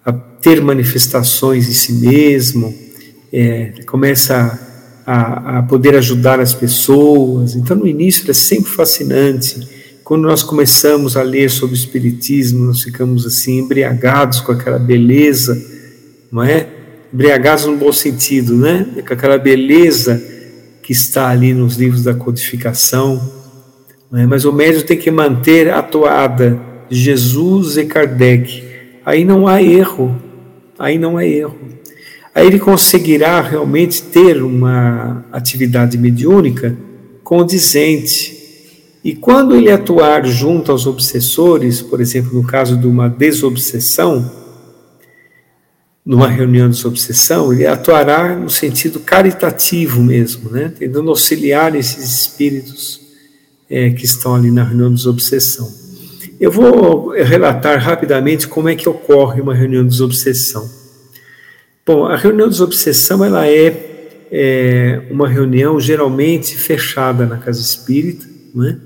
a 0.05 0.11
ter 0.11 0.61
manifestações 0.61 1.69
em 1.69 1.73
si 1.73 1.93
mesmo, 1.93 2.73
é, 3.31 3.73
começa 3.85 4.59
a, 5.05 5.59
a 5.59 5.63
poder 5.63 5.95
ajudar 5.95 6.39
as 6.39 6.53
pessoas. 6.53 7.55
Então, 7.55 7.77
no 7.77 7.87
início 7.87 8.29
é 8.29 8.33
sempre 8.33 8.71
fascinante 8.71 9.75
quando 10.05 10.21
nós 10.21 10.43
começamos 10.43 11.17
a 11.17 11.23
ler 11.23 11.49
sobre 11.49 11.75
o 11.75 11.77
Espiritismo, 11.77 12.65
nós 12.65 12.83
ficamos 12.83 13.25
assim 13.25 13.57
embriagados 13.57 14.39
com 14.39 14.51
aquela 14.51 14.77
beleza, 14.77 15.59
não 16.31 16.43
é? 16.43 16.69
Embriagados 17.15 17.63
no 17.63 17.77
bom 17.77 17.93
sentido, 17.93 18.57
né? 18.57 18.85
Com 19.07 19.13
aquela 19.13 19.37
beleza 19.37 20.21
que 20.83 20.91
está 20.91 21.29
ali 21.29 21.53
nos 21.53 21.77
livros 21.77 22.03
da 22.03 22.13
codificação. 22.13 23.21
É? 24.13 24.25
Mas 24.25 24.43
o 24.43 24.51
médium 24.51 24.81
tem 24.81 24.97
que 24.97 25.09
manter 25.09 25.71
a 25.71 25.81
toada 25.81 26.59
Jesus 26.89 27.77
e 27.77 27.85
Kardec. 27.85 28.65
Aí 29.05 29.23
não 29.23 29.47
há 29.47 29.63
erro, 29.63 30.13
aí 30.77 30.99
não 30.99 31.17
há 31.17 31.25
erro. 31.25 31.57
Aí 32.35 32.47
ele 32.47 32.59
conseguirá 32.59 33.39
realmente 33.39 34.03
ter 34.03 34.43
uma 34.43 35.23
atividade 35.31 35.97
mediúnica 35.97 36.75
condizente 37.23 38.35
e 39.01 39.15
quando 39.15 39.55
ele 39.55 39.71
atuar 39.71 40.25
junto 40.25 40.69
aos 40.69 40.85
obsessores, 40.85 41.81
por 41.81 42.01
exemplo, 42.01 42.33
no 42.33 42.43
caso 42.43 42.75
de 42.75 42.87
uma 42.87 43.07
desobsessão, 43.07 44.29
numa 46.05 46.27
reunião 46.27 46.69
de 46.69 46.75
desobsessão, 46.75 47.51
ele 47.51 47.65
atuará 47.65 48.35
no 48.35 48.49
sentido 48.49 48.99
caritativo 48.99 50.03
mesmo, 50.03 50.51
né? 50.51 50.71
tentando 50.77 51.09
auxiliar 51.09 51.75
esses 51.75 52.19
espíritos 52.19 53.01
é, 53.67 53.89
que 53.89 54.05
estão 54.05 54.35
ali 54.35 54.51
na 54.51 54.63
reunião 54.63 54.89
de 54.89 54.97
desobsessão. 54.97 55.67
Eu 56.39 56.51
vou 56.51 57.09
relatar 57.09 57.79
rapidamente 57.79 58.47
como 58.47 58.69
é 58.69 58.75
que 58.75 58.87
ocorre 58.87 59.41
uma 59.41 59.55
reunião 59.55 59.83
de 59.83 59.89
desobsessão. 59.89 60.69
Bom, 61.83 62.05
a 62.05 62.15
reunião 62.15 62.47
de 62.47 62.53
desobsessão 62.53 63.25
ela 63.25 63.47
é, 63.47 64.27
é 64.31 65.01
uma 65.09 65.27
reunião 65.27 65.79
geralmente 65.79 66.55
fechada 66.55 67.25
na 67.25 67.37
casa 67.37 67.61
espírita, 67.61 68.27
não 68.53 68.67
é? 68.67 68.77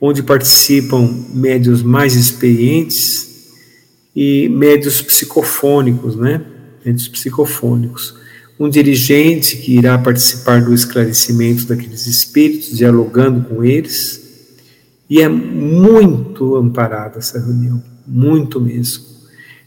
onde 0.00 0.22
participam 0.22 1.08
médios 1.32 1.82
mais 1.82 2.16
experientes 2.16 3.52
e 4.14 4.48
médios 4.48 5.00
psicofônicos, 5.00 6.16
né? 6.16 6.40
Médios 6.86 7.08
psicofônicos. 7.08 8.14
Um 8.58 8.70
dirigente 8.70 9.56
que 9.56 9.76
irá 9.76 9.98
participar 9.98 10.62
do 10.62 10.72
esclarecimento 10.72 11.66
daqueles 11.66 12.06
espíritos, 12.06 12.76
dialogando 12.78 13.46
com 13.48 13.62
eles. 13.64 14.22
E 15.10 15.20
é 15.20 15.28
muito 15.28 16.56
amparada 16.56 17.18
essa 17.18 17.38
reunião, 17.38 17.82
muito 18.06 18.60
mesmo. 18.60 19.04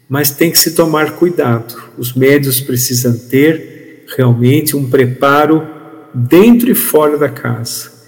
Mas 0.07 0.31
tem 0.31 0.49
que 0.49 0.57
se 0.57 0.71
tomar 0.71 1.17
cuidado. 1.17 1.75
Os 1.97 2.13
médios 2.13 2.59
precisam 2.61 3.15
ter 3.15 4.05
realmente 4.17 4.75
um 4.75 4.89
preparo 4.89 5.67
dentro 6.15 6.71
e 6.71 6.73
fora 6.73 7.17
da 7.17 7.29
casa 7.29 7.99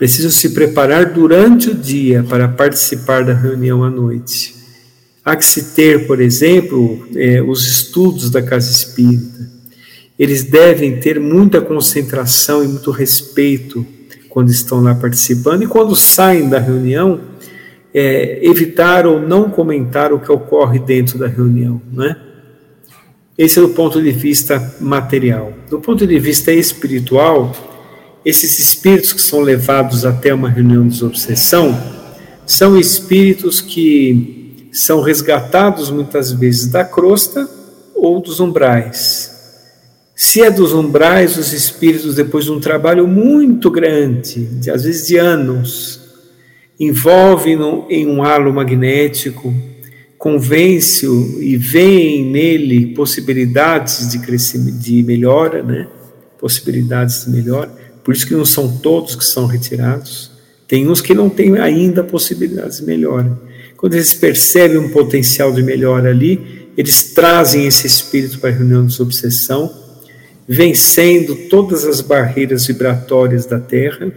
Preciso 0.00 0.30
se 0.30 0.54
preparar 0.54 1.12
durante 1.12 1.68
o 1.68 1.74
dia 1.74 2.24
para 2.26 2.48
participar 2.48 3.22
da 3.22 3.34
reunião 3.34 3.84
à 3.84 3.90
noite. 3.90 4.54
Há 5.24 5.36
que 5.36 5.44
se 5.44 5.74
ter, 5.74 6.06
por 6.06 6.20
exemplo, 6.20 7.06
é, 7.14 7.42
os 7.42 7.66
estudos 7.66 8.30
da 8.30 8.42
casa 8.42 8.70
espírita. 8.70 9.50
Eles 10.18 10.44
devem 10.44 10.98
ter 10.98 11.20
muita 11.20 11.60
concentração 11.60 12.64
e 12.64 12.68
muito 12.68 12.90
respeito 12.90 13.86
quando 14.28 14.50
estão 14.50 14.80
lá 14.80 14.94
participando 14.94 15.64
e 15.64 15.66
quando 15.66 15.94
saem 15.96 16.48
da 16.48 16.58
reunião, 16.58 17.20
é, 17.92 18.38
evitar 18.42 19.06
ou 19.06 19.20
não 19.20 19.50
comentar 19.50 20.12
o 20.12 20.20
que 20.20 20.30
ocorre 20.30 20.78
dentro 20.78 21.18
da 21.18 21.26
reunião, 21.26 21.82
não 21.92 22.04
é? 22.04 22.16
Esse 23.36 23.58
é 23.58 23.62
o 23.62 23.70
ponto 23.70 24.02
de 24.02 24.10
vista 24.10 24.74
material. 24.80 25.52
Do 25.68 25.80
ponto 25.80 26.06
de 26.06 26.18
vista 26.18 26.52
espiritual, 26.52 27.52
esses 28.24 28.58
espíritos 28.58 29.14
que 29.14 29.22
são 29.22 29.40
levados 29.40 30.04
até 30.04 30.32
uma 30.32 30.48
reunião 30.48 30.86
de 30.86 31.02
obsessão 31.04 31.76
são 32.44 32.78
espíritos 32.78 33.60
que 33.60 34.39
são 34.72 35.00
resgatados 35.00 35.90
muitas 35.90 36.32
vezes 36.32 36.68
da 36.68 36.84
crosta 36.84 37.48
ou 37.94 38.20
dos 38.20 38.40
umbrais. 38.40 39.30
Se 40.14 40.42
é 40.42 40.50
dos 40.50 40.72
umbrais, 40.74 41.38
os 41.38 41.52
espíritos, 41.52 42.14
depois 42.14 42.44
de 42.44 42.52
um 42.52 42.60
trabalho 42.60 43.08
muito 43.08 43.70
grande, 43.70 44.44
de, 44.44 44.70
às 44.70 44.84
vezes 44.84 45.06
de 45.06 45.16
anos, 45.16 46.00
envolvem 46.78 47.58
em 47.88 48.06
um 48.06 48.22
halo 48.22 48.52
magnético, 48.52 49.54
convence-o 50.18 51.42
e 51.42 51.56
veem 51.56 52.26
nele 52.26 52.94
possibilidades 52.94 54.10
de 54.10 54.18
crescimento, 54.18 54.76
de 54.78 55.02
melhora, 55.02 55.62
né? 55.62 55.88
Possibilidades 56.38 57.24
de 57.24 57.30
melhora. 57.30 57.70
Por 58.04 58.14
isso 58.14 58.26
que 58.26 58.34
não 58.34 58.44
são 58.44 58.76
todos 58.78 59.14
que 59.14 59.24
são 59.24 59.46
retirados. 59.46 60.30
Tem 60.68 60.86
uns 60.86 61.00
que 61.00 61.14
não 61.14 61.30
têm 61.30 61.58
ainda 61.58 62.04
possibilidades 62.04 62.80
de 62.80 62.84
melhora. 62.84 63.40
Quando 63.80 63.94
eles 63.94 64.12
percebem 64.12 64.76
um 64.76 64.90
potencial 64.90 65.50
de 65.54 65.62
melhora 65.62 66.10
ali, 66.10 66.68
eles 66.76 67.14
trazem 67.14 67.64
esse 67.64 67.86
espírito 67.86 68.38
para 68.38 68.50
a 68.50 68.52
reunião 68.52 68.84
de 68.84 69.00
obsessão, 69.00 69.74
vencendo 70.46 71.34
todas 71.48 71.86
as 71.86 72.02
barreiras 72.02 72.66
vibratórias 72.66 73.46
da 73.46 73.58
Terra, 73.58 74.12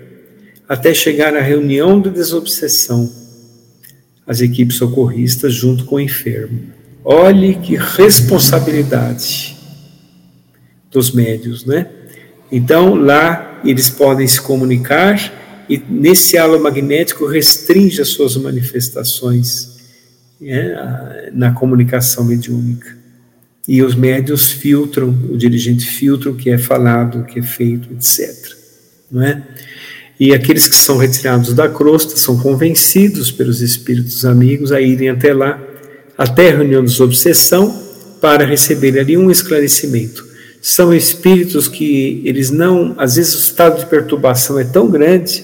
até 0.68 0.93
chegar 0.93 1.34
à 1.34 1.39
reunião 1.39 2.01
de 2.01 2.09
desobsessão 2.09 3.09
as 4.28 4.41
equipes 4.41 4.76
socorristas 4.76 5.53
junto 5.53 5.86
com 5.86 5.95
o 5.95 6.01
enfermo. 6.01 6.59
Olhe 7.01 7.55
que 7.55 7.78
responsabilidade 7.78 9.55
dos 10.91 11.09
médios, 11.11 11.64
né? 11.64 11.88
Então, 12.51 12.95
lá 12.95 13.61
eles 13.64 13.89
podem 13.89 14.28
se 14.28 14.41
comunicar 14.41 15.43
e 15.70 15.82
nesse 15.89 16.38
halo 16.38 16.61
magnético 16.61 17.26
restringe 17.26 18.01
as 18.01 18.09
suas 18.09 18.36
manifestações 18.36 19.74
né, 20.39 21.30
na 21.34 21.51
comunicação 21.51 22.26
mediúnica. 22.26 22.97
E 23.68 23.82
os 23.82 23.95
médios 23.95 24.51
filtram, 24.51 25.09
o 25.09 25.38
dirigente 25.38 25.86
filtra 25.86 26.30
o 26.30 26.36
que 26.36 26.49
é 26.49 26.57
falado, 26.57 27.20
o 27.20 27.24
que 27.24 27.39
é 27.39 27.43
feito, 27.43 27.89
etc. 27.93 28.57
Não 29.09 29.24
é? 29.24 29.41
E 30.20 30.34
aqueles 30.34 30.68
que 30.68 30.76
são 30.76 30.97
retirados 30.97 31.53
da 31.53 31.70
crosta 31.70 32.16
são 32.18 32.38
convencidos 32.38 33.32
pelos 33.32 33.61
espíritos 33.61 34.26
amigos 34.26 34.72
a 34.72 34.82
irem 34.82 35.09
até 35.09 35.34
lá, 35.34 35.61
até 36.18 36.49
a 36.49 36.57
reunião 36.57 36.84
de 36.84 37.01
obsessão, 37.01 37.82
para 38.22 38.45
receber 38.45 38.99
ali 38.99 39.18
um 39.18 39.32
esclarecimento. 39.32 40.26
São 40.61 40.93
espíritos 40.93 41.68
que 41.68 42.22
eles 42.24 42.49
não, 42.51 42.95
às 42.97 43.16
vezes 43.16 43.36
o 43.36 43.39
estado 43.39 43.80
de 43.80 43.86
perturbação 43.86 44.59
é 44.59 44.64
tão 44.64 44.89
grande 44.89 45.43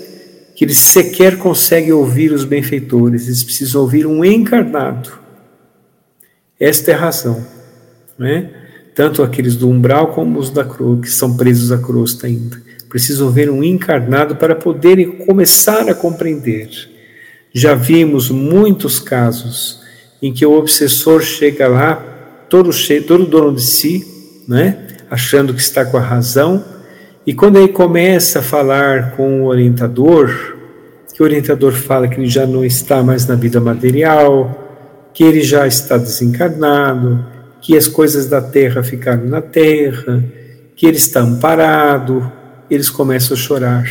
que 0.60 0.66
eles 0.66 0.80
sequer 0.80 1.38
conseguem 1.38 1.94
ouvir 1.94 2.34
os 2.34 2.44
benfeitores, 2.44 3.28
eles 3.28 3.46
precisam 3.46 3.80
ouvir 3.80 4.06
um 4.06 4.26
encarnado. 4.26 5.10
Esta 6.60 6.92
é 6.92 6.94
a 6.96 6.98
razão, 6.98 7.48
né? 8.18 8.52
Tanto 8.94 9.24
aqueles 9.24 9.56
do 9.56 9.70
umbral 9.70 10.08
como 10.08 10.38
os 10.38 10.50
da 10.50 10.66
crosta, 10.66 11.04
que 11.04 11.10
são 11.10 11.38
presos 11.38 11.72
à 11.72 11.78
crosta 11.78 12.28
ainda 12.28 12.62
precisam 12.90 13.30
ver 13.30 13.50
um 13.50 13.64
encarnado 13.64 14.36
para 14.36 14.56
poderem 14.56 15.12
começar 15.12 15.88
a 15.88 15.94
compreender. 15.94 16.70
Já 17.54 17.76
vimos 17.76 18.32
muitos 18.32 19.00
casos 19.00 19.80
em 20.22 20.34
que 20.34 20.46
o 20.46 20.54
obsessor 20.54 21.22
chega 21.22 21.68
lá, 21.68 21.96
todo, 22.50 22.74
cheio, 22.74 23.04
todo 23.04 23.26
dono 23.28 23.56
de 23.56 23.62
si, 23.62 24.06
né? 24.48 24.88
achando 25.10 25.54
que 25.54 25.62
está 25.62 25.86
com 25.86 25.98
a 25.98 26.02
razão, 26.02 26.66
e 27.30 27.34
quando 27.36 27.58
ele 27.58 27.68
começa 27.68 28.40
a 28.40 28.42
falar 28.42 29.16
com 29.16 29.44
o 29.44 29.46
orientador, 29.46 30.58
que 31.14 31.22
o 31.22 31.24
orientador 31.24 31.74
fala 31.74 32.08
que 32.08 32.16
ele 32.16 32.28
já 32.28 32.44
não 32.48 32.66
está 32.66 33.04
mais 33.04 33.28
na 33.28 33.36
vida 33.36 33.62
material, 33.62 35.12
que 35.14 35.24
ele 35.24 35.42
já 35.42 35.68
está 35.68 35.96
desencarnado, 35.96 37.24
que 37.62 37.78
as 37.78 37.88
coisas 37.88 38.26
da 38.26 38.42
terra 38.42 38.82
ficaram 38.82 39.28
na 39.28 39.44
terra, 39.44 40.26
que 40.76 40.88
ele 40.88 40.98
está 40.98 41.20
amparado, 41.20 42.32
eles 42.68 42.90
começam 42.90 43.38
a 43.38 43.40
chorar. 43.40 43.88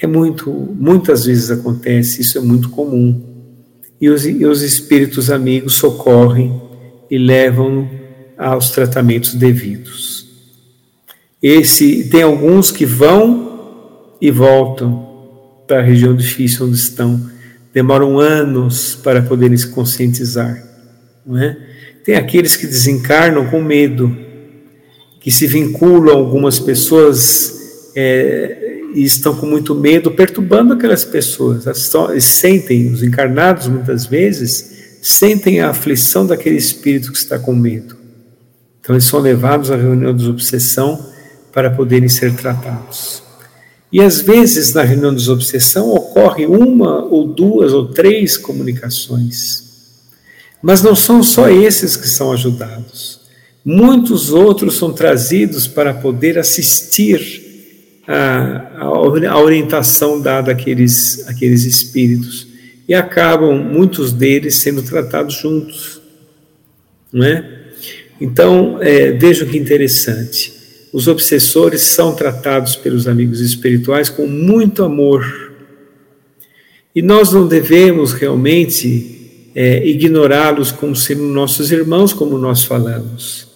É 0.00 0.06
muito, 0.06 0.50
muitas 0.50 1.26
vezes 1.26 1.50
acontece, 1.50 2.22
isso 2.22 2.38
é 2.38 2.40
muito 2.40 2.70
comum. 2.70 3.22
E 4.00 4.08
os, 4.08 4.24
e 4.24 4.46
os 4.46 4.62
espíritos 4.62 5.30
amigos 5.30 5.74
socorrem 5.74 6.58
e 7.10 7.18
levam 7.18 7.90
aos 8.38 8.70
tratamentos 8.70 9.34
devidos. 9.34 10.17
Esse 11.42 12.08
tem 12.08 12.22
alguns 12.22 12.70
que 12.70 12.84
vão 12.84 14.16
e 14.20 14.30
voltam 14.30 15.06
para 15.66 15.78
a 15.78 15.82
região 15.82 16.14
difícil 16.14 16.66
onde 16.66 16.76
estão, 16.76 17.20
demoram 17.72 18.18
anos 18.18 18.96
para 18.96 19.22
poderem 19.22 19.56
se 19.56 19.68
conscientizar, 19.68 20.62
não 21.24 21.38
é? 21.38 21.56
Tem 22.04 22.16
aqueles 22.16 22.56
que 22.56 22.66
desencarnam 22.66 23.46
com 23.50 23.62
medo, 23.62 24.16
que 25.20 25.30
se 25.30 25.46
vinculam 25.46 26.16
a 26.16 26.18
algumas 26.18 26.58
pessoas 26.58 27.92
é, 27.94 28.80
e 28.94 29.04
estão 29.04 29.36
com 29.36 29.44
muito 29.44 29.74
medo, 29.74 30.10
perturbando 30.10 30.72
aquelas 30.72 31.04
pessoas. 31.04 31.64
Sentem, 32.20 32.90
os 32.90 33.02
encarnados 33.02 33.68
muitas 33.68 34.06
vezes, 34.06 34.98
sentem 35.02 35.60
a 35.60 35.68
aflição 35.68 36.26
daquele 36.26 36.56
espírito 36.56 37.12
que 37.12 37.18
está 37.18 37.38
com 37.38 37.54
medo. 37.54 37.96
Então 38.80 38.96
eles 38.96 39.04
são 39.04 39.20
levados 39.20 39.70
à 39.70 39.76
reunião 39.76 40.16
de 40.16 40.26
obsessão 40.30 40.98
para 41.52 41.70
poderem 41.70 42.08
ser 42.08 42.34
tratados. 42.34 43.22
E 43.90 44.00
às 44.00 44.20
vezes 44.20 44.74
na 44.74 44.82
reunião 44.82 45.14
de 45.14 45.30
obsessão 45.30 45.90
ocorre 45.90 46.46
uma 46.46 47.04
ou 47.04 47.26
duas 47.26 47.72
ou 47.72 47.86
três 47.86 48.36
comunicações. 48.36 49.64
Mas 50.62 50.82
não 50.82 50.94
são 50.94 51.22
só 51.22 51.48
esses 51.48 51.96
que 51.96 52.08
são 52.08 52.32
ajudados. 52.32 53.20
Muitos 53.64 54.32
outros 54.32 54.76
são 54.76 54.92
trazidos 54.92 55.66
para 55.66 55.94
poder 55.94 56.38
assistir 56.38 57.46
a 58.06 59.38
orientação 59.38 60.20
dada 60.20 60.52
àqueles, 60.52 61.28
àqueles 61.28 61.64
espíritos 61.64 62.46
e 62.88 62.94
acabam 62.94 63.54
muitos 63.54 64.12
deles 64.12 64.56
sendo 64.56 64.82
tratados 64.82 65.34
juntos, 65.34 66.00
não 67.12 67.26
é? 67.26 67.58
Então 68.18 68.78
é, 68.80 69.12
vejam 69.12 69.46
que 69.46 69.58
interessante. 69.58 70.57
Os 70.92 71.06
obsessores 71.06 71.82
são 71.82 72.14
tratados 72.14 72.76
pelos 72.76 73.06
amigos 73.06 73.40
espirituais 73.40 74.08
com 74.08 74.26
muito 74.26 74.82
amor 74.82 75.24
e 76.94 77.02
nós 77.02 77.32
não 77.32 77.46
devemos 77.46 78.12
realmente 78.12 79.50
é, 79.54 79.86
ignorá-los 79.86 80.72
como 80.72 80.96
sendo 80.96 81.22
nossos 81.24 81.70
irmãos, 81.70 82.12
como 82.12 82.38
nós 82.38 82.64
falamos 82.64 83.48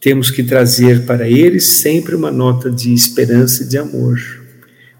temos 0.00 0.30
que 0.30 0.42
trazer 0.42 1.04
para 1.04 1.28
eles 1.28 1.74
sempre 1.74 2.14
uma 2.14 2.30
nota 2.32 2.70
de 2.70 2.92
esperança 2.94 3.62
e 3.62 3.68
de 3.68 3.76
amor. 3.76 4.18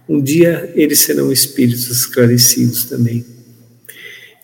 Um 0.07 0.21
dia 0.21 0.71
eles 0.75 1.01
serão 1.01 1.33
espíritos 1.33 1.89
esclarecidos 1.89 2.85
também. 2.85 3.25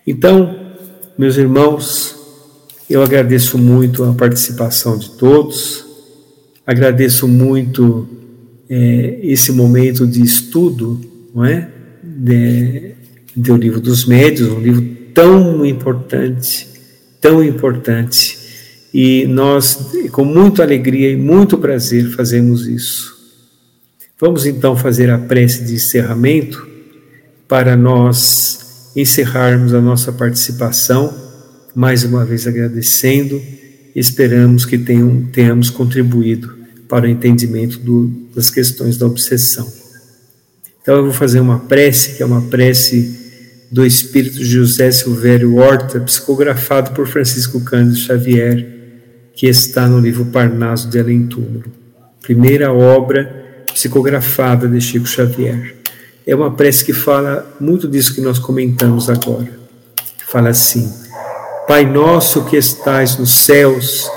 Então, 0.07 0.75
meus 1.19 1.37
irmãos, 1.37 2.17
eu 2.89 3.03
agradeço 3.03 3.59
muito 3.59 4.03
a 4.05 4.15
participação 4.15 4.97
de 4.97 5.11
todos, 5.11 5.85
agradeço 6.67 7.29
muito 7.29 8.09
é, 8.69 9.21
esse 9.23 9.53
momento 9.53 10.07
de 10.07 10.23
estudo, 10.23 11.01
não 11.35 11.45
é? 11.45 11.69
De, 12.03 12.93
do 13.35 13.57
livro 13.57 13.81
dos 13.81 14.07
médios, 14.07 14.51
um 14.51 14.61
livro 14.61 14.85
tão 15.15 15.65
importante, 15.65 16.67
tão 17.21 17.43
importante 17.45 18.47
e 18.99 19.27
nós, 19.27 19.79
com 20.11 20.25
muita 20.25 20.63
alegria 20.63 21.11
e 21.11 21.17
muito 21.17 21.59
prazer, 21.59 22.11
fazemos 22.13 22.67
isso. 22.67 23.15
Vamos 24.19 24.47
então 24.47 24.75
fazer 24.75 25.11
a 25.11 25.19
prece 25.19 25.65
de 25.65 25.75
encerramento 25.75 26.67
para 27.47 27.77
nós 27.77 28.91
encerrarmos 28.97 29.75
a 29.75 29.83
nossa 29.83 30.11
participação, 30.11 31.15
mais 31.75 32.05
uma 32.05 32.25
vez 32.25 32.47
agradecendo, 32.47 33.39
esperamos 33.99 34.67
que 34.67 34.77
tenham, 34.77 35.23
tenhamos 35.33 35.71
contribuído 35.71 36.55
para 36.87 37.07
o 37.07 37.09
entendimento 37.09 37.79
do, 37.79 38.09
das 38.35 38.51
questões 38.51 38.97
da 38.99 39.07
obsessão. 39.07 39.67
Então 40.83 40.97
eu 40.97 41.05
vou 41.05 41.13
fazer 41.13 41.41
uma 41.41 41.61
prece, 41.61 42.17
que 42.17 42.23
é 42.23 42.27
uma 42.27 42.43
prece 42.43 43.27
do 43.73 43.85
Espírito 43.85 44.39
de 44.39 44.45
José 44.45 44.91
Silvério 44.91 45.57
Horta, 45.57 45.99
psicografado 46.01 46.93
por 46.93 47.09
Francisco 47.09 47.61
Cândido 47.61 47.97
Xavier, 47.97 48.77
que 49.35 49.47
está 49.47 49.89
no 49.89 49.99
livro 49.99 50.27
Parnaso 50.27 50.89
de 50.89 51.01
Além 51.01 51.27
Túmulo, 51.27 51.65
primeira 52.23 52.73
obra 52.73 53.65
psicografada 53.73 54.69
de 54.69 54.81
Chico 54.81 55.07
Xavier. 55.07 55.75
É 56.27 56.35
uma 56.35 56.55
prece 56.55 56.85
que 56.85 56.93
fala 56.93 57.57
muito 57.61 57.89
disso 57.89 58.15
que 58.15 58.21
nós 58.21 58.39
comentamos 58.39 59.11
agora. 59.11 59.49
Fala 60.27 60.51
assim: 60.51 61.06
Pai 61.67 61.85
nosso 61.85 62.45
que 62.45 62.57
estais 62.57 63.17
nos 63.19 63.45
céus, 63.45 64.09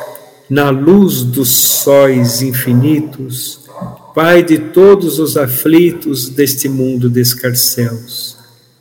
na 0.50 0.70
luz 0.70 1.24
dos 1.24 1.50
sóis 1.50 2.42
infinitos, 2.42 3.60
Pai 4.14 4.44
de 4.44 4.58
todos 4.58 5.18
os 5.18 5.38
aflitos 5.38 6.30
deste 6.30 6.68
mundo 6.68 7.10
de 7.10 7.22
escarcéus. 7.22 8.38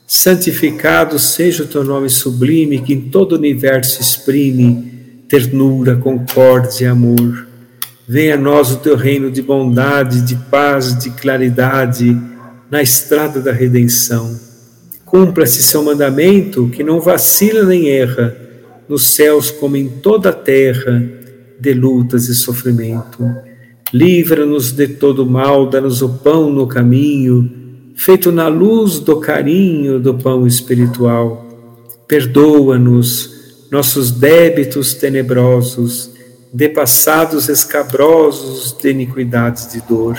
Santificado 0.06 1.18
seja 1.18 1.62
o 1.62 1.66
teu 1.66 1.84
nome 1.84 2.08
sublime, 2.08 2.80
que 2.80 2.94
em 2.94 3.02
todo 3.02 3.32
o 3.32 3.38
universo 3.38 4.00
exprime 4.00 5.22
ternura, 5.28 5.96
concórdia 5.96 6.86
e 6.86 6.88
amor. 6.88 7.46
Venha 8.08 8.34
a 8.34 8.38
nós 8.38 8.72
o 8.72 8.78
teu 8.78 8.96
reino 8.96 9.30
de 9.30 9.42
bondade, 9.42 10.22
de 10.22 10.34
paz, 10.50 10.98
de 10.98 11.10
claridade, 11.10 12.18
na 12.70 12.82
estrada 12.82 13.40
da 13.40 13.52
redenção. 13.52 14.34
Cumpra-se 15.04 15.62
seu 15.62 15.82
mandamento, 15.82 16.68
que 16.70 16.82
não 16.82 17.00
vacila 17.00 17.64
nem 17.64 17.90
erra, 17.90 18.47
nos 18.88 19.14
céus 19.14 19.50
como 19.50 19.76
em 19.76 19.88
toda 19.88 20.30
a 20.30 20.32
terra, 20.32 21.18
de 21.60 21.74
lutas 21.74 22.28
e 22.28 22.34
sofrimento. 22.34 23.24
Livra-nos 23.92 24.72
de 24.72 24.86
todo 24.86 25.26
mal, 25.26 25.68
dá-nos 25.68 26.02
o 26.02 26.08
pão 26.08 26.50
no 26.50 26.66
caminho, 26.66 27.50
feito 27.96 28.30
na 28.30 28.48
luz 28.48 29.00
do 29.00 29.18
carinho 29.18 29.98
do 29.98 30.14
pão 30.14 30.46
espiritual. 30.46 31.46
Perdoa-nos 32.06 33.66
nossos 33.70 34.10
débitos 34.10 34.94
tenebrosos, 34.94 36.10
de 36.52 36.68
passados 36.68 37.48
escabrosos 37.48 38.74
de 38.80 38.90
iniquidades 38.90 39.70
de 39.72 39.82
dor. 39.86 40.18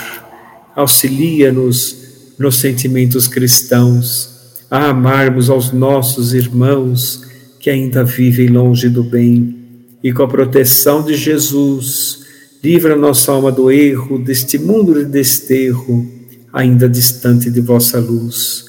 Auxilia-nos 0.76 1.96
nos 2.38 2.56
sentimentos 2.56 3.26
cristãos, 3.26 4.64
a 4.70 4.90
amarmos 4.90 5.50
aos 5.50 5.72
nossos 5.72 6.32
irmãos 6.32 7.29
que 7.60 7.70
ainda 7.70 8.02
vivem 8.02 8.48
longe 8.48 8.88
do 8.88 9.04
bem, 9.04 9.56
e 10.02 10.12
com 10.12 10.24
a 10.24 10.28
proteção 10.28 11.04
de 11.04 11.14
Jesus, 11.14 12.20
Livra 12.62 12.94
nossa 12.94 13.32
alma 13.32 13.50
do 13.50 13.70
erro, 13.70 14.18
deste 14.18 14.58
mundo 14.58 14.92
de 14.92 15.06
desterro, 15.06 16.06
ainda 16.52 16.86
distante 16.86 17.50
de 17.50 17.58
vossa 17.58 17.98
luz. 17.98 18.66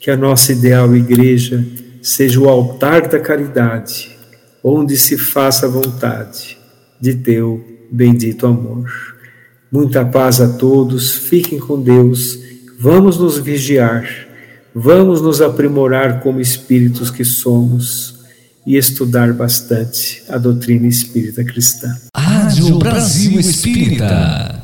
Que 0.00 0.10
a 0.10 0.16
nossa 0.16 0.52
ideal 0.52 0.96
igreja 0.96 1.62
seja 2.00 2.40
o 2.40 2.48
altar 2.48 3.06
da 3.06 3.20
caridade, 3.20 4.16
onde 4.62 4.96
se 4.96 5.18
faça 5.18 5.66
a 5.66 5.68
vontade 5.68 6.56
de 6.98 7.16
teu 7.16 7.62
bendito 7.92 8.46
amor. 8.46 8.90
Muita 9.70 10.06
paz 10.06 10.40
a 10.40 10.48
todos, 10.48 11.12
fiquem 11.14 11.58
com 11.58 11.82
Deus, 11.82 12.38
vamos 12.78 13.18
nos 13.18 13.36
vigiar, 13.36 14.08
vamos 14.74 15.20
nos 15.20 15.42
aprimorar 15.42 16.22
como 16.22 16.40
espíritos 16.40 17.10
que 17.10 17.26
somos 17.26 18.13
e 18.66 18.76
estudar 18.76 19.32
bastante 19.32 20.22
a 20.28 20.38
doutrina 20.38 20.86
espírita 20.86 21.44
cristã. 21.44 21.94
Rádio 22.16 22.78
Brasil 22.78 23.38
Espírita. 23.38 24.63